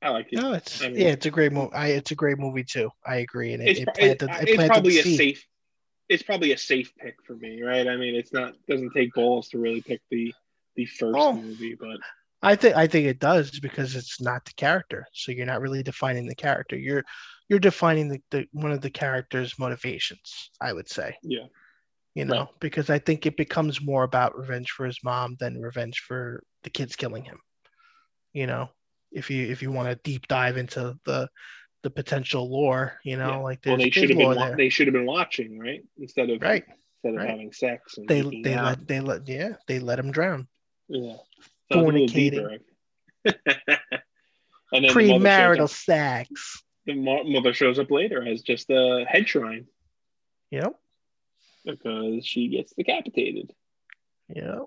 I 0.00 0.10
like 0.10 0.32
it. 0.32 0.36
No, 0.36 0.52
it's 0.52 0.82
I 0.82 0.88
mean- 0.88 0.98
yeah, 1.00 1.08
it's 1.08 1.26
a 1.26 1.30
great 1.30 1.52
movie. 1.52 1.72
I 1.74 1.88
it's 1.88 2.12
a 2.12 2.14
great 2.14 2.38
movie 2.38 2.64
too. 2.64 2.90
I 3.04 3.16
agree, 3.16 3.52
and 3.52 3.62
it, 3.62 3.70
it's, 3.70 3.80
it 3.80 3.94
planted, 3.94 4.30
it- 4.30 4.48
it 4.48 4.60
it's 4.60 4.66
probably 4.68 4.98
a 4.98 5.02
seed. 5.02 5.16
safe 5.18 5.46
it's 6.08 6.22
probably 6.22 6.52
a 6.52 6.56
safe 6.56 6.90
pick 6.96 7.16
for 7.26 7.34
me 7.36 7.60
right 7.62 7.86
i 7.86 7.94
mean 7.98 8.14
it's 8.14 8.32
not 8.32 8.54
doesn't 8.66 8.92
take 8.94 9.12
balls 9.12 9.48
to 9.50 9.58
really 9.58 9.82
pick 9.82 10.00
the 10.10 10.32
the 10.74 10.86
first 10.86 11.18
Oh. 11.18 11.34
movie 11.34 11.74
but 11.78 11.98
I 12.42 12.54
think 12.56 12.76
I 12.76 12.86
think 12.86 13.06
it 13.06 13.18
does 13.18 13.58
because 13.60 13.96
it's 13.96 14.20
not 14.20 14.44
the 14.44 14.52
character. 14.54 15.06
So 15.12 15.32
you're 15.32 15.46
not 15.46 15.60
really 15.60 15.82
defining 15.82 16.26
the 16.26 16.34
character. 16.36 16.76
You're 16.76 17.04
you're 17.48 17.58
defining 17.58 18.08
the, 18.08 18.20
the 18.30 18.46
one 18.52 18.72
of 18.72 18.80
the 18.80 18.90
character's 18.90 19.58
motivations, 19.58 20.50
I 20.60 20.72
would 20.72 20.88
say. 20.88 21.16
yeah 21.22 21.46
You 22.14 22.24
know, 22.26 22.40
Right. 22.40 22.60
because 22.60 22.90
I 22.90 22.98
think 22.98 23.26
it 23.26 23.36
becomes 23.36 23.80
more 23.80 24.04
about 24.04 24.36
revenge 24.38 24.70
for 24.70 24.86
his 24.86 24.98
mom 25.02 25.36
than 25.40 25.60
revenge 25.60 26.00
for 26.00 26.42
the 26.62 26.70
kids 26.70 26.94
killing 26.96 27.24
him. 27.24 27.38
You 28.32 28.46
know, 28.46 28.68
if 29.10 29.30
you 29.30 29.46
if 29.50 29.62
you 29.62 29.72
want 29.72 29.88
to 29.88 30.00
deep 30.04 30.28
dive 30.28 30.56
into 30.58 30.96
the 31.04 31.28
the 31.82 31.90
potential 31.90 32.50
lore, 32.50 32.98
you 33.04 33.16
know, 33.16 33.30
Yeah. 33.30 33.36
like 33.38 33.60
well 33.66 33.76
they 33.78 33.90
should 33.90 34.10
have 34.10 34.18
been 34.18 34.36
wa- 34.36 34.54
they 34.56 34.68
should 34.68 34.86
have 34.86 34.94
been 34.94 35.06
watching 35.06 35.58
right 35.58 35.82
instead 35.98 36.28
of 36.30 36.40
right. 36.42 36.64
instead 37.02 37.14
of 37.14 37.20
right. 37.20 37.30
having 37.30 37.52
sex 37.52 37.98
and 37.98 38.06
They 38.08 38.22
they 38.44 38.54
out. 38.54 38.64
let 38.64 38.86
they 38.88 39.00
let 39.00 39.28
yeah, 39.28 39.54
they 39.66 39.78
let 39.80 39.98
him 39.98 40.10
drown. 40.12 40.46
yeah 40.88 41.16
Sounds 41.72 41.84
fornicating. 41.86 42.60
And 44.70 44.84
then 44.84 44.94
the 44.94 45.00
Premarital 45.00 45.60
up- 45.64 45.70
sex. 45.70 46.62
The 46.84 46.94
mother 46.94 47.52
shows 47.54 47.78
up 47.78 47.90
later 47.90 48.26
as 48.26 48.42
just 48.42 48.68
a 48.70 49.04
head 49.08 49.26
shrine 49.28 49.66
Yep. 50.50 50.74
because 51.64 52.26
she 52.26 52.48
gets 52.48 52.72
decapitated. 52.74 53.50
Yep. 54.28 54.64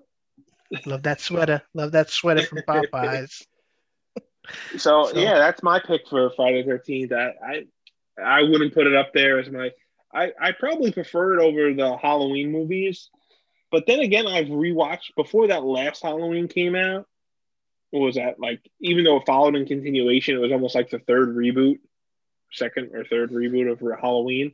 Love 0.86 1.02
that 1.04 1.20
sweater. 1.20 1.62
Love 1.74 1.92
that 1.92 2.10
sweater 2.10 2.42
from 2.42 2.58
Popeyes. 2.66 3.44
So, 4.76 5.04
So- 5.06 5.18
yeah, 5.18 5.38
that's 5.38 5.62
my 5.62 5.78
pick 5.78 6.08
for 6.08 6.30
Friday 6.30 6.64
Thirteenth. 6.64 7.12
I, 7.12 7.32
I 7.46 7.64
I 8.20 8.42
wouldn't 8.42 8.74
put 8.74 8.88
it 8.88 8.94
up 8.96 9.12
there 9.14 9.38
as 9.38 9.48
my. 9.48 9.70
I 10.12 10.32
I 10.40 10.50
probably 10.50 10.90
prefer 10.90 11.38
it 11.38 11.42
over 11.42 11.72
the 11.72 11.96
Halloween 11.96 12.50
movies, 12.50 13.08
but 13.72 13.86
then 13.86 14.00
again, 14.00 14.26
I've 14.28 14.46
rewatched 14.46 15.14
before 15.16 15.48
that 15.48 15.64
last 15.64 16.02
Halloween 16.02 16.46
came 16.46 16.76
out. 16.76 17.06
What 17.90 18.00
was 18.00 18.14
that 18.14 18.38
like? 18.38 18.60
Even 18.80 19.04
though 19.04 19.16
it 19.16 19.26
followed 19.26 19.56
in 19.56 19.66
continuation, 19.66 20.36
it 20.36 20.40
was 20.40 20.52
almost 20.52 20.74
like 20.74 20.90
the 20.90 21.00
third 21.00 21.34
reboot, 21.34 21.78
second 22.52 22.94
or 22.94 23.04
third 23.04 23.32
reboot 23.32 23.70
of 23.72 23.80
Halloween. 24.00 24.52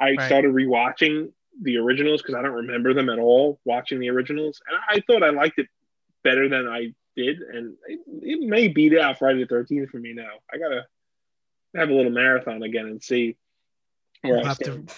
I 0.00 0.12
Right. 0.12 0.20
started 0.22 0.52
rewatching 0.52 1.32
the 1.62 1.76
originals 1.76 2.20
because 2.20 2.34
I 2.34 2.42
don't 2.42 2.52
remember 2.52 2.92
them 2.94 3.08
at 3.08 3.18
all. 3.18 3.60
Watching 3.64 4.00
the 4.00 4.10
originals, 4.10 4.60
and 4.66 4.76
I 4.88 5.00
thought 5.06 5.22
I 5.22 5.30
liked 5.30 5.58
it 5.58 5.68
better 6.24 6.48
than 6.48 6.66
I 6.66 6.94
did, 7.16 7.40
and 7.40 7.76
it, 7.86 8.00
it 8.22 8.40
may 8.40 8.68
beat 8.68 8.98
out 8.98 9.18
Friday 9.18 9.40
the 9.40 9.46
Thirteenth 9.46 9.90
for 9.90 9.98
me 9.98 10.12
now. 10.14 10.32
I 10.52 10.58
gotta 10.58 10.86
have 11.76 11.90
a 11.90 11.94
little 11.94 12.10
marathon 12.10 12.62
again 12.62 12.86
and 12.86 13.02
see 13.02 13.36
where 14.22 14.34
We'll 14.34 14.44
I 14.44 14.48
have 14.48 14.56
stand. 14.56 14.88
to, 14.88 14.94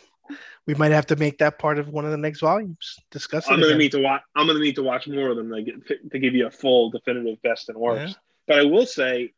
we 0.67 0.75
might 0.75 0.93
have 0.93 1.07
to 1.07 1.17
make 1.17 1.39
that 1.39 1.59
part 1.59 1.79
of 1.79 1.89
one 1.89 2.05
of 2.05 2.11
the 2.11 2.17
next 2.17 2.41
volumes. 2.41 2.97
Discuss 3.11 3.47
it. 3.47 3.53
I'm 3.53 3.57
gonna 3.61 3.69
again. 3.69 3.79
need 3.79 3.93
to 3.93 4.03
watch. 4.03 4.23
I'm 4.35 4.47
gonna 4.47 4.59
need 4.59 4.77
to 4.77 4.83
watch 4.83 5.09
more 5.09 5.29
of 5.29 5.37
them 5.37 5.51
to, 5.51 5.63
get, 5.63 6.11
to 6.11 6.19
give 6.19 6.35
you 6.35 6.47
a 6.47 6.51
full 6.51 6.91
definitive 6.91 7.41
best 7.43 7.69
and 7.69 7.79
worst. 7.79 8.19
But 8.47 8.59
I 8.61 8.65
will 8.65 8.87
say, 8.87 9.33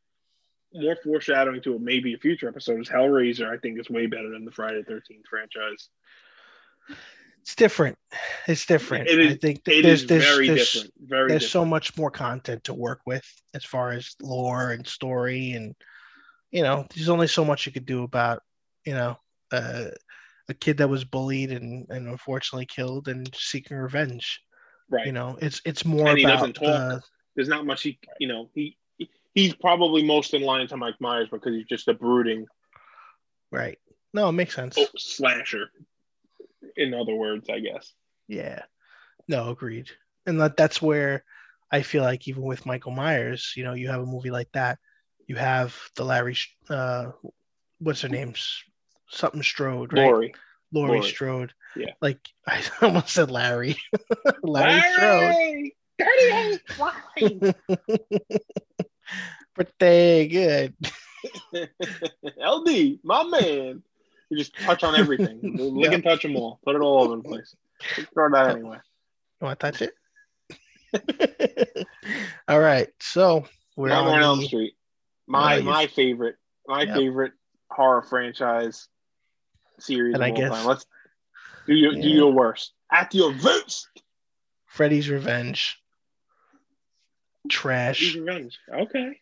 more 0.74 0.96
foreshadowing 1.02 1.62
to 1.62 1.76
a 1.76 1.78
maybe 1.78 2.14
a 2.14 2.18
future 2.18 2.48
episode 2.48 2.80
is 2.80 2.88
Hellraiser. 2.88 3.48
I 3.48 3.58
think 3.58 3.78
is 3.78 3.88
way 3.88 4.06
better 4.06 4.30
than 4.30 4.44
the 4.44 4.52
Friday 4.52 4.82
Thirteenth 4.82 5.26
franchise. 5.28 5.88
It's 7.42 7.54
different. 7.54 7.96
It's 8.46 8.66
different. 8.66 9.08
It 9.08 9.18
is- 9.18 9.34
I 9.34 9.36
think 9.38 9.58
It 9.66 9.82
there's, 9.82 10.02
is 10.02 10.06
there's, 10.06 10.24
very 10.24 10.48
there's, 10.48 10.72
different. 10.72 10.94
Very 11.00 11.28
there's 11.28 11.42
different. 11.42 11.52
so 11.52 11.64
much 11.64 11.96
more 11.96 12.10
content 12.10 12.64
to 12.64 12.74
work 12.74 13.00
with 13.06 13.26
as 13.54 13.64
far 13.64 13.92
as 13.92 14.14
lore 14.20 14.72
and 14.72 14.86
story 14.86 15.52
and 15.52 15.74
you 16.50 16.62
know 16.62 16.86
there's 16.94 17.08
only 17.08 17.26
so 17.26 17.44
much 17.44 17.64
you 17.66 17.72
could 17.72 17.86
do 17.86 18.02
about 18.02 18.42
you 18.84 18.92
know 18.94 19.18
uh, 19.50 19.86
a 20.48 20.54
kid 20.54 20.78
that 20.78 20.88
was 20.88 21.04
bullied 21.04 21.52
and, 21.52 21.86
and 21.90 22.08
unfortunately 22.08 22.66
killed 22.66 23.08
and 23.08 23.30
seeking 23.34 23.76
revenge 23.76 24.40
right. 24.90 25.06
you 25.06 25.12
know 25.12 25.36
it's 25.42 25.60
it's 25.64 25.84
more 25.84 26.08
And 26.08 26.18
about 26.20 26.38
doesn't 26.38 26.52
talk. 26.54 26.64
the, 26.64 27.02
There's 27.36 27.48
not 27.48 27.66
much 27.66 27.82
he. 27.82 27.98
You 28.18 28.28
know 28.28 28.50
he. 28.54 28.76
He's 29.34 29.54
probably 29.54 30.02
most 30.02 30.34
in 30.34 30.42
line 30.42 30.66
to 30.68 30.76
Mike 30.76 30.96
Myers 31.00 31.28
because 31.30 31.54
he's 31.54 31.66
just 31.66 31.86
a 31.88 31.94
brooding 31.94 32.46
right 33.52 33.78
no 34.12 34.28
it 34.28 34.32
makes 34.32 34.54
sense 34.54 34.76
oh, 34.78 34.86
slasher. 34.96 35.70
In 36.76 36.92
other 36.94 37.14
words, 37.14 37.48
I 37.48 37.60
guess. 37.60 37.92
yeah 38.26 38.62
no 39.28 39.50
agreed 39.50 39.90
and 40.26 40.40
that, 40.40 40.56
that's 40.56 40.80
where 40.82 41.24
i 41.70 41.82
feel 41.82 42.02
like 42.02 42.26
even 42.28 42.42
with 42.42 42.64
michael 42.66 42.92
myers 42.92 43.52
you 43.56 43.62
know 43.64 43.74
you 43.74 43.88
have 43.88 44.00
a 44.00 44.06
movie 44.06 44.30
like 44.30 44.50
that 44.52 44.78
you 45.26 45.36
have 45.36 45.76
the 45.96 46.04
larry 46.04 46.36
uh 46.70 47.06
what's 47.78 48.00
her 48.02 48.08
name 48.08 48.30
S- 48.30 48.62
something 49.10 49.42
strode 49.42 49.92
right 49.92 50.06
Lori. 50.06 50.34
Laurie. 50.72 51.02
Strode. 51.02 51.52
Yeah. 51.76 51.92
Like 52.00 52.20
I 52.46 52.62
almost 52.82 53.10
said 53.10 53.30
Larry. 53.30 53.76
Larry 54.42 54.80
Strode. 54.92 55.22
Larry! 55.22 55.76
Dirty 55.98 56.30
Hank 56.30 56.62
Larry! 56.78 57.40
Pretty 59.80 60.28
good. 60.28 60.74
LD, 61.52 62.98
my 63.02 63.24
man. 63.24 63.82
You 64.30 64.36
just 64.36 64.54
touch 64.58 64.84
on 64.84 64.94
everything. 64.94 65.40
Lick 65.42 65.92
and 65.92 66.04
touch 66.04 66.22
them 66.22 66.36
all. 66.36 66.60
Put 66.64 66.76
it 66.76 66.82
all 66.82 67.02
over 67.02 67.16
the 67.16 67.22
place. 67.22 67.56
Throw 68.14 68.30
that 68.30 68.50
anyway. 68.50 68.76
You 69.40 69.46
want 69.46 69.58
to 69.58 69.72
touch 69.72 69.82
it? 69.82 69.92
All 72.46 72.60
right. 72.60 72.88
So 73.00 73.46
we're 73.76 73.88
Nightmare 73.88 74.12
on 74.12 74.18
on 74.18 74.22
Elm 74.22 74.42
Street. 74.42 74.74
Oh, 74.76 75.32
my 75.32 75.56
Nice. 75.56 75.64
my 75.64 75.86
favorite. 75.88 76.36
My 76.66 76.82
Yep. 76.82 76.94
favorite 76.96 77.32
horror 77.70 78.02
franchise 78.02 78.88
series 79.78 80.14
And 80.14 80.22
of 80.22 80.26
I 80.26 80.30
all 80.30 80.36
guess- 80.36 80.50
time. 80.52 80.66
Let's 80.66 80.86
do 81.66 81.74
your 81.74 81.92
do 81.92 81.98
Yeah. 81.98 82.14
your 82.16 82.32
worst. 82.32 82.72
At 82.90 83.14
your 83.14 83.32
worst. 83.42 83.88
Freddy's 84.66 85.08
Revenge. 85.10 85.78
Freddy's 87.50 88.12
Trash. 88.12 88.14
Revenge. 88.14 88.58
Okay. 88.72 89.20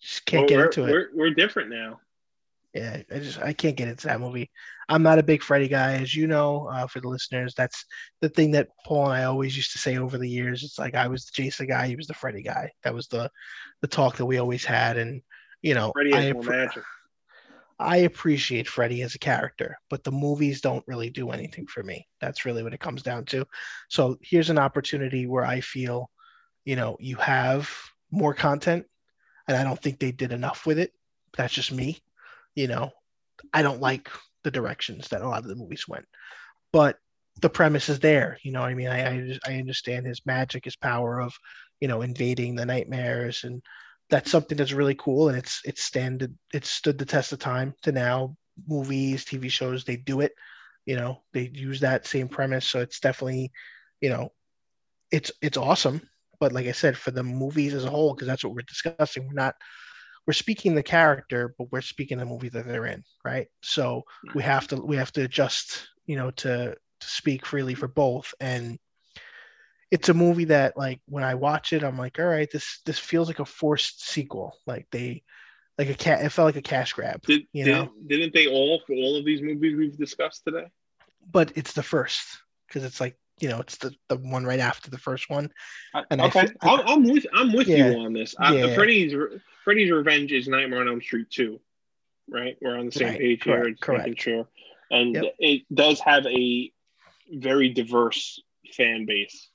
Just 0.00 0.24
can't 0.26 0.42
Well, 0.42 0.48
get 0.48 0.56
we're, 0.58 0.64
into 0.66 0.84
it. 0.84 0.90
We're, 0.90 1.08
we're 1.14 1.30
different 1.34 1.70
now. 1.70 2.00
Yeah, 2.74 3.02
I 3.14 3.18
just 3.18 3.38
I 3.38 3.52
can't 3.52 3.76
get 3.76 3.88
into 3.88 4.06
that 4.06 4.18
movie. 4.20 4.50
I'm 4.88 5.02
not 5.02 5.18
a 5.18 5.22
big 5.22 5.42
Freddy 5.42 5.68
guy, 5.68 5.92
as 5.94 6.14
you 6.14 6.26
know. 6.26 6.68
Uh, 6.68 6.86
for 6.86 7.00
the 7.00 7.08
listeners, 7.08 7.54
that's 7.54 7.84
the 8.22 8.30
thing 8.30 8.52
that 8.52 8.68
Paul 8.86 9.10
and 9.10 9.12
I 9.12 9.24
always 9.24 9.54
used 9.54 9.72
to 9.72 9.78
say 9.78 9.98
over 9.98 10.16
the 10.16 10.28
years. 10.28 10.62
It's 10.62 10.78
like 10.78 10.94
I 10.94 11.06
was 11.06 11.26
the 11.26 11.32
Jason 11.34 11.66
guy, 11.66 11.86
he 11.86 11.96
was 11.96 12.06
the 12.06 12.14
Freddy 12.14 12.42
guy. 12.42 12.70
That 12.82 12.94
was 12.94 13.08
the 13.08 13.30
the 13.82 13.88
talk 13.88 14.16
that 14.16 14.24
we 14.26 14.38
always 14.38 14.64
had, 14.64 14.96
and 14.96 15.20
you 15.60 15.74
know, 15.74 15.92
Freddy 15.94 16.14
I 16.14 16.20
has 16.22 16.32
more 16.34 16.42
magic. 16.44 16.82
I 17.78 17.98
appreciate 17.98 18.68
Freddy 18.68 19.02
as 19.02 19.14
a 19.14 19.18
character, 19.18 19.78
but 19.90 20.04
the 20.04 20.12
movies 20.12 20.60
don't 20.60 20.84
really 20.86 21.10
do 21.10 21.30
anything 21.30 21.66
for 21.66 21.82
me. 21.82 22.06
That's 22.20 22.44
really 22.44 22.62
what 22.62 22.74
it 22.74 22.80
comes 22.80 23.02
down 23.02 23.24
to. 23.26 23.46
So 23.88 24.18
here's 24.22 24.50
an 24.50 24.58
opportunity 24.58 25.26
where 25.26 25.44
I 25.44 25.60
feel, 25.60 26.10
you 26.64 26.76
know, 26.76 26.96
you 27.00 27.16
have 27.16 27.70
more 28.10 28.34
content, 28.34 28.86
and 29.48 29.56
I 29.56 29.64
don't 29.64 29.80
think 29.80 29.98
they 29.98 30.12
did 30.12 30.32
enough 30.32 30.66
with 30.66 30.78
it. 30.78 30.92
That's 31.36 31.54
just 31.54 31.72
me. 31.72 31.98
You 32.54 32.68
know, 32.68 32.90
I 33.52 33.62
don't 33.62 33.80
like 33.80 34.10
the 34.44 34.50
directions 34.50 35.08
that 35.08 35.22
a 35.22 35.28
lot 35.28 35.42
of 35.42 35.48
the 35.48 35.56
movies 35.56 35.88
went, 35.88 36.06
but 36.72 36.98
the 37.40 37.50
premise 37.50 37.88
is 37.88 38.00
there. 38.00 38.38
You 38.42 38.52
know 38.52 38.62
I 38.62 38.74
mean? 38.74 38.88
I 38.88 39.08
I, 39.08 39.38
I 39.46 39.54
understand 39.54 40.06
his 40.06 40.24
magic, 40.26 40.64
his 40.64 40.76
power 40.76 41.20
of, 41.20 41.32
you 41.80 41.88
know, 41.88 42.02
invading 42.02 42.54
the 42.54 42.66
nightmares 42.66 43.44
and 43.44 43.62
that's 44.12 44.30
something 44.30 44.58
that's 44.58 44.74
really 44.74 44.94
cool 44.94 45.30
and 45.30 45.38
it's 45.38 45.62
it's 45.64 45.82
standard 45.82 46.34
it's 46.52 46.70
stood 46.70 46.98
the 46.98 47.04
test 47.04 47.32
of 47.32 47.38
time 47.40 47.74
to 47.82 47.90
now. 47.90 48.36
Movies 48.68 49.24
tv 49.24 49.50
shows 49.50 49.82
they 49.82 49.96
do 49.96 50.20
it 50.20 50.32
you 50.84 50.94
know 50.94 51.22
they 51.32 51.50
use 51.54 51.80
that 51.80 52.06
same 52.06 52.28
premise. 52.28 52.68
So 52.68 52.80
it's 52.80 53.00
definitely 53.00 53.50
you 54.02 54.10
know 54.10 54.28
it's 55.10 55.32
it's 55.40 55.56
awesome. 55.56 56.02
But 56.38 56.52
like 56.52 56.66
i 56.66 56.72
said 56.72 56.98
for 56.98 57.10
the 57.12 57.22
movies 57.22 57.72
as 57.72 57.86
a 57.86 57.90
whole 57.90 58.14
because 58.14 58.28
that's 58.28 58.44
what 58.44 58.52
we're 58.54 58.62
discussing 58.68 59.26
we're 59.26 59.32
not 59.32 59.54
we're 60.26 60.34
speaking 60.34 60.74
the 60.74 60.82
character 60.82 61.54
but 61.56 61.72
we're 61.72 61.80
speaking 61.80 62.18
the 62.18 62.26
movie 62.26 62.50
that 62.50 62.66
they're 62.66 62.86
in 62.86 63.02
right? 63.24 63.46
So 63.62 64.02
we 64.34 64.42
have 64.42 64.68
to 64.68 64.76
we 64.76 64.96
have 64.96 65.12
to 65.12 65.22
adjust 65.22 65.88
you 66.04 66.16
know 66.16 66.30
to 66.32 66.76
to 67.00 67.06
speak 67.08 67.46
freely 67.46 67.74
for 67.74 67.88
both. 67.88 68.34
And 68.40 68.78
it's 69.92 70.08
a 70.08 70.14
movie 70.14 70.46
that 70.46 70.74
like 70.74 71.00
when 71.06 71.22
I 71.22 71.34
watch 71.34 71.74
it, 71.74 71.84
I'm 71.84 71.98
like, 71.98 72.18
all 72.18 72.24
right, 72.24 72.50
this 72.50 72.80
this 72.86 72.98
feels 72.98 73.28
like 73.28 73.40
a 73.40 73.44
forced 73.44 74.08
sequel. 74.08 74.56
Like 74.66 74.86
they 74.90 75.22
like 75.76 75.90
a 75.90 75.94
cat 75.94 76.24
it 76.24 76.30
felt 76.30 76.46
like 76.46 76.56
a 76.56 76.62
cash 76.62 76.94
grab, 76.94 77.20
Did, 77.26 77.42
you 77.52 77.66
did, 77.66 77.72
know. 77.72 77.92
didn't 78.06 78.32
they 78.32 78.46
all 78.46 78.80
for 78.86 78.94
all 78.94 79.16
of 79.18 79.26
these 79.26 79.42
movies 79.42 79.76
we've 79.76 79.96
discussed 79.96 80.44
today? 80.46 80.66
But 81.30 81.52
it's 81.56 81.74
the 81.74 81.82
first 81.82 82.22
because 82.66 82.84
it's 82.84 83.00
like, 83.02 83.18
you 83.38 83.50
know, 83.50 83.60
it's 83.60 83.76
the, 83.76 83.94
the 84.08 84.16
one 84.16 84.44
right 84.46 84.60
after 84.60 84.90
the 84.90 84.96
first 84.98 85.28
one. 85.28 85.50
I- 85.94 86.04
And 86.10 86.22
I 86.22 86.26
okay, 86.28 86.48
I'm, 86.62 86.80
I'm 86.88 87.04
with 87.12 87.26
I'm 87.34 87.52
with 87.52 87.68
Yeah. 87.68 87.90
you 87.90 87.98
on 88.00 88.14
this. 88.14 88.34
I, 88.38 88.54
Yeah. 88.54 88.74
Freddy's 88.74 89.14
Freddy's 89.62 89.90
Revenge 89.90 90.32
is 90.32 90.48
Nightmare 90.48 90.80
on 90.80 90.88
Elm 90.88 91.02
Street 91.02 91.28
two, 91.28 91.60
right? 92.30 92.56
We're 92.62 92.78
on 92.78 92.86
the 92.86 92.92
same 92.92 93.08
Right, 93.08 93.18
page 93.20 93.40
correct, 93.42 93.66
here. 93.66 93.76
Correct. 93.78 94.06
making 94.08 94.16
sure, 94.22 94.48
and 94.90 95.14
Yep. 95.16 95.34
it 95.38 95.62
does 95.72 96.00
have 96.00 96.24
a 96.26 96.72
very 97.30 97.68
diverse 97.68 98.40
fan 98.74 99.04
base. 99.04 99.48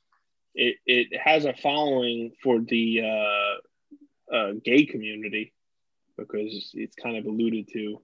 It 0.58 0.78
it 0.86 1.20
has 1.20 1.46
a 1.46 1.54
following 1.54 2.34
for 2.44 2.60
the 2.60 3.02
uh, 3.04 4.36
uh, 4.36 4.52
gay 4.64 4.86
community 4.86 5.54
because 6.18 6.72
it's 6.74 6.96
kind 6.96 7.16
of 7.18 7.26
alluded 7.26 7.70
to 7.74 8.02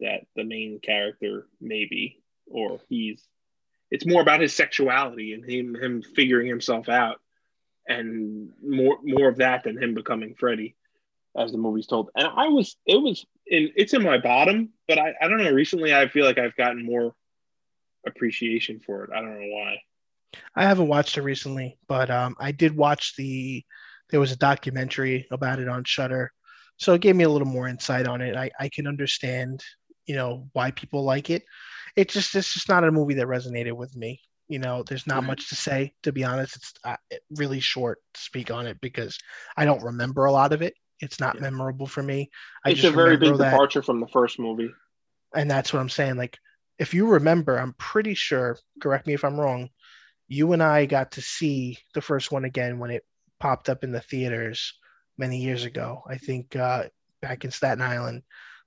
that 0.00 0.26
the 0.36 0.44
main 0.44 0.80
character 0.80 1.46
maybe 1.60 2.20
or 2.46 2.80
he's 2.88 3.22
it's 3.90 4.04
more 4.04 4.20
about 4.20 4.40
his 4.40 4.54
sexuality 4.54 5.32
and 5.32 5.48
him 5.48 5.74
him 5.74 6.02
figuring 6.02 6.48
himself 6.48 6.88
out 6.88 7.20
and 7.88 8.50
more 8.62 8.98
more 9.02 9.28
of 9.28 9.36
that 9.36 9.64
than 9.64 9.80
him 9.80 9.94
becoming 9.94 10.34
Freddy 10.34 10.74
as 11.36 11.52
the 11.52 11.58
movie's 11.58 11.86
told. 11.86 12.10
And 12.16 12.26
I 12.26 12.48
was 12.48 12.76
it 12.86 13.00
was 13.00 13.24
in 13.46 13.70
it's 13.76 13.94
in 13.94 14.02
my 14.02 14.18
bottom, 14.18 14.70
but 14.88 14.98
I, 14.98 15.14
I 15.20 15.28
don't 15.28 15.38
know, 15.38 15.50
recently 15.50 15.94
I 15.94 16.08
feel 16.08 16.24
like 16.24 16.38
I've 16.38 16.56
gotten 16.56 16.84
more 16.84 17.14
appreciation 18.06 18.80
for 18.80 19.04
it. 19.04 19.10
I 19.14 19.20
don't 19.20 19.40
know 19.40 19.54
why. 19.54 19.78
I 20.54 20.64
haven't 20.64 20.88
watched 20.88 21.16
it 21.18 21.22
recently, 21.22 21.78
but 21.88 22.10
um 22.10 22.36
I 22.38 22.52
did 22.52 22.76
watch 22.76 23.14
the 23.16 23.64
there 24.10 24.20
was 24.20 24.32
a 24.32 24.36
documentary 24.36 25.26
about 25.30 25.58
it 25.60 25.68
on 25.68 25.84
Shudder. 25.84 26.32
So 26.76 26.94
it 26.94 27.00
gave 27.00 27.16
me 27.16 27.24
a 27.24 27.28
little 27.30 27.48
more 27.48 27.68
insight 27.68 28.06
on 28.06 28.20
it. 28.20 28.36
I, 28.36 28.50
I 28.58 28.68
can 28.68 28.86
understand, 28.86 29.62
you 30.06 30.14
know, 30.16 30.48
why 30.52 30.70
people 30.72 31.04
like 31.04 31.30
it. 31.30 31.44
It's 31.96 32.12
just 32.14 32.34
it's 32.34 32.52
just 32.52 32.68
not 32.68 32.84
a 32.84 32.92
movie 32.92 33.14
that 33.14 33.26
resonated 33.26 33.72
with 33.72 33.96
me. 33.96 34.20
You 34.48 34.58
know, 34.58 34.82
there's 34.82 35.06
not 35.06 35.22
Right. 35.22 35.28
much 35.28 35.48
to 35.48 35.54
say. 35.56 35.94
To 36.02 36.12
be 36.12 36.24
honest, 36.24 36.56
it's 36.56 36.72
uh, 36.84 36.96
really 37.36 37.60
short 37.60 37.98
to 38.14 38.20
speak 38.20 38.50
on 38.50 38.66
it 38.66 38.80
because 38.80 39.18
I 39.56 39.64
don't 39.64 39.82
remember 39.82 40.26
a 40.26 40.32
lot 40.32 40.52
of 40.52 40.62
it. 40.62 40.74
It's 41.00 41.20
not 41.20 41.36
Yeah. 41.36 41.42
memorable 41.42 41.86
for 41.86 42.02
me. 42.02 42.30
I 42.64 42.70
it's 42.70 42.84
a 42.84 42.90
very 42.90 43.16
big 43.16 43.38
that, 43.38 43.50
departure 43.50 43.82
from 43.82 44.00
the 44.00 44.08
first 44.08 44.38
movie. 44.38 44.70
and 45.34 45.50
that's 45.50 45.72
what 45.72 45.80
I'm 45.80 45.88
saying. 45.88 46.16
Like, 46.16 46.38
if 46.78 46.92
you 46.94 47.06
remember, 47.06 47.58
I'm 47.58 47.74
pretty 47.74 48.14
sure. 48.14 48.58
Correct 48.80 49.06
me 49.06 49.14
if 49.14 49.24
I'm 49.24 49.38
wrong. 49.38 49.68
You 50.28 50.52
and 50.52 50.62
I 50.62 50.86
got 50.86 51.12
to 51.12 51.22
see 51.22 51.78
the 51.94 52.00
first 52.00 52.32
one 52.32 52.44
again 52.44 52.78
when 52.78 52.90
it 52.90 53.04
popped 53.40 53.68
up 53.68 53.84
in 53.84 53.92
the 53.92 54.00
theaters 54.00 54.74
many 55.18 55.38
years 55.38 55.64
ago. 55.64 56.02
I 56.08 56.16
think 56.18 56.56
uh, 56.56 56.84
back 57.20 57.44
in 57.44 57.50
Staten 57.50 57.82
Island, 57.82 58.22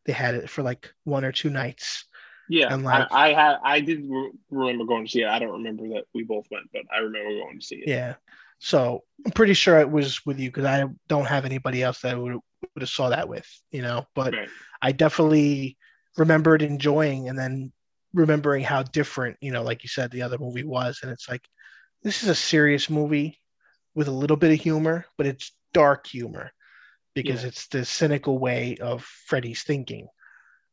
they 0.06 0.14
had 0.14 0.36
it 0.36 0.50
for 0.50 0.62
like 0.64 0.94
one 1.04 1.26
or 1.26 1.32
two 1.32 1.50
nights. 1.50 2.06
Yeah, 2.50 2.74
And, 2.74 2.84
like- 2.84 3.12
I, 3.12 3.32
I 3.32 3.34
had 3.34 3.58
I 3.64 3.80
did 3.82 4.06
re- 4.08 4.32
remember 4.52 4.86
going 4.86 5.06
to 5.06 5.12
see 5.12 5.22
it. 5.24 5.28
I 5.28 5.40
don't 5.40 5.52
remember 5.64 5.90
that 5.90 6.06
we 6.14 6.24
both 6.24 6.46
went, 6.50 6.68
but 6.72 6.84
I 6.94 7.00
remember 7.00 7.30
going 7.44 7.60
to 7.60 7.66
see 7.66 7.76
it. 7.78 7.90
Yeah. 7.90 8.16
So 8.60 9.04
I'm 9.26 9.32
pretty 9.32 9.54
sure 9.54 9.80
it 9.80 9.92
was 9.92 10.26
with 10.26 10.40
you 10.40 10.50
because 10.50 10.66
I 10.66 10.86
don't 11.08 11.26
have 11.28 11.46
anybody 11.46 11.84
else 11.84 12.02
that 12.02 12.18
would 12.18 12.34
would 12.34 12.82
have 12.82 12.90
saw 12.90 13.10
that 13.10 13.28
with, 13.30 13.48
you 13.72 13.82
know. 13.82 14.06
But 14.16 14.34
Right. 14.34 14.50
I 14.82 14.92
definitely 14.94 15.78
remembered 16.18 16.62
enjoying 16.62 17.30
and 17.30 17.38
then 17.38 17.72
remembering 18.14 18.64
how 18.64 18.84
different, 18.84 19.38
you 19.42 19.52
know, 19.52 19.64
like 19.64 19.84
you 19.84 19.90
said, 19.90 20.12
the 20.12 20.22
other 20.22 20.38
movie 20.38 20.64
was. 20.64 21.00
And 21.04 21.12
it's 21.12 21.30
like 21.30 21.48
this 22.04 22.24
is 22.24 22.30
a 22.30 22.36
serious 22.36 22.90
movie 22.90 23.40
with 23.96 24.08
a 24.08 24.12
little 24.12 24.38
bit 24.38 24.52
of 24.52 24.60
humor, 24.60 25.06
but 25.18 25.28
it's 25.28 25.52
dark 25.74 26.08
humor 26.08 26.52
because 27.14 27.42
Yeah. 27.44 27.50
it's 27.50 27.68
the 27.68 27.84
cynical 27.86 28.38
way 28.38 28.78
of 28.78 29.04
Freddy's 29.04 29.64
thinking. 29.64 30.08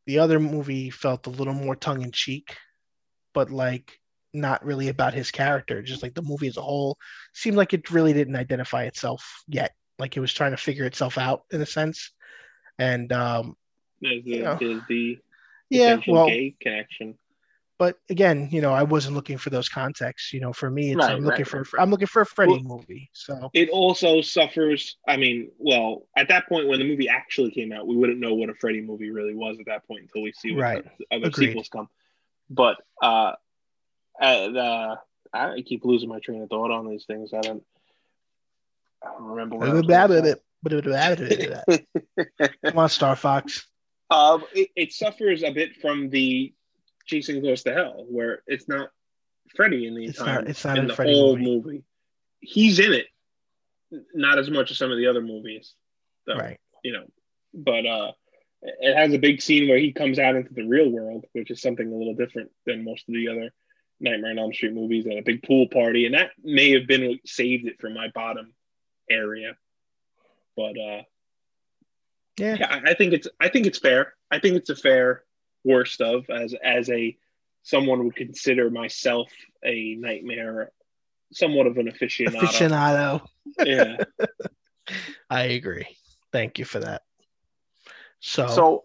The 0.06 0.18
other 0.18 0.38
movie 0.38 0.90
felt 0.90 1.26
a 1.26 1.30
little 1.30 1.54
more 1.54 1.76
tongue 1.76 2.02
in 2.02 2.12
cheek, 2.12 2.56
but 3.32 3.50
like 3.50 3.98
not 4.34 4.64
really 4.64 4.88
about 4.88 5.14
his 5.14 5.30
character. 5.30 5.80
Just 5.80 6.02
like 6.02 6.14
the 6.14 6.22
movie 6.22 6.48
as 6.48 6.56
a 6.56 6.62
whole 6.62 6.98
seemed 7.32 7.56
like 7.56 7.72
it 7.72 7.90
really 7.90 8.12
didn't 8.12 8.36
identify 8.36 8.84
itself 8.84 9.42
yet. 9.48 9.72
Like 9.98 10.16
it 10.16 10.20
was 10.20 10.34
trying 10.34 10.50
to 10.50 10.56
figure 10.56 10.84
itself 10.84 11.16
out 11.18 11.44
in 11.50 11.60
a 11.62 11.66
sense. 11.66 12.10
And 12.78 13.12
um, 13.12 13.56
There's 14.00 14.24
the, 14.24 14.30
Yeah. 14.30 14.56
there's 14.60 14.82
the 14.88 15.18
yeah, 15.70 16.00
well, 16.06 16.26
gay 16.26 16.54
connection. 16.60 17.16
But 17.78 17.96
again, 18.08 18.48
you 18.52 18.60
know, 18.60 18.72
I 18.72 18.82
wasn't 18.84 19.14
looking 19.14 19.36
for 19.38 19.50
those 19.50 19.68
contexts. 19.68 20.32
You 20.32 20.40
know, 20.40 20.52
for 20.52 20.70
me, 20.70 20.90
it's 20.92 20.98
Right, 20.98 21.12
I'm 21.12 21.24
looking 21.24 21.44
right, 21.52 21.66
for 21.66 21.80
I'm 21.80 21.90
looking 21.90 22.06
for 22.06 22.22
a 22.22 22.26
Freddy 22.26 22.52
Well- 22.64 22.78
movie. 22.78 23.10
So 23.12 23.50
It 23.52 23.68
also 23.70 24.20
suffers. 24.20 24.96
I 25.08 25.16
mean, 25.16 25.50
well, 25.58 26.06
at 26.16 26.28
that 26.28 26.48
point 26.48 26.68
when 26.68 26.78
the 26.78 26.84
movie 26.86 27.08
actually 27.08 27.50
came 27.50 27.72
out, 27.72 27.86
we 27.86 27.96
wouldn't 27.96 28.18
know 28.20 28.34
what 28.34 28.48
a 28.50 28.54
Freddy 28.54 28.80
movie 28.80 29.10
really 29.10 29.34
was 29.34 29.58
at 29.58 29.66
that 29.66 29.86
point 29.86 30.02
until 30.02 30.22
we 30.22 30.32
see 30.32 30.52
what 30.52 30.60
Right. 30.62 30.84
the 30.98 31.16
other 31.16 31.26
Agreed. 31.28 31.48
sequels 31.48 31.68
come. 31.68 31.88
But 32.50 32.76
uh, 33.02 33.32
and, 34.20 34.56
uh, 34.56 34.96
I 35.32 35.62
keep 35.62 35.84
losing 35.84 36.08
my 36.08 36.20
train 36.20 36.42
of 36.42 36.48
thought 36.48 36.70
on 36.70 36.88
these 36.88 37.04
things. 37.06 37.32
I 37.34 37.40
don't. 37.40 37.64
I 39.02 39.08
don't 39.18 39.22
remember. 39.24 39.56
What 39.56 39.68
I 39.68 39.72
was 39.72 39.82
gonna 39.82 40.36
say. 41.66 41.86
Come 42.64 42.78
on, 42.78 42.88
Star 42.88 43.16
Fox. 43.16 43.66
Um, 44.10 44.44
it, 44.54 44.70
it 44.76 44.92
suffers 44.92 45.42
a 45.42 45.50
bit 45.50 45.76
from 45.76 46.10
the 46.10 46.54
Jason 47.06 47.42
Goes 47.42 47.62
to 47.64 47.72
Hell, 47.74 48.04
where 48.08 48.42
it's 48.46 48.68
not 48.68 48.90
Freddy 49.56 49.86
in 49.86 49.94
the 49.94 50.04
It's 50.06 50.18
entire 50.18 50.40
not- 50.42 50.48
it's 50.50 50.64
not 50.64 50.78
in 50.78 50.86
the 50.86 50.94
Freddy 50.94 51.12
whole 51.14 51.36
movie. 51.36 51.50
movie. 51.68 51.84
He's 52.40 52.78
in 52.78 52.92
it, 52.92 53.06
not 54.14 54.38
as 54.38 54.50
much 54.50 54.70
as 54.70 54.78
some 54.78 54.90
of 54.90 54.98
the 54.98 55.06
other 55.06 55.22
movies, 55.22 55.74
though. 56.26 56.36
Right. 56.36 56.60
You 56.82 56.92
know, 56.92 57.06
but 57.54 57.86
uh, 57.86 58.12
it 58.62 58.94
has 58.96 59.12
a 59.12 59.18
big 59.18 59.40
scene 59.42 59.68
where 59.68 59.78
he 59.78 59.92
comes 59.92 60.18
out 60.18 60.36
into 60.36 60.52
the 60.52 60.64
real 60.66 60.90
world, 60.90 61.24
which 61.32 61.50
is 61.50 61.60
something 61.62 61.90
a 61.90 61.96
little 61.96 62.14
different 62.14 62.50
than 62.66 62.84
most 62.84 63.08
of 63.08 63.14
the 63.14 63.28
other 63.28 63.52
Nightmare 64.00 64.32
on 64.32 64.38
Elm 64.38 64.52
Street 64.52 64.72
movies, 64.74 65.04
and 65.06 65.18
a 65.18 65.22
big 65.22 65.42
pool 65.42 65.68
party, 65.68 66.04
and 66.06 66.14
that 66.14 66.32
may 66.42 66.70
have 66.72 66.86
been 66.86 67.06
what 67.08 67.18
saved 67.26 67.66
it 67.66 67.80
from 67.80 67.94
my 67.94 68.08
bottom 68.14 68.54
area. 69.08 69.56
But 70.56 70.76
uh, 70.78 71.02
Yeah. 72.38 72.56
yeah, 72.58 72.66
I 72.84 72.90
I 72.90 72.94
think 72.94 73.12
it's 73.12 73.28
I 73.40 73.48
think 73.48 73.66
it's 73.66 73.78
fair. 73.78 74.14
I 74.30 74.38
think 74.40 74.56
it's 74.56 74.70
a 74.70 74.76
fair 74.76 75.23
worst 75.64 76.00
of 76.00 76.28
as 76.30 76.54
as 76.62 76.90
a 76.90 77.16
someone 77.62 78.04
would 78.04 78.16
consider 78.16 78.70
myself 78.70 79.30
a 79.64 79.94
nightmare, 79.96 80.70
somewhat 81.32 81.66
of 81.66 81.78
an 81.78 81.86
aficionado. 81.90 82.42
Aficionado. 82.42 83.26
Yeah. 83.62 83.96
I 85.30 85.42
agree. 85.44 85.86
Thank 86.32 86.58
you 86.58 86.64
for 86.64 86.80
that. 86.80 87.02
So, 88.20 88.46
So 88.46 88.82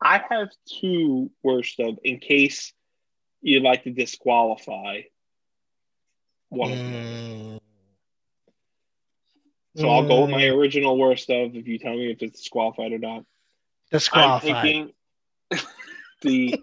I 0.00 0.22
have 0.30 0.48
two 0.80 1.30
worst 1.42 1.80
of 1.80 1.98
in 2.04 2.18
case 2.18 2.72
you'd 3.40 3.62
like 3.62 3.84
to 3.84 3.90
disqualify 3.90 5.02
one 6.50 6.72
of 6.72 6.78
them. 6.84 7.10
mm, 7.12 7.60
So 9.76 9.88
I'll 9.90 10.02
go 10.06 10.22
with 10.22 10.30
my 10.30 10.42
mm, 10.42 10.50
original 10.50 10.98
worst 10.98 11.30
of 11.30 11.54
if 11.54 11.66
you 11.66 11.78
tell 11.78 11.94
me 11.94 12.10
if 12.10 12.22
it's 12.22 12.40
disqualified 12.40 12.92
or 12.92 12.98
not. 12.98 13.24
I'm 14.12 14.40
disqualified. 14.40 14.40
thinking 14.40 14.92
the 16.22 16.62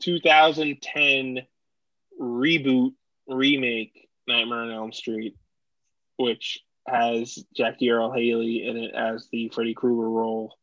2010 0.00 1.42
reboot 2.20 2.92
remake 3.26 4.08
Nightmare 4.26 4.60
on 4.60 4.70
Elm 4.70 4.92
Street, 4.92 5.36
which 6.16 6.60
has 6.86 7.38
Jackie 7.54 7.90
Earle 7.90 8.12
Haley 8.12 8.66
in 8.66 8.76
it 8.76 8.94
as 8.94 9.28
the 9.30 9.48
Freddy 9.48 9.74
Krueger 9.74 10.08
role. 10.08 10.56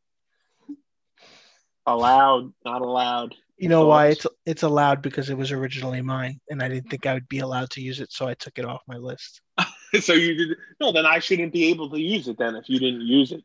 Allowed, 1.85 2.53
not 2.65 2.81
allowed. 2.81 3.35
You 3.57 3.67
know 3.67 3.85
why 3.85 4.07
it's 4.07 4.25
it's 4.45 4.63
allowed 4.63 5.01
because 5.01 5.29
it 5.29 5.37
was 5.37 5.51
originally 5.51 6.01
mine, 6.01 6.39
and 6.49 6.63
I 6.63 6.69
didn't 6.69 6.89
think 6.89 7.05
I 7.05 7.13
would 7.13 7.27
be 7.27 7.39
allowed 7.39 7.71
to 7.71 7.81
use 7.81 7.99
it, 7.99 8.11
so 8.11 8.25
I 8.25 8.33
took 8.35 8.57
it 8.57 8.63
off 8.63 8.81
my 8.87 8.95
list. 8.95 9.41
so 9.99 10.13
you 10.13 10.35
did 10.35 10.57
no, 10.79 10.93
then 10.93 11.05
I 11.05 11.19
shouldn't 11.19 11.51
be 11.51 11.65
able 11.69 11.89
to 11.89 11.99
use 11.99 12.29
it 12.29 12.37
then 12.37 12.55
if 12.55 12.69
you 12.69 12.79
didn't 12.79 13.01
use 13.01 13.33
it. 13.33 13.43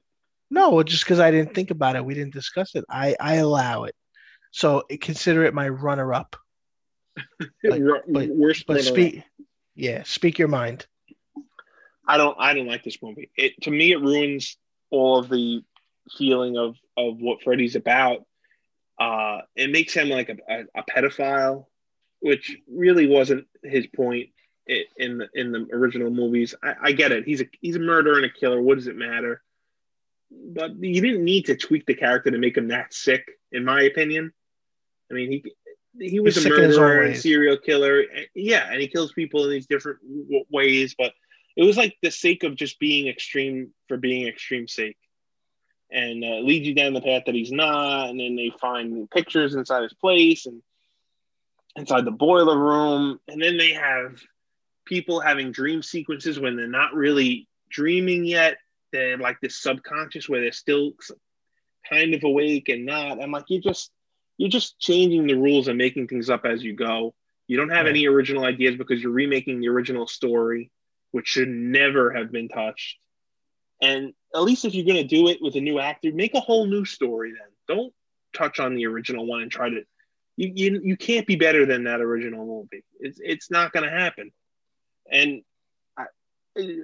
No, 0.51 0.83
just 0.85 1.05
because 1.05 1.19
I 1.19 1.33
didn't 1.33 1.55
think 1.55 1.73
about 1.73 1.97
it, 1.97 2.05
we 2.05 2.15
didn't 2.15 2.35
discuss 2.35 2.77
it. 2.77 2.85
I 2.89 3.17
I 3.19 3.37
allow 3.37 3.85
it, 3.85 3.95
so 4.55 4.85
consider 5.01 5.45
it 5.45 5.53
my 5.53 5.69
runner-up. 5.69 6.37
But- 7.63 7.81
but- 8.09 8.29
Worst 8.29 8.67
But 8.67 8.83
speak, 8.83 9.23
yeah, 9.75 10.05
speak 10.05 10.39
your 10.39 10.49
mind. 10.49 10.87
I 12.07 12.17
don't 12.19 12.37
I 12.39 12.55
don't 12.55 12.67
like 12.69 12.85
this 12.85 12.99
movie. 13.03 13.31
It 13.37 13.61
to 13.63 13.71
me 13.71 13.91
it 13.93 14.01
ruins 14.01 14.57
all 14.91 15.19
of 15.19 15.29
the 15.29 15.63
feeling 16.19 16.57
of 16.57 16.77
of 16.97 17.21
what 17.21 17.43
Freddy's 17.43 17.75
about. 17.77 18.25
Uh 19.01 19.39
it 19.57 19.71
makes 19.71 19.95
him 19.95 20.09
like 20.09 20.29
a, 20.29 20.37
a, 20.49 20.65
a 20.81 20.85
pedophile, 20.85 21.67
which 22.21 22.57
really 22.71 23.07
wasn't 23.09 23.47
his 23.63 23.87
point 23.89 24.29
in 24.67 25.19
the 25.19 25.29
in 25.35 25.51
the 25.51 25.67
original 25.73 26.11
movies. 26.11 26.55
I, 26.63 26.75
I 26.83 26.93
get 26.93 27.11
it. 27.11 27.25
He's 27.25 27.41
a 27.41 27.47
he's 27.61 27.77
a 27.77 27.81
murderer 27.81 28.17
and 28.17 28.27
a 28.27 28.31
killer. 28.31 28.61
What 28.61 28.77
does 28.77 28.87
it 28.87 28.97
matter? 28.97 29.43
But 30.31 30.77
you 30.77 31.01
didn't 31.01 31.25
need 31.25 31.47
to 31.47 31.57
tweak 31.57 31.87
the 31.87 31.95
character 31.95 32.31
to 32.31 32.39
make 32.39 32.57
him 32.57 32.69
that 32.69 32.93
sick, 32.93 33.25
in 33.51 33.65
my 33.65 33.83
opinion. 33.83 34.33
I 35.11 35.15
mean, 35.15 35.31
he 35.31 36.09
he 36.11 36.21
was 36.21 36.35
He's 36.35 36.45
a 36.47 36.49
sick 36.49 36.59
in 36.59 36.65
his 36.65 36.77
own 36.79 36.83
murderer 36.85 37.03
and 37.03 37.17
serial 37.17 37.57
killer. 37.57 38.01
and- 38.01 38.27
Yeah, 38.35 38.69
and 38.71 38.81
he 38.81 38.89
kills 38.89 39.13
people 39.13 39.45
in 39.45 39.51
these 39.51 39.67
different 39.67 40.01
w- 40.03 40.45
ways. 40.51 40.95
But 40.99 41.13
it 41.57 41.63
was 41.63 41.77
like 41.77 41.97
the 42.03 42.11
sake 42.11 42.43
of 42.43 42.57
just 42.57 42.79
being 42.81 43.07
extreme 43.07 43.73
for 43.87 43.97
being 43.97 44.27
extreme 44.27 44.67
sake, 44.67 44.97
and 45.91 46.25
uh, 46.25 46.39
leads 46.39 46.67
you 46.67 46.75
down 46.75 46.95
the 46.95 47.01
path 47.01 47.23
that 47.27 47.35
he's 47.35 47.53
not. 47.53 48.11
And 48.11 48.19
then 48.19 48.35
they 48.35 48.51
find 48.61 49.09
pictures 49.11 49.55
inside 49.55 49.83
his 49.85 49.93
place 49.95 50.47
and 50.47 50.63
inside 51.77 52.05
the 52.05 52.11
boiler 52.11 52.59
room, 52.59 53.21
and 53.29 53.41
then 53.43 53.57
they 53.57 53.73
have 53.75 54.21
people 54.85 55.21
having 55.21 55.53
dream 55.53 55.83
sequences 55.83 56.39
when 56.41 56.57
they're 56.57 56.67
not 56.67 56.95
really 56.95 57.49
dreaming 57.71 58.25
yet. 58.25 58.59
They're 58.93 59.17
like 59.19 59.41
this 59.41 59.57
subconscious 59.61 60.29
where 60.29 60.41
they're 60.41 60.53
still 60.53 60.93
kind 61.89 62.15
of 62.15 62.23
awake 62.25 62.69
and 62.69 62.85
not. 62.87 63.21
I'm 63.23 63.31
like, 63.33 63.45
you 63.49 63.61
just 63.61 63.91
you're 64.37 64.51
just 64.51 64.79
changing 64.79 65.27
the 65.27 65.35
rules 65.35 65.69
and 65.69 65.79
making 65.79 66.09
things 66.09 66.31
up 66.31 66.45
as 66.45 66.63
you 66.63 66.75
go. 66.75 67.15
You 67.47 67.57
don't 67.57 67.71
have 67.71 67.87
any 67.87 68.07
original 68.07 68.45
ideas 68.45 68.77
because 68.77 69.03
you're 69.03 69.13
remaking 69.13 69.61
the 69.61 69.69
original 69.69 70.07
story, 70.07 70.71
which 71.13 71.29
should 71.29 71.49
never 71.49 72.13
have 72.13 72.33
been 72.33 72.49
touched. 72.49 72.97
And 73.83 74.13
at 74.35 74.43
least 74.43 74.65
if 74.65 74.75
you're 74.75 74.87
going 74.87 74.97
to 74.97 75.05
do 75.05 75.29
it 75.29 75.39
with 75.43 75.55
a 75.57 75.61
new 75.61 75.79
actor, 75.79 76.11
make 76.13 76.35
a 76.35 76.41
whole 76.41 76.67
new 76.67 76.85
story 76.85 77.33
then. 77.33 77.77
Don't 77.77 77.93
touch 78.35 78.61
on 78.61 78.75
the 78.75 78.87
original 78.87 79.27
one 79.27 79.43
and 79.43 79.51
try 79.51 79.69
to. 79.69 79.83
You, 80.37 80.53
you, 80.55 80.81
you 80.83 80.97
can't 80.97 81.27
be 81.27 81.37
better 81.37 81.65
than 81.65 81.85
that 81.85 82.01
original 82.01 82.45
movie. 82.45 82.83
It's, 82.99 83.21
it's 83.23 83.51
not 83.51 83.73
going 83.73 83.85
to 83.85 83.91
happen. 83.91 84.33
And 85.11 85.43
I, 85.97 86.07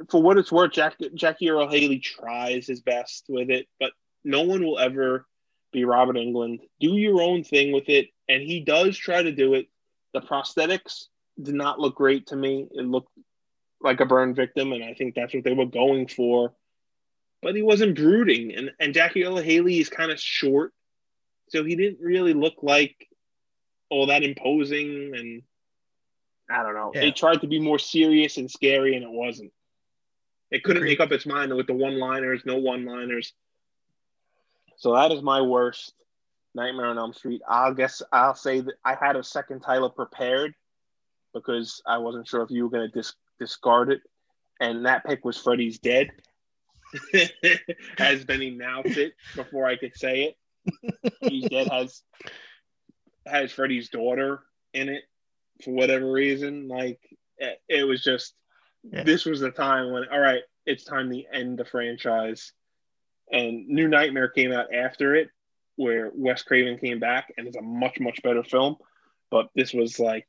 for 0.08 0.22
what 0.22 0.38
it's 0.38 0.52
worth, 0.52 0.72
Jack, 0.72 0.96
Jackie 1.14 1.50
Earle 1.50 1.68
Haley 1.68 1.98
tries 1.98 2.66
his 2.66 2.80
best 2.80 3.24
with 3.28 3.50
it, 3.50 3.66
but 3.80 3.92
no 4.24 4.42
one 4.42 4.62
will 4.62 4.78
ever 4.78 5.26
be 5.72 5.84
Robert 5.84 6.16
Englund. 6.16 6.60
Do 6.80 6.94
your 6.96 7.22
own 7.22 7.44
thing 7.44 7.72
with 7.72 7.88
it. 7.88 8.08
And 8.28 8.42
he 8.42 8.60
does 8.60 8.96
try 8.96 9.22
to 9.22 9.32
do 9.32 9.54
it. 9.54 9.66
The 10.12 10.20
prosthetics 10.20 11.04
did 11.40 11.54
not 11.54 11.78
look 11.78 11.96
great 11.96 12.28
to 12.28 12.36
me. 12.36 12.68
It 12.72 12.84
looked 12.84 13.10
like 13.80 14.00
a 14.00 14.06
burn 14.06 14.34
victim, 14.34 14.72
and 14.72 14.84
I 14.84 14.94
think 14.94 15.14
that's 15.14 15.34
what 15.34 15.44
they 15.44 15.54
were 15.54 15.66
going 15.66 16.06
for. 16.06 16.52
But 17.42 17.54
he 17.54 17.62
wasn't 17.62 17.96
brooding. 17.96 18.54
And, 18.54 18.72
and 18.78 18.94
Jackie 18.94 19.24
Earle 19.24 19.36
Haley 19.36 19.78
is 19.78 19.88
kind 19.88 20.10
of 20.10 20.20
short. 20.20 20.72
So 21.48 21.64
he 21.64 21.76
didn't 21.76 22.00
really 22.00 22.34
look 22.34 22.56
like 22.62 23.08
all 23.88 24.06
that 24.06 24.22
imposing. 24.22 25.12
And 25.16 25.42
I 26.50 26.62
don't 26.62 26.74
know. 26.74 26.92
Yeah. 26.94 27.02
It 27.02 27.16
tried 27.16 27.40
to 27.40 27.46
be 27.46 27.60
more 27.60 27.78
serious 27.78 28.36
and 28.36 28.50
scary, 28.50 28.94
and 28.94 29.04
it 29.04 29.10
wasn't. 29.10 29.52
It 30.50 30.64
couldn't 30.64 30.82
Agreed. 30.82 30.98
make 30.98 31.00
up 31.00 31.12
its 31.12 31.26
mind 31.26 31.54
with 31.54 31.68
the 31.68 31.72
one-liners, 31.74 32.42
no 32.44 32.58
one-liners. 32.58 33.32
So 34.80 34.94
that 34.94 35.12
is 35.12 35.22
my 35.22 35.42
worst 35.42 35.92
Nightmare 36.54 36.86
on 36.86 36.96
Elm 36.98 37.12
Street. 37.12 37.42
I'll 37.46 37.74
guess 37.74 38.00
I'll 38.12 38.34
say 38.34 38.60
that 38.60 38.74
I 38.82 38.94
had 38.94 39.14
a 39.14 39.22
second 39.22 39.60
title 39.60 39.90
prepared 39.90 40.54
because 41.34 41.82
I 41.86 41.98
wasn't 41.98 42.26
sure 42.26 42.42
if 42.42 42.50
you 42.50 42.64
were 42.64 42.70
going 42.70 42.90
to 42.90 42.98
dis- 42.98 43.14
discard 43.38 43.90
it, 43.92 44.00
and 44.58 44.86
that 44.86 45.04
pick 45.04 45.22
was 45.22 45.36
Freddy's 45.36 45.78
Dead. 45.78 46.08
has 47.98 48.24
been 48.24 48.40
announced 48.42 48.96
it 48.96 49.12
before 49.36 49.66
I 49.66 49.76
could 49.76 49.94
say 49.94 50.34
it. 50.72 51.14
Freddy's 51.20 51.50
Dead 51.50 51.68
has 51.68 52.02
has 53.26 53.52
Freddy's 53.52 53.90
daughter 53.90 54.40
in 54.72 54.88
it 54.88 55.02
for 55.62 55.72
whatever 55.72 56.10
reason. 56.10 56.68
Like 56.68 57.00
it, 57.36 57.60
it 57.68 57.84
was 57.84 58.02
just 58.02 58.32
Yeah. 58.90 59.02
this 59.04 59.26
was 59.26 59.40
the 59.40 59.50
time 59.50 59.92
when 59.92 60.04
all 60.10 60.18
right, 60.18 60.42
it's 60.64 60.84
time 60.84 61.10
to 61.10 61.22
end 61.30 61.58
the 61.58 61.66
franchise. 61.66 62.54
And 63.32 63.68
New 63.68 63.88
Nightmare 63.88 64.28
came 64.28 64.52
out 64.52 64.74
after 64.74 65.14
it, 65.14 65.30
where 65.76 66.10
Wes 66.14 66.42
Craven 66.42 66.78
came 66.78 66.98
back, 66.98 67.32
and 67.36 67.46
it's 67.46 67.56
a 67.56 67.62
much 67.62 68.00
much 68.00 68.22
better 68.22 68.42
film. 68.42 68.76
But 69.30 69.48
this 69.54 69.72
was 69.72 69.98
like, 69.98 70.26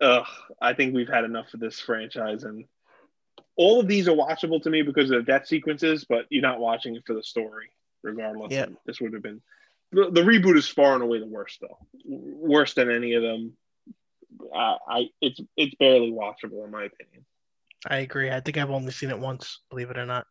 ugh, 0.00 0.26
I 0.60 0.74
think 0.74 0.94
we've 0.94 1.08
had 1.08 1.24
enough 1.24 1.54
of 1.54 1.60
this 1.60 1.80
franchise, 1.80 2.44
and 2.44 2.64
all 3.56 3.80
of 3.80 3.88
these 3.88 4.08
are 4.08 4.16
watchable 4.16 4.62
to 4.62 4.70
me 4.70 4.82
because 4.82 5.10
of 5.10 5.24
the 5.24 5.32
death 5.32 5.46
sequences, 5.46 6.04
but 6.08 6.26
you're 6.30 6.42
not 6.42 6.58
watching 6.60 6.96
it 6.96 7.04
for 7.06 7.14
the 7.14 7.22
story, 7.22 7.70
regardless. 8.02 8.52
Yeah. 8.52 8.66
This 8.86 9.00
would 9.00 9.12
have 9.12 9.22
been 9.22 9.40
the, 9.92 10.10
the 10.10 10.22
reboot 10.22 10.56
is 10.56 10.68
far 10.68 10.94
and 10.94 11.02
away 11.02 11.18
the 11.18 11.26
worst, 11.26 11.60
though. 11.60 11.78
Worse 12.04 12.74
than 12.74 12.90
any 12.90 13.14
of 13.14 13.22
them. 13.22 13.52
I, 14.54 14.76
I 14.88 15.06
it's 15.20 15.40
it's 15.56 15.74
barely 15.74 16.10
watchable 16.10 16.64
in 16.64 16.70
my 16.70 16.84
opinion. 16.84 17.24
I 17.86 17.98
agree. 17.98 18.30
I 18.30 18.40
think 18.40 18.56
I've 18.56 18.70
only 18.70 18.92
seen 18.92 19.10
it 19.10 19.18
once, 19.18 19.60
believe 19.70 19.90
it 19.90 19.98
or 19.98 20.06
not. 20.06 20.26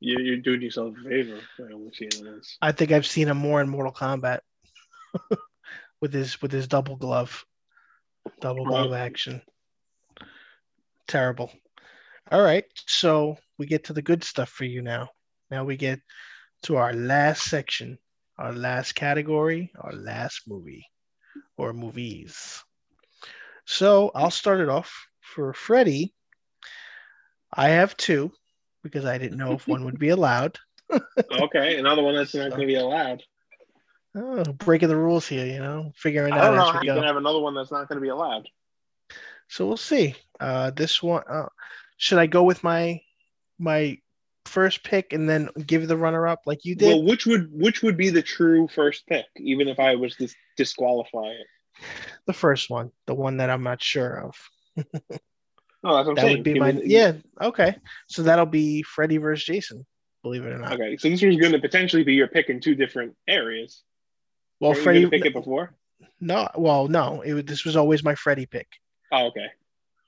You, 0.00 0.18
you're 0.18 0.36
doing 0.38 0.62
yourself 0.62 0.94
a 0.98 1.08
favor 1.08 1.38
by 1.58 1.72
only 1.74 1.92
seeing 1.92 2.24
this. 2.24 2.56
I 2.62 2.72
think 2.72 2.90
I've 2.90 3.06
seen 3.06 3.28
him 3.28 3.36
more 3.36 3.60
in 3.60 3.68
Mortal 3.68 3.92
Kombat 3.92 4.40
with 6.00 6.12
his 6.12 6.40
with 6.40 6.52
his 6.52 6.66
double 6.66 6.96
glove, 6.96 7.44
double 8.40 8.64
glove 8.64 8.94
action. 8.94 9.42
Terrible. 11.06 11.52
All 12.30 12.42
right, 12.42 12.64
so 12.86 13.36
we 13.58 13.66
get 13.66 13.84
to 13.84 13.92
the 13.92 14.02
good 14.02 14.24
stuff 14.24 14.48
for 14.48 14.64
you 14.64 14.80
now. 14.82 15.10
Now 15.50 15.64
we 15.64 15.76
get 15.76 16.00
to 16.62 16.76
our 16.76 16.94
last 16.94 17.42
section, 17.42 17.98
our 18.38 18.52
last 18.52 18.94
category, 18.94 19.70
our 19.78 19.92
last 19.92 20.42
movie 20.46 20.86
or 21.56 21.72
movies. 21.72 22.62
So 23.66 24.10
I'll 24.14 24.30
start 24.30 24.60
it 24.60 24.68
off 24.68 25.06
for 25.20 25.52
Freddy. 25.52 26.14
I 27.52 27.70
have 27.70 27.96
two 27.96 28.32
because 28.82 29.04
I 29.04 29.18
didn't 29.18 29.38
know 29.38 29.52
if 29.52 29.66
one 29.66 29.84
would 29.84 29.98
be 29.98 30.10
allowed. 30.10 30.58
Okay, 30.92 31.78
another 31.78 32.02
one 32.02 32.14
that's 32.14 32.34
not 32.34 32.50
going 32.50 32.62
to 32.62 32.66
be 32.66 32.74
allowed. 32.74 33.22
Oh, 34.16 34.42
breaking 34.44 34.88
the 34.88 34.96
rules 34.96 35.28
here, 35.28 35.46
you 35.46 35.60
know, 35.60 35.92
figuring 35.94 36.32
I 36.32 36.38
out 36.38 36.44
don't 36.46 36.56
know 36.56 36.72
how 36.72 36.82
you 36.82 36.92
can 36.92 37.02
have 37.04 37.16
another 37.16 37.38
one 37.38 37.54
that's 37.54 37.70
not 37.70 37.88
going 37.88 37.96
to 37.96 38.02
be 38.02 38.08
allowed. 38.08 38.48
So 39.48 39.66
we'll 39.66 39.76
see. 39.76 40.14
Uh, 40.38 40.70
this 40.70 41.02
one, 41.02 41.22
uh, 41.30 41.46
should 41.96 42.18
I 42.18 42.26
go 42.26 42.42
with 42.42 42.64
my 42.64 43.00
my 43.58 43.98
first 44.46 44.82
pick 44.82 45.12
and 45.12 45.28
then 45.28 45.48
give 45.64 45.86
the 45.86 45.96
runner 45.96 46.26
up 46.26 46.40
like 46.46 46.64
you 46.64 46.74
did? 46.74 46.86
Well, 46.86 47.04
which 47.04 47.26
would 47.26 47.50
which 47.52 47.82
would 47.82 47.96
be 47.96 48.10
the 48.10 48.22
true 48.22 48.66
first 48.68 49.06
pick, 49.06 49.26
even 49.36 49.68
if 49.68 49.78
I 49.78 49.94
was 49.94 50.16
to 50.16 50.28
disqualify 50.56 51.28
it? 51.28 51.46
the 52.26 52.32
first 52.32 52.70
one, 52.70 52.90
the 53.06 53.14
one 53.14 53.38
that 53.38 53.50
I'm 53.50 53.62
not 53.62 53.82
sure 53.82 54.28
of. 54.28 54.86
No, 55.82 55.96
that's 55.96 56.06
what 56.06 56.10
I'm 56.10 56.14
That 56.16 56.20
saying. 56.22 56.36
would 56.38 56.44
be 56.44 56.58
my 56.58 56.72
the- 56.72 56.88
yeah. 56.88 57.12
Okay, 57.40 57.76
so 58.06 58.22
that'll 58.22 58.46
be 58.46 58.82
Freddy 58.82 59.16
versus 59.16 59.44
Jason. 59.44 59.86
Believe 60.22 60.44
it 60.44 60.52
or 60.52 60.58
not. 60.58 60.74
Okay, 60.74 60.96
so 60.98 61.08
this 61.08 61.22
was 61.22 61.36
going 61.36 61.52
to 61.52 61.58
potentially 61.58 62.04
be 62.04 62.12
your 62.14 62.28
pick 62.28 62.50
in 62.50 62.60
two 62.60 62.74
different 62.74 63.16
areas. 63.26 63.82
Well, 64.60 64.74
you 64.76 64.82
Freddy. 64.82 65.06
pick 65.06 65.24
it 65.24 65.32
before. 65.32 65.74
No, 66.20 66.48
well, 66.54 66.88
no. 66.88 67.22
It, 67.22 67.46
this 67.46 67.64
was 67.64 67.76
always 67.76 68.04
my 68.04 68.14
Freddy 68.14 68.44
pick. 68.44 68.68
Oh, 69.10 69.28
okay. 69.28 69.46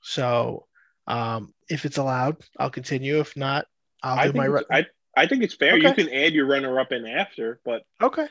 So, 0.01 0.67
um, 1.07 1.53
if 1.69 1.85
it's 1.85 1.97
allowed, 1.97 2.37
I'll 2.59 2.69
continue. 2.69 3.19
If 3.19 3.35
not, 3.35 3.65
I'll 4.03 4.19
I 4.19 4.27
do 4.27 4.33
my. 4.33 4.45
it's, 4.45 4.51
Ru- 4.53 4.65
I 4.71 4.85
I 5.17 5.25
think 5.27 5.41
it's 5.43 5.55
fair. 5.55 5.77
You 5.77 5.93
can 5.93 6.09
add 6.13 6.33
your 6.33 6.45
runner 6.45 6.79
up 6.79 6.91
in 6.91 7.07
after, 7.07 7.59
but 7.65 7.83
okay. 8.01 8.27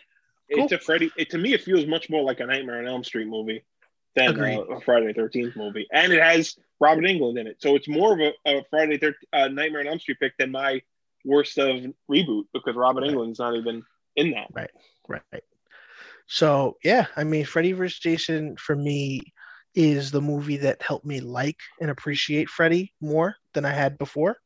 Cool. 0.54 0.64
it's 0.64 0.72
a 0.72 0.78
Freddy. 0.78 1.10
It, 1.16 1.30
to 1.30 1.38
me, 1.38 1.54
it 1.54 1.62
feels 1.62 1.86
much 1.86 2.08
more 2.10 2.22
like 2.22 2.38
a 2.40 2.46
Nightmare 2.46 2.78
on 2.78 2.86
Elm 2.86 3.02
Street 3.02 3.26
movie 3.26 3.64
than 4.14 4.30
Agreed. 4.30 4.58
a, 4.58 4.60
a 4.74 4.80
Friday 4.80 5.08
the 5.08 5.14
Thirteenth 5.14 5.56
movie, 5.56 5.86
and 5.92 6.12
it 6.12 6.22
has 6.22 6.56
Robert 6.80 7.04
Englund 7.04 7.38
in 7.38 7.46
it, 7.46 7.56
so 7.60 7.76
it's 7.76 7.88
more 7.88 8.12
of 8.12 8.20
a, 8.20 8.32
a 8.50 8.64
Friday 8.70 8.98
the 8.98 9.14
uh, 9.32 9.48
Nightmare 9.48 9.80
on 9.80 9.86
Elm 9.86 9.98
Street 9.98 10.18
pick 10.20 10.36
than 10.38 10.50
my 10.50 10.82
worst 11.24 11.58
of 11.58 11.84
reboot 12.10 12.44
because 12.52 12.74
Robert 12.74 13.02
Right. 13.02 13.10
Englund's 13.10 13.38
not 13.38 13.56
even 13.56 13.84
in 14.16 14.32
that. 14.32 14.48
Right, 14.52 14.70
right. 15.08 15.44
So 16.26 16.76
yeah, 16.82 17.06
I 17.16 17.24
mean, 17.24 17.44
Freddy 17.44 17.72
vs. 17.72 17.98
Jason 17.98 18.56
for 18.56 18.74
me 18.74 19.32
is 19.74 20.10
the 20.10 20.20
movie 20.20 20.58
that 20.58 20.82
helped 20.82 21.06
me 21.06 21.20
like 21.20 21.58
and 21.80 21.90
appreciate 21.90 22.48
Freddy 22.48 22.92
more 23.00 23.36
than 23.54 23.64
I 23.64 23.72
had 23.72 23.98
before. 23.98 24.36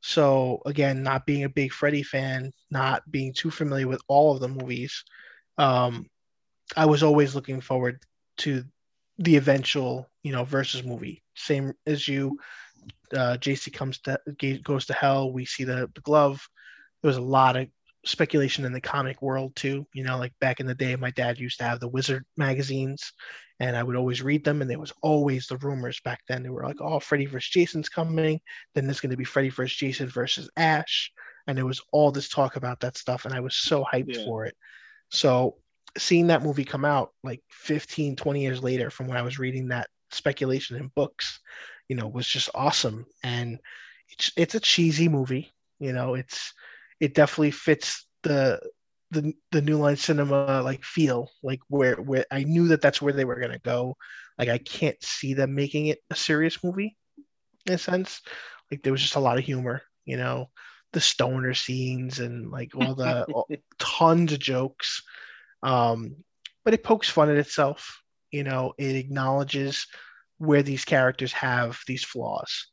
So 0.00 0.62
again, 0.66 1.02
not 1.02 1.26
being 1.26 1.44
a 1.44 1.48
big 1.48 1.72
Freddy 1.72 2.02
fan, 2.02 2.52
not 2.70 3.08
being 3.10 3.32
too 3.32 3.50
familiar 3.50 3.88
with 3.88 4.00
all 4.08 4.34
of 4.34 4.40
the 4.40 4.48
movies, 4.48 5.04
um, 5.58 6.06
I 6.76 6.86
was 6.86 7.02
always 7.02 7.34
looking 7.34 7.60
forward 7.60 8.00
to 8.38 8.64
the 9.18 9.36
eventual, 9.36 10.08
you 10.22 10.32
know, 10.32 10.44
versus 10.44 10.84
movie. 10.84 11.22
Same 11.34 11.72
as 11.86 12.06
you, 12.06 12.38
uh, 13.12 13.36
JC 13.38 13.72
comes 13.72 13.98
to 14.00 14.18
goes 14.62 14.86
to 14.86 14.92
hell. 14.92 15.32
We 15.32 15.44
see 15.44 15.64
the, 15.64 15.90
the 15.94 16.00
glove. 16.02 16.46
There 17.02 17.08
was 17.08 17.16
a 17.16 17.22
lot 17.22 17.56
of 17.56 17.68
speculation 18.04 18.64
in 18.64 18.72
the 18.72 18.80
comic 18.80 19.20
world 19.22 19.56
too. 19.56 19.86
You 19.92 20.04
know, 20.04 20.18
like 20.18 20.32
back 20.40 20.60
in 20.60 20.66
the 20.66 20.74
day, 20.74 20.94
my 20.96 21.10
dad 21.10 21.38
used 21.38 21.58
to 21.58 21.64
have 21.64 21.80
the 21.80 21.88
Wizard 21.88 22.24
magazines, 22.36 23.12
and 23.60 23.76
I 23.76 23.82
would 23.82 23.96
always 23.96 24.22
read 24.22 24.44
them. 24.44 24.62
And 24.62 24.70
there 24.70 24.78
was 24.78 24.92
always 25.02 25.46
the 25.46 25.56
rumors 25.58 26.00
back 26.04 26.20
then. 26.28 26.42
They 26.42 26.50
were 26.50 26.64
like, 26.64 26.80
"Oh, 26.80 27.00
Freddy 27.00 27.26
versus 27.26 27.50
Jason's 27.50 27.88
coming. 27.88 28.40
Then 28.74 28.86
there's 28.86 29.00
going 29.00 29.10
to 29.10 29.16
be 29.16 29.24
Freddy 29.24 29.50
versus 29.50 29.76
Jason 29.76 30.08
versus 30.08 30.50
Ash." 30.56 31.10
And 31.46 31.56
there 31.56 31.66
was 31.66 31.80
all 31.92 32.12
this 32.12 32.28
talk 32.28 32.56
about 32.56 32.80
that 32.80 32.98
stuff, 32.98 33.24
and 33.24 33.34
I 33.34 33.40
was 33.40 33.56
so 33.56 33.84
hyped 33.84 34.16
Yeah. 34.16 34.24
for 34.24 34.44
it. 34.44 34.54
So 35.10 35.56
seeing 35.96 36.28
that 36.28 36.42
movie 36.42 36.64
come 36.64 36.84
out 36.84 37.12
like 37.22 37.42
15, 37.50 38.16
20 38.16 38.42
years 38.42 38.62
later 38.62 38.90
from 38.90 39.06
when 39.08 39.16
I 39.16 39.22
was 39.22 39.38
reading 39.38 39.68
that 39.68 39.88
speculation 40.10 40.76
in 40.76 40.90
books, 40.94 41.40
you 41.88 41.96
know, 41.96 42.08
was 42.08 42.26
just 42.26 42.50
awesome. 42.54 43.06
And 43.22 43.58
it's 44.10 44.32
it's 44.36 44.54
a 44.54 44.60
cheesy 44.60 45.08
movie. 45.08 45.52
You 45.78 45.92
know, 45.92 46.14
it's 46.14 46.52
it 47.00 47.14
definitely 47.14 47.52
fits 47.52 48.06
the 48.22 48.60
the 49.10 49.32
the 49.52 49.62
new 49.62 49.78
line 49.78 49.96
cinema 49.96 50.60
like 50.62 50.84
feel 50.84 51.30
like 51.42 51.60
where 51.68 51.96
where 51.96 52.26
I 52.30 52.44
knew 52.44 52.68
that 52.68 52.82
that's 52.82 53.00
where 53.00 53.12
they 53.12 53.24
were 53.24 53.40
gonna 53.40 53.58
go. 53.58 53.96
Like 54.38 54.48
I 54.48 54.58
can't 54.58 55.02
see 55.02 55.34
them 55.34 55.54
making 55.54 55.86
it 55.86 55.98
a 56.10 56.14
serious 56.14 56.62
movie 56.62 56.96
in 57.66 57.74
a 57.74 57.78
sense. 57.78 58.20
Like 58.70 58.82
there 58.82 58.92
was 58.92 59.02
just 59.02 59.16
a 59.16 59.20
lot 59.20 59.38
of 59.38 59.44
humor, 59.44 59.82
you 60.04 60.16
know, 60.16 60.50
the 60.92 61.00
stoner 61.00 61.54
scenes 61.54 62.18
and 62.20 62.50
like 62.50 62.74
all 62.74 62.94
the 62.94 63.24
all, 63.24 63.48
tons 63.78 64.32
of 64.32 64.38
jokes. 64.38 65.02
Um, 65.62 66.16
but 66.64 66.74
it 66.74 66.84
pokes 66.84 67.08
fun 67.08 67.30
at 67.30 67.36
itself. 67.36 68.02
You 68.30 68.44
know, 68.44 68.74
it 68.78 68.96
acknowledges 68.96 69.86
where 70.38 70.62
these 70.62 70.84
characters 70.84 71.32
have 71.32 71.80
these 71.86 72.04
flaws. 72.04 72.68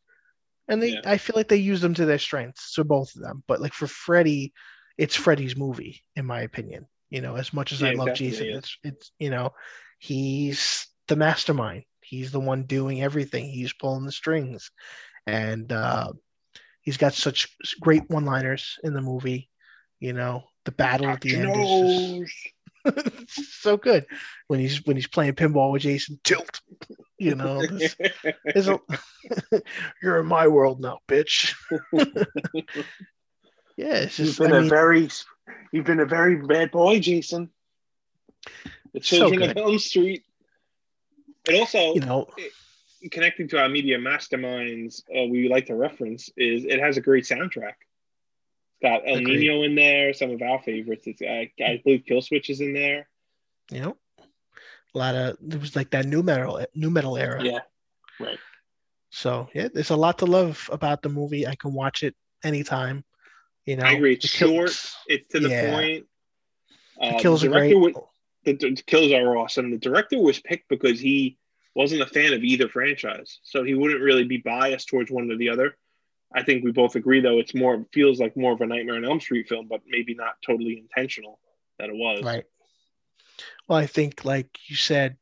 And 0.68 0.82
they 0.82 0.90
Yeah. 0.90 1.02
I 1.06 1.18
feel 1.18 1.36
like 1.36 1.48
they 1.48 1.58
use 1.58 1.82
them 1.82 1.94
to 1.96 2.06
their 2.06 2.20
strengths. 2.20 2.74
So 2.74 2.84
both 2.84 3.16
of 3.16 3.22
them. 3.22 3.44
But 3.48 3.62
like 3.62 3.74
for 3.74 3.88
Freddy, 3.88 4.54
it's 4.98 5.16
Freddy's 5.16 5.56
movie, 5.56 6.04
in 6.16 6.26
my 6.26 6.42
opinion. 6.42 6.88
You 7.10 7.22
know, 7.22 7.36
as 7.36 7.54
much 7.54 7.72
as 7.72 7.84
I 7.84 7.92
love 7.94 8.14
Jason, 8.16 8.48
it's 8.48 8.78
it's 8.84 9.12
you 9.20 9.30
know, 9.30 9.52
he's 10.00 10.88
the 11.08 11.16
mastermind. 11.16 11.84
He's 12.02 12.32
the 12.32 12.40
one 12.40 12.64
doing 12.64 13.02
everything. 13.02 13.46
He's 13.50 13.74
pulling 13.74 14.06
the 14.06 14.12
strings. 14.12 14.72
And 15.28 15.72
uh 15.72 16.14
he's 16.82 16.98
got 16.98 17.14
such 17.14 17.56
great 17.80 18.10
one-liners 18.10 18.80
in 18.84 18.94
the 18.94 19.02
movie. 19.02 19.50
You 20.00 20.14
know, 20.14 20.44
the 20.66 20.72
battle 20.72 21.08
at 21.08 21.22
the 21.22 21.36
end 21.36 21.56
is 21.56 21.70
just 21.80 22.54
so 23.28 23.78
good 23.78 24.06
when 24.48 24.60
he's 24.60 24.86
when 24.86 24.96
he's 24.96 25.08
playing 25.08 25.34
pinball 25.34 25.72
with 25.72 25.84
Jason 25.84 26.20
Tilt. 26.24 26.62
You 27.18 27.36
know, 27.36 27.66
this, 27.66 27.96
a, 28.68 28.80
you're 30.04 30.20
in 30.20 30.26
my 30.26 30.48
world 30.48 30.82
now, 30.82 31.00
bitch. 31.08 31.54
yeah, 33.78 33.96
it's 33.96 34.20
You've 34.20 34.38
been 34.38 34.54
I 34.54 34.58
a 34.58 34.62
mean, 34.62 34.70
very, 34.70 35.10
you've 35.72 35.86
been 35.86 36.02
a 36.02 36.06
very 36.06 36.36
bad 36.36 36.72
boy, 36.72 37.00
Jason. 37.00 37.50
The 38.94 39.00
Children 39.00 39.40
good. 39.40 39.52
of 39.52 39.58
Elm 39.58 39.80
Street. 39.80 40.24
And 41.48 41.58
also, 41.58 41.94
you 41.94 42.02
know, 42.02 42.28
connecting 43.12 43.48
to 43.50 43.60
our 43.60 43.70
media 43.70 43.98
masterminds, 43.98 45.04
uh, 45.10 45.28
we 45.28 45.48
like 45.48 45.68
to 45.68 45.76
reference 45.76 46.30
is 46.38 46.66
it 46.66 46.80
has 46.80 46.98
a 46.98 47.02
great 47.02 47.24
soundtrack. 47.24 47.74
It's 48.82 48.90
got 48.90 49.08
El 49.08 49.18
Agreed. 49.18 49.40
Nino 49.40 49.64
in 49.64 49.76
there, 49.76 50.14
some 50.14 50.32
of 50.32 50.42
our 50.42 50.62
favorites. 50.62 51.04
It's 51.08 51.22
I, 51.22 51.52
I 51.64 51.82
believe 51.84 52.04
Killswitch 52.10 52.50
is 52.50 52.62
in 52.62 52.74
there. 52.74 53.08
you 53.72 53.82
know, 53.82 53.98
a 54.94 54.98
lot 54.98 55.16
of 55.16 55.38
there 55.42 55.60
was 55.60 55.76
like 55.76 55.92
that 55.92 56.06
new 56.06 56.24
metal 56.24 56.66
new 56.76 56.90
metal 56.90 57.18
era. 57.18 57.44
Yeah, 57.44 57.60
right. 58.20 58.38
So 59.12 59.50
yeah, 59.54 59.70
there's 59.74 59.92
a 59.92 59.96
lot 59.96 60.20
to 60.20 60.26
love 60.26 60.70
about 60.72 61.02
the 61.02 61.10
movie. 61.10 61.48
I 61.48 61.56
can 61.56 61.74
watch 61.74 62.04
it 62.04 62.16
anytime. 62.44 63.04
You 63.66 63.78
know, 63.78 63.84
I 63.84 63.94
agree. 63.94 64.14
It's 64.14 64.28
short. 64.28 64.68
kills- 64.68 64.96
It's 65.08 65.28
to 65.30 65.40
the 65.40 65.50
Yeah. 65.50 65.72
point. 65.74 66.06
The 66.98 67.06
Uh, 67.08 67.20
kills 67.20 67.42
the 67.42 67.48
are 67.48 67.52
great. 67.52 67.70
director 67.72 68.00
wa- 68.00 68.08
the, 68.44 68.54
the 68.54 68.84
kills 68.86 69.12
are 69.12 69.38
awesome. 69.38 69.72
The 69.72 69.78
director 69.78 70.20
was 70.20 70.40
picked 70.40 70.70
because 70.70 71.00
he 71.00 71.38
wasn't 71.74 72.02
a 72.02 72.06
fan 72.06 72.32
of 72.34 72.44
either 72.44 72.70
franchise, 72.70 73.40
so 73.44 73.64
he 73.64 73.74
wouldn't 73.74 74.02
really 74.02 74.24
be 74.26 74.38
biased 74.38 74.88
towards 74.90 75.10
one 75.12 75.32
or 75.32 75.36
the 75.38 75.50
other. 75.50 75.78
I 76.36 76.44
think 76.44 76.64
we 76.64 76.72
both 76.72 76.96
agree, 76.96 77.22
though, 77.22 77.40
it's 77.40 77.56
more 77.56 77.76
it 77.76 77.88
feels 77.94 78.20
like 78.20 78.36
more 78.36 78.52
of 78.52 78.62
a 78.62 78.66
Nightmare 78.68 78.96
on 78.96 79.06
Elm 79.06 79.20
Street 79.22 79.48
film, 79.48 79.68
but 79.70 79.82
maybe 79.88 80.14
not 80.14 80.36
totally 80.46 80.78
intentional 80.78 81.40
that 81.80 81.90
it 81.90 81.96
was. 81.96 82.24
Right. 82.24 82.44
Well, 83.68 83.80
I 83.80 83.88
think, 83.88 84.26
like 84.26 84.50
you 84.68 84.76
said, 84.76 85.18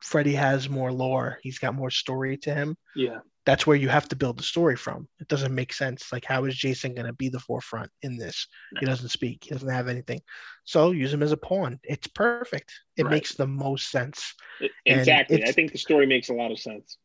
Freddy 0.00 0.34
has 0.34 0.68
more 0.68 0.92
lore. 0.92 1.38
He's 1.42 1.58
got 1.58 1.74
more 1.74 1.90
story 1.90 2.36
to 2.38 2.54
him. 2.54 2.76
Yeah. 2.94 3.18
That's 3.46 3.66
where 3.66 3.76
you 3.76 3.88
have 3.88 4.08
to 4.10 4.16
build 4.16 4.38
the 4.38 4.42
story 4.42 4.76
from. 4.76 5.08
It 5.20 5.26
doesn't 5.28 5.54
make 5.54 5.72
sense. 5.72 6.12
Like, 6.12 6.24
how 6.24 6.44
is 6.44 6.54
Jason 6.54 6.94
going 6.94 7.06
to 7.06 7.14
be 7.14 7.30
the 7.30 7.40
forefront 7.40 7.90
in 8.02 8.18
this? 8.18 8.46
He 8.78 8.84
doesn't 8.84 9.08
speak. 9.08 9.44
He 9.44 9.50
doesn't 9.50 9.68
have 9.68 9.88
anything. 9.88 10.20
So 10.64 10.90
use 10.90 11.12
him 11.14 11.22
as 11.22 11.32
a 11.32 11.36
pawn. 11.38 11.80
It's 11.82 12.06
perfect. 12.08 12.72
It 12.96 13.04
Right. 13.04 13.12
makes 13.12 13.34
the 13.34 13.46
most 13.46 13.90
sense. 13.90 14.34
It- 14.60 14.70
exactly. 14.84 15.42
I 15.44 15.52
think 15.52 15.72
the 15.72 15.78
story 15.78 16.06
makes 16.06 16.28
a 16.28 16.34
lot 16.34 16.52
of 16.52 16.58
sense. 16.58 16.98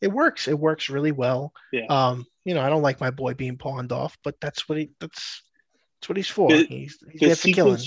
It 0.00 0.08
works. 0.12 0.48
It 0.48 0.58
works 0.58 0.90
really 0.90 1.12
well. 1.12 1.52
Yeah. 1.72 1.86
Um, 1.88 2.26
you 2.44 2.54
know, 2.54 2.60
I 2.62 2.68
don't 2.68 2.82
like 2.82 3.00
my 3.00 3.10
boy 3.10 3.34
being 3.34 3.56
pawned 3.56 3.92
off, 3.92 4.18
but 4.22 4.36
that's 4.40 4.68
what 4.68 4.78
he 4.78 4.90
that's 5.00 5.42
that's 6.00 6.08
what 6.10 6.16
he's 6.16 6.28
for. 6.28 6.50
The- 6.50 6.64
he's 6.66 6.98
he's 7.10 7.42
The 7.42 7.52
killing. 7.52 7.78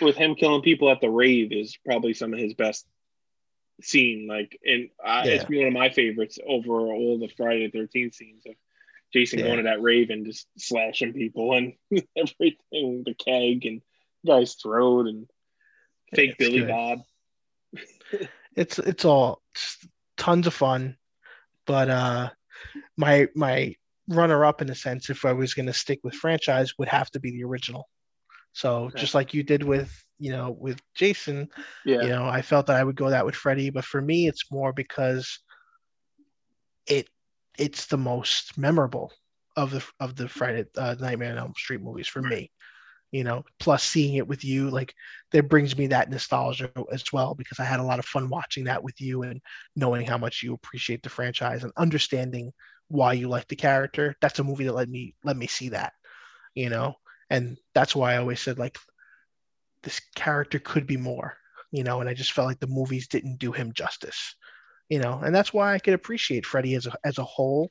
with 0.00 0.16
him 0.16 0.34
killing 0.34 0.62
people 0.62 0.90
at 0.90 1.00
the 1.00 1.08
rave 1.10 1.52
is 1.52 1.76
probably 1.84 2.12
some 2.14 2.32
of 2.34 2.38
his 2.38 2.52
best 2.54 2.86
scene. 3.80 4.26
Like, 4.28 4.58
and 4.64 4.90
uh, 5.04 5.22
it's 5.24 5.48
one 5.48 5.66
of 5.66 5.72
my 5.72 5.88
favorites 5.90 6.38
over 6.46 6.72
all 6.92 7.18
the 7.18 7.28
Friday 7.36 7.66
the 7.70 7.78
Thirteenth 7.78 8.14
scenes 8.14 8.42
of 8.46 8.54
Jason 9.14 9.38
Yeah. 9.38 9.46
going 9.46 9.56
to 9.58 9.62
that 9.64 9.80
rave 9.82 10.10
and 10.10 10.26
just 10.26 10.46
slashing 10.58 11.14
people 11.14 11.54
and 11.54 11.72
everything, 12.16 13.04
the 13.06 13.14
keg 13.14 13.64
and 13.64 13.80
guy's 14.26 14.54
throat 14.54 15.06
and 15.06 15.26
fake 16.14 16.30
It's 16.30 16.38
Billy 16.38 16.58
good. 16.60 16.68
Bob. 16.68 16.98
it's 18.54 18.78
it's 18.78 19.04
all 19.06 19.40
it's 19.54 19.78
tons 20.18 20.46
of 20.46 20.52
fun 20.54 20.96
but 21.66 21.88
uh 21.90 22.28
my 22.96 23.26
my 23.34 23.74
runner 24.08 24.44
up 24.44 24.60
in 24.62 24.70
a 24.70 24.74
sense 24.74 25.10
if 25.10 25.24
i 25.24 25.32
was 25.32 25.54
going 25.54 25.66
to 25.66 25.72
stick 25.72 26.00
with 26.02 26.14
franchise 26.14 26.72
would 26.78 26.88
have 26.88 27.10
to 27.10 27.20
be 27.20 27.30
the 27.30 27.44
original. 27.44 27.88
So 28.52 28.90
Okay. 28.90 28.96
just 28.96 29.14
like 29.14 29.34
you 29.34 29.42
did 29.42 29.62
with 29.62 29.92
you 30.18 30.32
know 30.32 30.50
with 30.58 30.80
jason 30.94 31.48
Yeah, 31.84 32.00
you 32.00 32.10
know 32.10 32.24
i 32.26 32.42
felt 32.42 32.66
that 32.66 32.76
i 32.76 32.84
would 32.84 32.96
go 32.96 33.10
that 33.10 33.24
with 33.26 33.34
freddy 33.34 33.70
but 33.70 33.84
for 33.84 34.00
me 34.00 34.28
it's 34.28 34.50
more 34.50 34.72
because 34.72 35.38
it 36.86 37.08
it's 37.58 37.86
the 37.86 37.96
most 37.98 38.56
memorable 38.58 39.12
of 39.56 39.70
the 39.70 39.84
of 40.00 40.16
the 40.16 40.28
friday 40.28 40.64
uh, 40.76 40.94
nightmare 41.00 41.32
on 41.32 41.38
elm 41.38 41.52
street 41.56 41.80
movies 41.80 42.08
for 42.08 42.22
me 42.22 42.50
you 43.12 43.22
know 43.22 43.44
plus 43.60 43.84
seeing 43.84 44.14
it 44.14 44.26
with 44.26 44.44
you 44.44 44.70
like 44.70 44.94
that 45.30 45.48
brings 45.48 45.76
me 45.76 45.86
that 45.86 46.10
nostalgia 46.10 46.70
as 46.90 47.04
well 47.12 47.34
because 47.34 47.60
i 47.60 47.64
had 47.64 47.78
a 47.78 47.84
lot 47.84 47.98
of 47.98 48.04
fun 48.04 48.28
watching 48.28 48.64
that 48.64 48.82
with 48.82 49.00
you 49.00 49.22
and 49.22 49.40
knowing 49.76 50.06
how 50.06 50.18
much 50.18 50.42
you 50.42 50.54
appreciate 50.54 51.02
the 51.02 51.08
franchise 51.08 51.62
and 51.62 51.72
understanding 51.76 52.52
why 52.92 53.14
you 53.14 53.26
like 53.26 53.48
the 53.48 53.56
character. 53.56 54.14
That's 54.20 54.38
a 54.38 54.44
movie 54.44 54.64
that 54.64 54.74
let 54.74 54.88
me 54.88 55.14
let 55.24 55.36
me 55.36 55.46
see 55.46 55.70
that 55.70 55.94
you 56.54 56.68
know? 56.68 56.94
And 57.30 57.56
that's 57.74 57.96
why 57.96 58.12
i 58.12 58.18
always 58.18 58.40
said 58.40 58.58
like 58.58 58.78
this 59.82 60.00
character 60.14 60.58
could 60.58 60.86
be 60.86 60.98
more 60.98 61.36
you 61.70 61.84
know? 61.84 62.00
And 62.00 62.08
i 62.08 62.14
just 62.14 62.32
felt 62.32 62.48
like 62.48 62.60
the 62.60 62.66
movies 62.66 63.08
didn't 63.08 63.38
do 63.38 63.52
him 63.52 63.72
justice 63.72 64.36
you 64.88 64.98
know? 64.98 65.20
And 65.24 65.34
that's 65.34 65.54
why 65.54 65.74
i 65.74 65.78
could 65.78 65.94
appreciate 65.94 66.44
freddy 66.44 66.74
as 66.74 66.86
a, 66.86 66.94
as 67.04 67.18
a 67.18 67.24
whole 67.24 67.70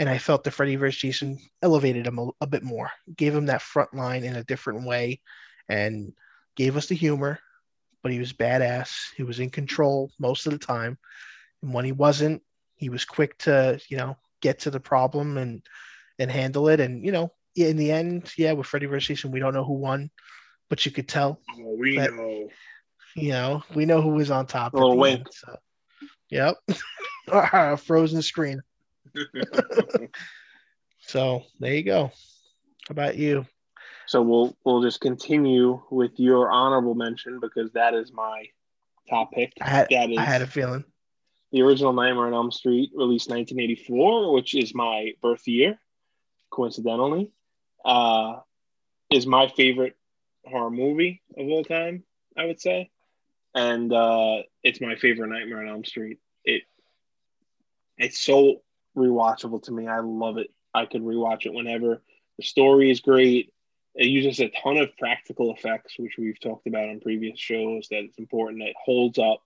and 0.00 0.08
I 0.08 0.16
felt 0.16 0.42
the 0.44 0.50
Freddy 0.50 0.76
vs. 0.76 0.98
Jason 0.98 1.38
elevated 1.62 2.06
him 2.06 2.18
a, 2.18 2.28
a 2.40 2.46
bit 2.46 2.62
more, 2.62 2.90
gave 3.14 3.34
him 3.34 3.46
that 3.46 3.60
front 3.62 3.92
line 3.94 4.24
in 4.24 4.34
a 4.34 4.42
different 4.44 4.86
way, 4.86 5.20
and 5.68 6.12
gave 6.56 6.76
us 6.76 6.86
the 6.86 6.94
humor. 6.96 7.38
But 8.02 8.10
he 8.12 8.18
was 8.18 8.32
badass. 8.32 8.96
He 9.14 9.22
was 9.24 9.40
in 9.40 9.50
control 9.50 10.10
most 10.18 10.46
of 10.46 10.52
the 10.52 10.58
time, 10.58 10.96
and 11.62 11.74
when 11.74 11.84
he 11.84 11.92
wasn't, 11.92 12.42
he 12.76 12.88
was 12.88 13.04
quick 13.04 13.36
to 13.40 13.78
you 13.88 13.98
know 13.98 14.16
get 14.40 14.60
to 14.60 14.70
the 14.70 14.80
problem 14.80 15.36
and 15.36 15.62
and 16.18 16.30
handle 16.30 16.68
it. 16.68 16.80
And 16.80 17.04
you 17.04 17.12
know, 17.12 17.30
in 17.54 17.76
the 17.76 17.92
end, 17.92 18.32
yeah, 18.38 18.52
with 18.52 18.66
Freddy 18.66 18.86
vs. 18.86 19.06
Jason, 19.06 19.30
we 19.32 19.38
don't 19.38 19.52
know 19.52 19.64
who 19.64 19.74
won, 19.74 20.10
but 20.70 20.84
you 20.86 20.92
could 20.92 21.08
tell. 21.08 21.40
oh, 21.58 21.76
we 21.78 21.96
But- 21.96 22.14
know. 22.14 22.48
You 23.16 23.30
know, 23.32 23.64
we 23.74 23.86
know 23.86 24.00
who 24.00 24.10
was 24.10 24.30
on 24.30 24.46
top. 24.46 24.72
A 24.72 24.76
little 24.76 24.96
wink. 24.96 25.18
end, 25.18 25.28
so. 25.32 25.56
Yep. 26.30 27.80
Frozen 27.80 28.22
screen. 28.22 28.62
So 31.02 31.42
there 31.58 31.74
you 31.74 31.82
go. 31.82 32.06
How 32.88 32.92
about 32.92 33.16
you? 33.16 33.46
so 34.06 34.20
we'll 34.22 34.56
we'll 34.64 34.82
just 34.82 35.00
continue 35.00 35.80
with 35.90 36.18
your 36.18 36.50
honorable 36.50 36.94
mention 36.94 37.38
because 37.40 37.72
that 37.72 37.94
is 37.94 38.12
my 38.12 38.46
top 39.08 39.32
pick. 39.32 39.52
I 39.60 39.68
had 39.68 39.88
That 39.90 40.10
is 40.10 40.18
I 40.18 40.22
had 40.24 40.42
a 40.42 40.46
feeling. 40.46 40.84
the 41.52 41.62
original 41.62 41.92
Nightmare 41.92 42.26
on 42.26 42.34
Elm 42.34 42.50
Street, 42.52 42.90
released 42.94 43.30
1984, 43.30 44.32
which 44.32 44.54
is 44.54 44.74
my 44.74 45.12
birth 45.22 45.46
year, 45.46 45.78
coincidentally, 46.50 47.30
uh, 47.84 48.40
is 49.10 49.26
my 49.26 49.48
favorite 49.48 49.96
horror 50.44 50.70
movie 50.70 51.22
of 51.36 51.46
all 51.48 51.64
time. 51.64 52.04
I 52.36 52.46
would 52.46 52.60
say, 52.60 52.90
and 53.54 53.92
uh, 53.92 54.42
it's 54.62 54.80
my 54.80 54.96
favorite 54.96 55.28
Nightmare 55.28 55.60
on 55.62 55.68
Elm 55.68 55.84
Street. 55.84 56.18
It 56.44 56.62
it's 57.96 58.18
so 58.20 58.62
rewatchable 58.96 59.62
to 59.64 59.72
me. 59.72 59.86
I 59.86 60.00
love 60.00 60.38
it. 60.38 60.48
I 60.74 60.86
could 60.86 61.02
rewatch 61.02 61.46
it 61.46 61.52
whenever. 61.52 62.02
The 62.38 62.44
story 62.44 62.90
is 62.90 63.00
great. 63.00 63.52
It 63.94 64.06
uses 64.06 64.40
a 64.40 64.52
ton 64.62 64.76
of 64.76 64.96
practical 64.98 65.54
effects, 65.54 65.94
which 65.98 66.14
we've 66.18 66.40
talked 66.40 66.66
about 66.66 66.88
on 66.88 67.00
previous 67.00 67.38
shows. 67.38 67.88
That 67.90 68.04
it's 68.04 68.18
important. 68.18 68.62
It 68.62 68.76
holds 68.82 69.18
up 69.18 69.42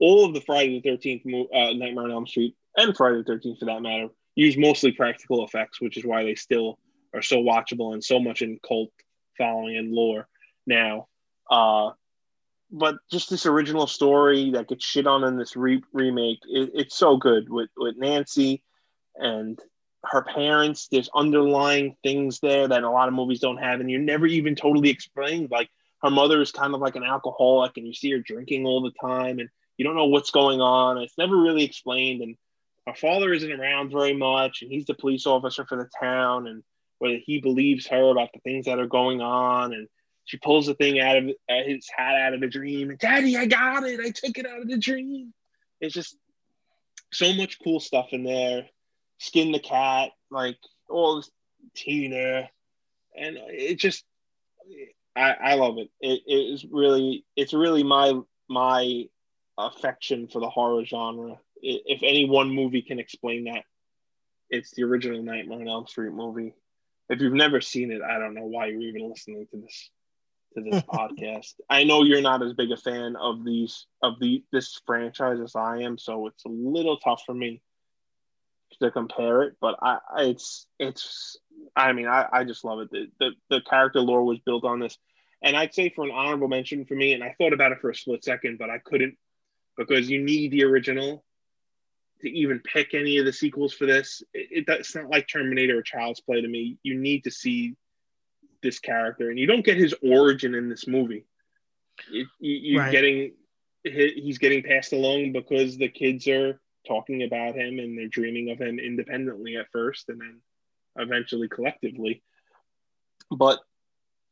all 0.00 0.24
of 0.24 0.34
the 0.34 0.40
Friday 0.40 0.80
the 0.80 0.90
Thirteenth 0.90 1.22
uh, 1.26 1.72
Nightmare 1.72 2.04
on 2.04 2.12
Elm 2.12 2.26
Street 2.26 2.54
and 2.76 2.96
Friday 2.96 3.18
the 3.18 3.24
Thirteenth 3.24 3.58
for 3.58 3.66
that 3.66 3.82
matter 3.82 4.08
use 4.38 4.56
mostly 4.56 4.92
practical 4.92 5.44
effects, 5.44 5.80
which 5.80 5.96
is 5.96 6.04
why 6.04 6.22
they 6.22 6.36
still 6.36 6.78
are 7.12 7.22
so 7.22 7.38
watchable 7.38 7.92
and 7.92 8.04
so 8.04 8.20
much 8.20 8.40
in 8.40 8.60
cult 8.66 8.90
following 9.36 9.76
and 9.76 9.92
lore 9.92 10.28
now. 10.64 11.08
Uh, 11.50 11.90
but 12.70 12.96
just 13.10 13.30
this 13.30 13.46
original 13.46 13.88
story 13.88 14.52
that 14.52 14.68
gets 14.68 14.84
shit 14.84 15.08
on 15.08 15.24
in 15.24 15.36
this 15.36 15.56
re- 15.56 15.82
remake, 15.92 16.38
it, 16.44 16.70
it's 16.74 16.96
so 16.96 17.16
good 17.16 17.48
with 17.48 17.70
with 17.76 17.96
Nancy 17.96 18.62
and 19.18 19.58
her 20.04 20.22
parents. 20.22 20.88
There's 20.90 21.10
underlying 21.14 21.96
things 22.02 22.40
there 22.40 22.68
that 22.68 22.82
a 22.82 22.90
lot 22.90 23.08
of 23.08 23.14
movies 23.14 23.40
don't 23.40 23.58
have, 23.58 23.80
and 23.80 23.90
you're 23.90 24.00
never 24.00 24.26
even 24.26 24.54
totally 24.54 24.90
explained. 24.90 25.50
Like 25.50 25.68
her 26.02 26.10
mother 26.10 26.40
is 26.40 26.52
kind 26.52 26.74
of 26.74 26.80
like 26.80 26.96
an 26.96 27.04
alcoholic, 27.04 27.76
and 27.76 27.86
you 27.86 27.94
see 27.94 28.12
her 28.12 28.18
drinking 28.18 28.66
all 28.66 28.82
the 28.82 28.92
time, 29.00 29.38
and 29.38 29.48
you 29.76 29.84
don't 29.84 29.96
know 29.96 30.06
what's 30.06 30.30
going 30.30 30.60
on. 30.60 30.98
It's 30.98 31.18
never 31.18 31.36
really 31.36 31.64
explained, 31.64 32.22
and 32.22 32.36
her 32.86 32.94
father 32.94 33.32
isn't 33.32 33.52
around 33.52 33.90
very 33.90 34.14
much, 34.14 34.62
and 34.62 34.70
he's 34.70 34.86
the 34.86 34.94
police 34.94 35.26
officer 35.26 35.64
for 35.66 35.76
the 35.76 35.88
town, 36.00 36.46
and 36.46 36.62
whether 36.98 37.18
he 37.24 37.40
believes 37.40 37.86
her 37.86 38.10
about 38.10 38.30
the 38.32 38.40
things 38.40 38.66
that 38.66 38.78
are 38.78 38.86
going 38.86 39.20
on, 39.20 39.72
and 39.72 39.88
she 40.24 40.36
pulls 40.36 40.66
the 40.66 40.74
thing 40.74 41.00
out 41.00 41.16
of 41.16 41.24
uh, 41.48 41.62
his 41.64 41.88
hat 41.94 42.16
out 42.16 42.34
of 42.34 42.42
a 42.42 42.48
dream, 42.48 42.90
and 42.90 42.98
Daddy, 42.98 43.36
I 43.36 43.46
got 43.46 43.84
it, 43.84 44.00
I 44.00 44.10
took 44.10 44.38
it 44.38 44.46
out 44.46 44.60
of 44.60 44.68
the 44.68 44.78
dream. 44.78 45.32
It's 45.80 45.94
just 45.94 46.16
so 47.12 47.32
much 47.32 47.58
cool 47.62 47.80
stuff 47.80 48.08
in 48.12 48.24
there. 48.24 48.66
Skin 49.18 49.52
the 49.52 49.58
cat, 49.58 50.10
like 50.30 50.58
all 50.88 51.16
this 51.16 51.30
Tina, 51.74 52.48
and 53.16 53.36
it 53.48 53.78
just 53.78 54.04
I, 55.16 55.32
I 55.32 55.54
love 55.54 55.78
it. 55.78 55.90
It 56.00 56.22
it 56.26 56.54
is 56.54 56.64
really 56.70 57.24
it's 57.36 57.52
really 57.52 57.82
my 57.82 58.20
my 58.48 59.04
affection 59.58 60.28
for 60.28 60.40
the 60.40 60.48
horror 60.48 60.84
genre. 60.84 61.38
If 61.60 62.02
any 62.02 62.28
one 62.28 62.50
movie 62.50 62.82
can 62.82 63.00
explain 63.00 63.44
that, 63.44 63.64
it's 64.48 64.72
the 64.72 64.84
original 64.84 65.22
Nightmare 65.22 65.60
on 65.60 65.68
Elm 65.68 65.86
Street 65.86 66.12
movie. 66.12 66.54
If 67.08 67.20
you've 67.20 67.32
never 67.32 67.60
seen 67.60 67.90
it, 67.90 68.02
I 68.02 68.18
don't 68.18 68.34
know 68.34 68.46
why 68.46 68.66
you're 68.66 68.80
even 68.82 69.08
listening 69.08 69.46
to 69.50 69.60
this 69.60 69.90
to 70.54 70.62
this 70.62 70.82
podcast. 70.88 71.54
I 71.68 71.84
know 71.84 72.04
you're 72.04 72.22
not 72.22 72.42
as 72.42 72.52
big 72.52 72.70
a 72.70 72.76
fan 72.76 73.16
of 73.16 73.44
these 73.44 73.86
of 74.02 74.20
the 74.20 74.44
this 74.52 74.80
franchise 74.86 75.40
as 75.42 75.56
I 75.56 75.78
am, 75.78 75.98
so 75.98 76.28
it's 76.28 76.44
a 76.44 76.48
little 76.48 76.98
tough 76.98 77.22
for 77.26 77.34
me 77.34 77.60
to 78.80 78.90
compare 78.90 79.42
it. 79.42 79.54
But 79.60 79.76
I, 79.82 79.98
it's 80.18 80.66
it's 80.78 81.36
I 81.76 81.92
mean 81.92 82.06
I, 82.06 82.26
I 82.32 82.44
just 82.44 82.64
love 82.64 82.80
it. 82.80 82.90
The, 82.90 83.06
the 83.18 83.30
the 83.50 83.60
character 83.68 84.00
lore 84.00 84.24
was 84.24 84.38
built 84.40 84.64
on 84.64 84.80
this, 84.80 84.98
and 85.42 85.56
I'd 85.56 85.74
say 85.74 85.90
for 85.90 86.04
an 86.04 86.10
honorable 86.10 86.48
mention 86.48 86.84
for 86.84 86.94
me, 86.94 87.12
and 87.12 87.22
I 87.22 87.34
thought 87.38 87.52
about 87.52 87.72
it 87.72 87.80
for 87.80 87.90
a 87.90 87.94
split 87.94 88.24
second, 88.24 88.58
but 88.58 88.70
I 88.70 88.78
couldn't 88.78 89.16
because 89.76 90.08
you 90.10 90.22
need 90.22 90.50
the 90.50 90.64
original 90.64 91.24
to 92.20 92.28
even 92.28 92.58
pick 92.60 92.94
any 92.94 93.18
of 93.18 93.24
the 93.24 93.32
sequels 93.32 93.72
for 93.72 93.86
this. 93.86 94.22
It, 94.34 94.66
it, 94.68 94.74
it's 94.80 94.94
not 94.94 95.08
like 95.08 95.28
Terminator 95.28 95.78
or 95.78 95.82
Child's 95.82 96.20
Play 96.20 96.40
to 96.40 96.48
me. 96.48 96.76
You 96.82 96.98
need 96.98 97.24
to 97.24 97.30
see 97.30 97.76
this 98.62 98.80
character, 98.80 99.30
and 99.30 99.38
you 99.38 99.46
don't 99.46 99.64
get 99.64 99.76
his 99.76 99.94
origin 100.02 100.54
in 100.54 100.68
this 100.68 100.88
movie. 100.88 101.24
It, 102.10 102.26
you, 102.40 102.54
you're 102.56 102.80
Right. 102.82 102.92
getting 102.92 103.32
he- 103.84 104.20
he's 104.22 104.38
getting 104.38 104.62
passed 104.64 104.92
along 104.92 105.32
because 105.32 105.76
the 105.78 105.88
kids 105.88 106.26
are 106.26 106.60
talking 106.88 107.22
about 107.22 107.54
him 107.54 107.78
and 107.78 107.96
they're 107.96 108.08
dreaming 108.08 108.50
of 108.50 108.58
him 108.58 108.78
independently 108.78 109.56
at 109.56 109.70
first 109.70 110.08
and 110.08 110.20
then 110.20 110.40
eventually 110.96 111.48
collectively. 111.48 112.22
But 113.30 113.60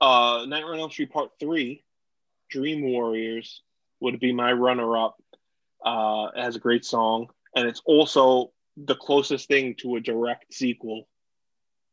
uh, 0.00 0.46
Nightmare 0.48 0.74
on 0.74 0.80
Elm 0.80 0.90
Street 0.90 1.12
Part 1.12 1.30
Three, 1.38 1.84
Dream 2.50 2.82
Warriors, 2.90 3.62
would 4.00 4.18
be 4.20 4.32
my 4.32 4.52
runner-up. 4.52 5.16
Uh, 5.84 6.28
it 6.34 6.42
has 6.42 6.56
a 6.56 6.60
great 6.60 6.84
song, 6.84 7.28
and 7.54 7.68
it's 7.68 7.82
also 7.84 8.52
the 8.76 8.94
closest 8.94 9.48
thing 9.48 9.74
to 9.78 9.96
a 9.96 10.00
direct 10.00 10.52
sequel 10.52 11.08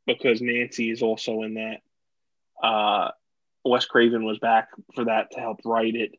because 0.06 0.42
Nancy 0.42 0.90
is 0.90 1.02
also 1.02 1.44
in 1.44 1.56
that. 1.56 1.82
Uh, 2.62 3.12
Wes 3.66 3.86
Craven 3.86 4.26
was 4.26 4.40
back 4.40 4.70
for 4.94 5.06
that 5.06 5.32
to 5.32 5.40
help 5.40 5.62
write 5.66 5.96
it. 5.96 6.16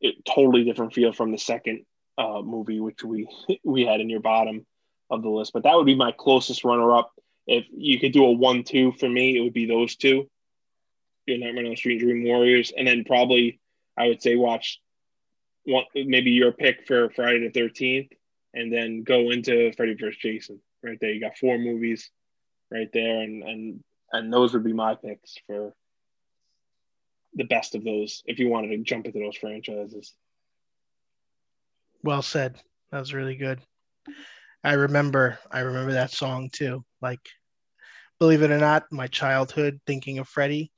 It 0.00 0.24
totally 0.24 0.64
different 0.64 0.94
feel 0.94 1.12
from 1.12 1.30
the 1.32 1.38
second 1.38 1.84
uh, 2.18 2.42
movie, 2.42 2.80
which 2.80 3.02
we 3.04 3.28
we 3.64 3.84
had 3.84 4.00
in 4.00 4.10
your 4.10 4.20
bottom 4.20 4.66
of 5.10 5.22
the 5.22 5.28
list. 5.28 5.52
But 5.52 5.64
that 5.64 5.74
would 5.74 5.86
be 5.86 5.94
my 5.94 6.12
closest 6.12 6.64
runner-up. 6.64 7.12
If 7.46 7.66
you 7.72 7.98
could 7.98 8.12
do 8.12 8.24
a 8.24 8.32
one-two 8.32 8.92
for 8.92 9.08
me, 9.08 9.36
it 9.36 9.40
would 9.40 9.52
be 9.52 9.66
those 9.66 9.96
two. 9.96 10.28
Your 11.26 11.38
Nightmare 11.38 11.64
on 11.64 11.66
Elm 11.66 11.76
Street, 11.76 12.00
Dream 12.00 12.24
Warriors, 12.24 12.72
and 12.76 12.86
then 12.86 13.04
probably 13.04 13.60
I 13.96 14.08
would 14.08 14.22
say 14.22 14.36
watch 14.36 14.80
one 15.64 15.84
maybe 15.94 16.30
your 16.30 16.52
pick 16.52 16.86
for 16.86 17.10
Friday 17.10 17.46
the 17.46 17.50
Thirteenth, 17.50 18.12
and 18.54 18.72
then 18.72 19.02
go 19.02 19.30
into 19.30 19.72
Freddy 19.72 19.94
vs. 19.94 20.16
Jason. 20.20 20.60
Right 20.82 20.98
there, 21.00 21.10
you 21.10 21.20
got 21.20 21.36
four 21.36 21.58
movies 21.58 22.10
right 22.70 22.90
there, 22.92 23.20
and 23.20 23.42
and 23.42 23.84
and 24.12 24.32
those 24.32 24.54
would 24.54 24.64
be 24.64 24.72
my 24.72 24.94
picks 24.94 25.36
for 25.46 25.74
the 27.34 27.44
best 27.44 27.74
of 27.74 27.84
those 27.84 28.22
if 28.26 28.38
you 28.38 28.48
wanted 28.48 28.68
to 28.68 28.78
jump 28.78 29.06
into 29.06 29.18
those 29.18 29.36
franchises. 29.36 30.14
Well 32.02 32.22
said. 32.22 32.56
That 32.90 33.00
was 33.00 33.14
really 33.14 33.36
good. 33.36 33.60
I 34.62 34.74
remember 34.74 35.38
I 35.50 35.60
remember 35.60 35.92
that 35.92 36.10
song 36.10 36.50
too. 36.52 36.84
Like 37.00 37.20
believe 38.18 38.42
it 38.42 38.50
or 38.50 38.58
not, 38.58 38.84
my 38.90 39.06
childhood 39.06 39.80
thinking 39.86 40.18
of 40.18 40.28
Freddy, 40.28 40.70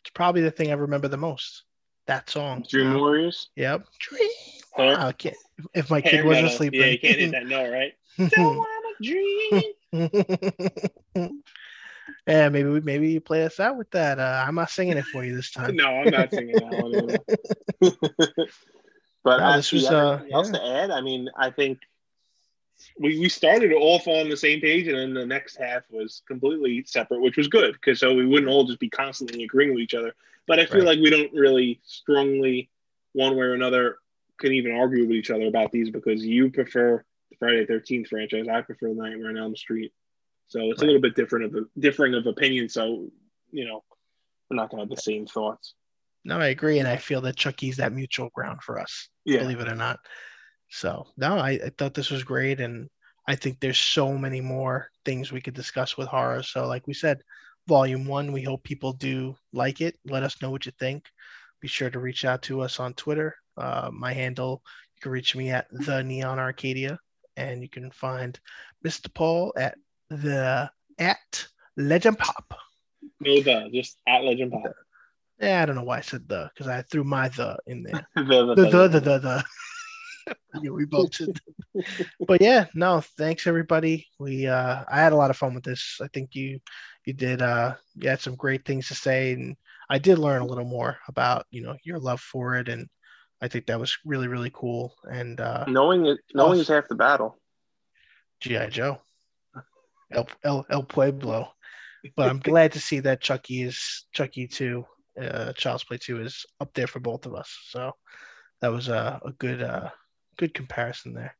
it's 0.00 0.10
probably 0.10 0.42
the 0.42 0.50
thing 0.50 0.70
I 0.70 0.74
remember 0.74 1.08
the 1.08 1.16
most. 1.16 1.64
That 2.06 2.28
song. 2.28 2.64
Dream 2.68 2.94
Warriors? 2.94 3.50
Yep. 3.56 3.86
Dream. 3.98 4.30
Wow, 4.76 5.12
if 5.74 5.90
my 5.90 6.00
kid 6.00 6.24
wasn't 6.24 6.52
sleeping. 6.52 6.80
Yeah, 6.80 6.86
you 6.86 6.98
can't 6.98 7.18
hit 7.18 7.32
that 7.32 7.46
note, 7.46 7.70
right? 7.70 7.92
Don't 8.30 8.56
wanna 8.56 8.94
dream. 9.02 9.72
yeah, 12.26 12.48
maybe 12.48 12.68
we 12.68 12.80
maybe 12.80 13.10
you 13.10 13.20
play 13.20 13.44
us 13.44 13.60
out 13.60 13.76
with 13.76 13.90
that. 13.90 14.18
Uh, 14.18 14.44
I'm 14.46 14.54
not 14.54 14.70
singing 14.70 14.96
it 14.96 15.04
for 15.06 15.24
you 15.24 15.34
this 15.34 15.50
time. 15.50 15.76
no, 15.76 15.86
I'm 15.86 16.10
not 16.10 16.32
singing 16.32 16.56
that 16.56 16.72
one. 16.72 17.18
But 19.22 19.38
no, 19.38 19.56
this 19.56 19.72
was 19.72 19.86
uh, 19.86 20.22
else 20.32 20.50
yeah. 20.52 20.58
to 20.58 20.66
add. 20.66 20.90
I 20.90 21.00
mean, 21.00 21.28
I 21.36 21.50
think 21.50 21.80
we, 22.98 23.18
we 23.18 23.28
started 23.28 23.72
off 23.72 24.06
on 24.06 24.28
the 24.28 24.36
same 24.36 24.60
page, 24.60 24.86
and 24.86 24.96
then 24.96 25.14
the 25.14 25.26
next 25.26 25.56
half 25.56 25.82
was 25.90 26.22
completely 26.26 26.84
separate, 26.86 27.20
which 27.20 27.36
was 27.36 27.48
good 27.48 27.74
because 27.74 28.00
so 28.00 28.14
we 28.14 28.26
wouldn't 28.26 28.50
all 28.50 28.64
just 28.64 28.80
be 28.80 28.88
constantly 28.88 29.44
agreeing 29.44 29.74
with 29.74 29.82
each 29.82 29.94
other. 29.94 30.14
But 30.46 30.58
I 30.58 30.66
feel 30.66 30.78
right. 30.78 30.96
like 30.96 31.00
we 31.00 31.10
don't 31.10 31.32
really 31.32 31.80
strongly, 31.84 32.70
one 33.12 33.36
way 33.36 33.44
or 33.44 33.54
another, 33.54 33.98
can 34.38 34.52
even 34.52 34.72
argue 34.72 35.02
with 35.06 35.16
each 35.16 35.30
other 35.30 35.46
about 35.46 35.70
these 35.70 35.90
because 35.90 36.24
you 36.24 36.50
prefer 36.50 37.04
the 37.30 37.36
Friday 37.36 37.66
Thirteenth 37.66 38.08
franchise, 38.08 38.46
I 38.50 38.62
prefer 38.62 38.88
the 38.88 38.94
Nightmare 38.94 39.30
on 39.30 39.36
Elm 39.36 39.54
Street. 39.54 39.92
So 40.48 40.70
it's 40.70 40.80
right. 40.80 40.84
a 40.84 40.86
little 40.86 41.02
bit 41.02 41.14
different 41.14 41.44
of 41.44 41.54
a 41.54 41.80
differing 41.80 42.14
of 42.14 42.26
opinion. 42.26 42.68
So 42.68 43.08
you 43.52 43.66
know, 43.66 43.84
we're 44.48 44.56
not 44.56 44.70
gonna 44.70 44.82
have 44.82 44.90
the 44.90 44.96
same 44.96 45.26
thoughts. 45.26 45.74
No, 46.24 46.38
I 46.38 46.48
agree, 46.48 46.78
and 46.78 46.88
I 46.88 46.96
feel 46.96 47.22
that 47.22 47.36
Chucky's 47.36 47.78
that 47.78 47.92
mutual 47.92 48.28
ground 48.34 48.62
for 48.62 48.78
us. 48.78 49.08
Yeah. 49.24 49.40
believe 49.40 49.60
it 49.60 49.68
or 49.68 49.74
not. 49.74 49.98
So 50.70 51.06
no, 51.16 51.38
I, 51.38 51.50
I 51.50 51.70
thought 51.76 51.94
this 51.94 52.10
was 52.10 52.24
great, 52.24 52.60
and 52.60 52.88
I 53.26 53.36
think 53.36 53.60
there's 53.60 53.78
so 53.78 54.16
many 54.16 54.40
more 54.40 54.88
things 55.04 55.32
we 55.32 55.40
could 55.40 55.54
discuss 55.54 55.96
with 55.96 56.08
horror. 56.08 56.42
So 56.42 56.66
like 56.66 56.86
we 56.86 56.94
said, 56.94 57.22
volume 57.66 58.06
one, 58.06 58.32
we 58.32 58.42
hope 58.42 58.62
people 58.62 58.92
do 58.92 59.36
like 59.52 59.80
it. 59.80 59.98
Let 60.04 60.22
us 60.22 60.40
know 60.42 60.50
what 60.50 60.66
you 60.66 60.72
think. 60.78 61.04
Be 61.60 61.68
sure 61.68 61.90
to 61.90 61.98
reach 61.98 62.24
out 62.24 62.42
to 62.42 62.62
us 62.62 62.80
on 62.80 62.94
Twitter. 62.94 63.36
Uh, 63.56 63.90
my 63.92 64.12
handle, 64.12 64.62
you 64.96 65.00
can 65.02 65.12
reach 65.12 65.36
me 65.36 65.50
at 65.50 65.66
the 65.70 66.02
Neon 66.02 66.38
Arcadia, 66.38 66.98
and 67.36 67.62
you 67.62 67.68
can 67.68 67.90
find 67.90 68.38
Mr. 68.84 69.12
Paul 69.12 69.52
at 69.56 69.76
the 70.08 70.70
at 70.98 71.46
Legend 71.76 72.18
Pop. 72.18 72.54
No 73.20 73.40
the, 73.42 73.70
just 73.72 73.98
at 74.06 74.24
Legend 74.24 74.52
Pop. 74.52 74.72
Yeah, 75.40 75.62
I 75.62 75.66
don't 75.66 75.76
know 75.76 75.84
why 75.84 75.98
I 75.98 76.02
said 76.02 76.28
the 76.28 76.50
because 76.52 76.68
I 76.68 76.82
threw 76.82 77.02
my 77.02 77.28
the 77.28 77.58
in 77.66 77.82
there. 77.82 78.06
the, 78.14 78.54
the, 78.54 78.54
the, 78.54 78.88
the, 78.88 79.00
the, 79.00 79.18
the, 79.18 79.44
yeah, 80.62 80.70
we 80.70 80.84
both 80.84 81.10
but 82.26 82.42
yeah, 82.42 82.66
no, 82.74 83.00
thanks 83.16 83.46
everybody. 83.46 84.06
We 84.18 84.46
uh 84.46 84.84
I 84.86 85.00
had 85.00 85.12
a 85.12 85.16
lot 85.16 85.30
of 85.30 85.36
fun 85.36 85.54
with 85.54 85.64
this. 85.64 85.98
I 86.02 86.08
think 86.08 86.34
you 86.34 86.60
you 87.06 87.14
did 87.14 87.40
uh 87.40 87.74
you 87.94 88.08
had 88.08 88.20
some 88.20 88.36
great 88.36 88.64
things 88.64 88.88
to 88.88 88.94
say 88.94 89.32
and 89.32 89.56
I 89.88 89.98
did 89.98 90.18
learn 90.18 90.42
a 90.42 90.46
little 90.46 90.64
more 90.64 90.98
about, 91.08 91.46
you 91.50 91.62
know, 91.62 91.76
your 91.84 91.98
love 91.98 92.20
for 92.20 92.56
it 92.56 92.68
and 92.68 92.88
I 93.40 93.48
think 93.48 93.66
that 93.66 93.80
was 93.80 93.96
really, 94.04 94.28
really 94.28 94.50
cool. 94.52 94.94
And 95.10 95.40
uh 95.40 95.64
knowing 95.66 96.06
it 96.06 96.18
knowing 96.34 96.60
is 96.60 96.68
half 96.68 96.88
the 96.88 96.94
battle. 96.94 97.38
G.I. 98.40 98.68
Joe. 98.68 98.98
El, 100.12 100.28
El 100.44 100.66
El 100.70 100.82
Pueblo. 100.82 101.52
But 102.16 102.30
I'm 102.30 102.40
glad 102.40 102.72
to 102.72 102.80
see 102.80 103.00
that 103.00 103.20
Chucky 103.20 103.62
is 103.62 104.06
Chucky 104.12 104.48
2, 104.48 104.84
uh 105.20 105.52
Child's 105.54 105.84
Play 105.84 105.98
2 105.98 106.22
is 106.22 106.46
up 106.60 106.72
there 106.74 106.86
for 106.86 107.00
both 107.00 107.26
of 107.26 107.34
us. 107.34 107.56
So 107.68 107.92
that 108.60 108.72
was 108.72 108.88
a, 108.88 109.20
a 109.24 109.32
good 109.32 109.62
uh 109.62 109.90
good 110.36 110.54
comparison 110.54 111.14
there. 111.14 111.36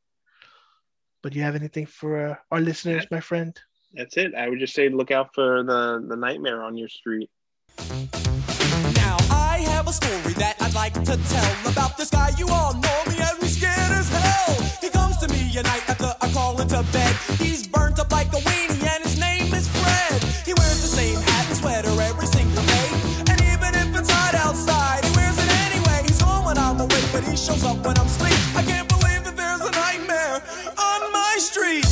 But 1.21 1.33
do 1.33 1.39
you 1.39 1.45
have 1.45 1.55
anything 1.55 1.85
for 1.85 2.27
uh, 2.27 2.35
our 2.51 2.59
listeners, 2.59 3.05
my 3.11 3.19
friend? 3.19 3.55
That's 3.93 4.17
it. 4.17 4.33
I 4.35 4.49
would 4.49 4.59
just 4.59 4.73
say 4.73 4.89
look 4.89 5.11
out 5.11 5.33
for 5.35 5.63
the 5.63 6.03
the 6.07 6.15
nightmare 6.15 6.63
on 6.63 6.77
your 6.77 6.89
street. 6.89 7.29
Now 7.77 9.17
I 9.29 9.63
have 9.73 9.87
a 9.87 9.93
story 9.93 10.33
that 10.41 10.55
I'd 10.61 10.73
like 10.73 10.93
to 10.93 11.17
tell 11.17 11.71
about 11.71 11.97
this 11.97 12.09
guy. 12.09 12.31
You 12.37 12.47
all 12.49 12.73
know 12.73 12.99
me 13.07 13.17
as 13.19 13.41
me 13.41 13.47
scared 13.49 13.91
as 13.91 14.09
hell. 14.09 14.55
He 14.81 14.89
comes 14.89 15.17
to 15.17 15.27
me 15.27 15.41
at 15.57 15.65
night 15.65 15.89
after 15.89 16.15
I 16.21 16.31
call 16.31 16.59
into 16.61 16.81
bed. 16.91 17.15
He's 17.37 17.67
burnt 17.67 17.99
up 17.99 18.11
like 18.11 18.27
a 18.27 18.41
weenie 18.47 18.81
and 18.93 19.03
his 19.03 19.19
name 19.19 19.53
is 19.53 19.67
Fred. 19.67 20.23
He 20.45 20.53
wears 20.53 20.81
the 20.81 20.93
same 20.99 21.19
hat 21.19 21.47
and 21.49 21.57
sweater 21.57 22.01
every 22.01 22.27
single 22.27 22.63
but 27.21 27.31
he 27.31 27.37
shows 27.37 27.63
up 27.63 27.77
when 27.85 27.97
I'm 27.97 28.05
asleep. 28.05 28.57
I 28.57 28.63
can't 28.63 28.91
street. 31.41 31.85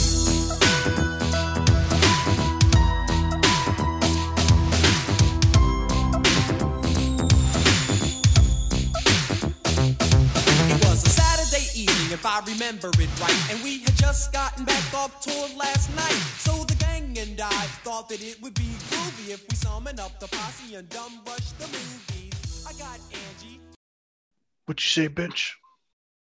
It 10.69 10.86
was 10.86 11.03
a 11.03 11.09
Saturday 11.09 11.65
evening, 11.73 12.11
if 12.11 12.25
I 12.25 12.41
remember 12.45 12.89
it 12.89 13.09
right. 13.19 13.51
And 13.51 13.61
we 13.63 13.80
had 13.80 13.95
just 13.95 14.32
gotten 14.32 14.65
back 14.65 14.93
off 14.93 15.19
tour 15.21 15.47
last 15.57 15.89
night. 15.95 16.21
So 16.38 16.63
the 16.65 16.75
gang 16.75 17.17
and 17.17 17.41
I 17.41 17.65
thought 17.84 18.07
that 18.09 18.21
it 18.21 18.39
would 18.43 18.53
be 18.53 18.69
groovy 18.91 19.34
if 19.34 19.43
we 19.49 19.55
summon 19.55 19.99
up 19.99 20.19
the 20.19 20.27
posse 20.27 20.75
and 20.75 20.88
dumb 20.89 21.21
rush 21.25 21.51
the 21.53 21.65
movie. 21.67 22.30
I 22.67 22.73
got 22.73 22.99
Angie. 23.11 23.59
What 24.70 24.86
you 24.86 24.89
say, 24.91 25.09
bitch? 25.09 25.53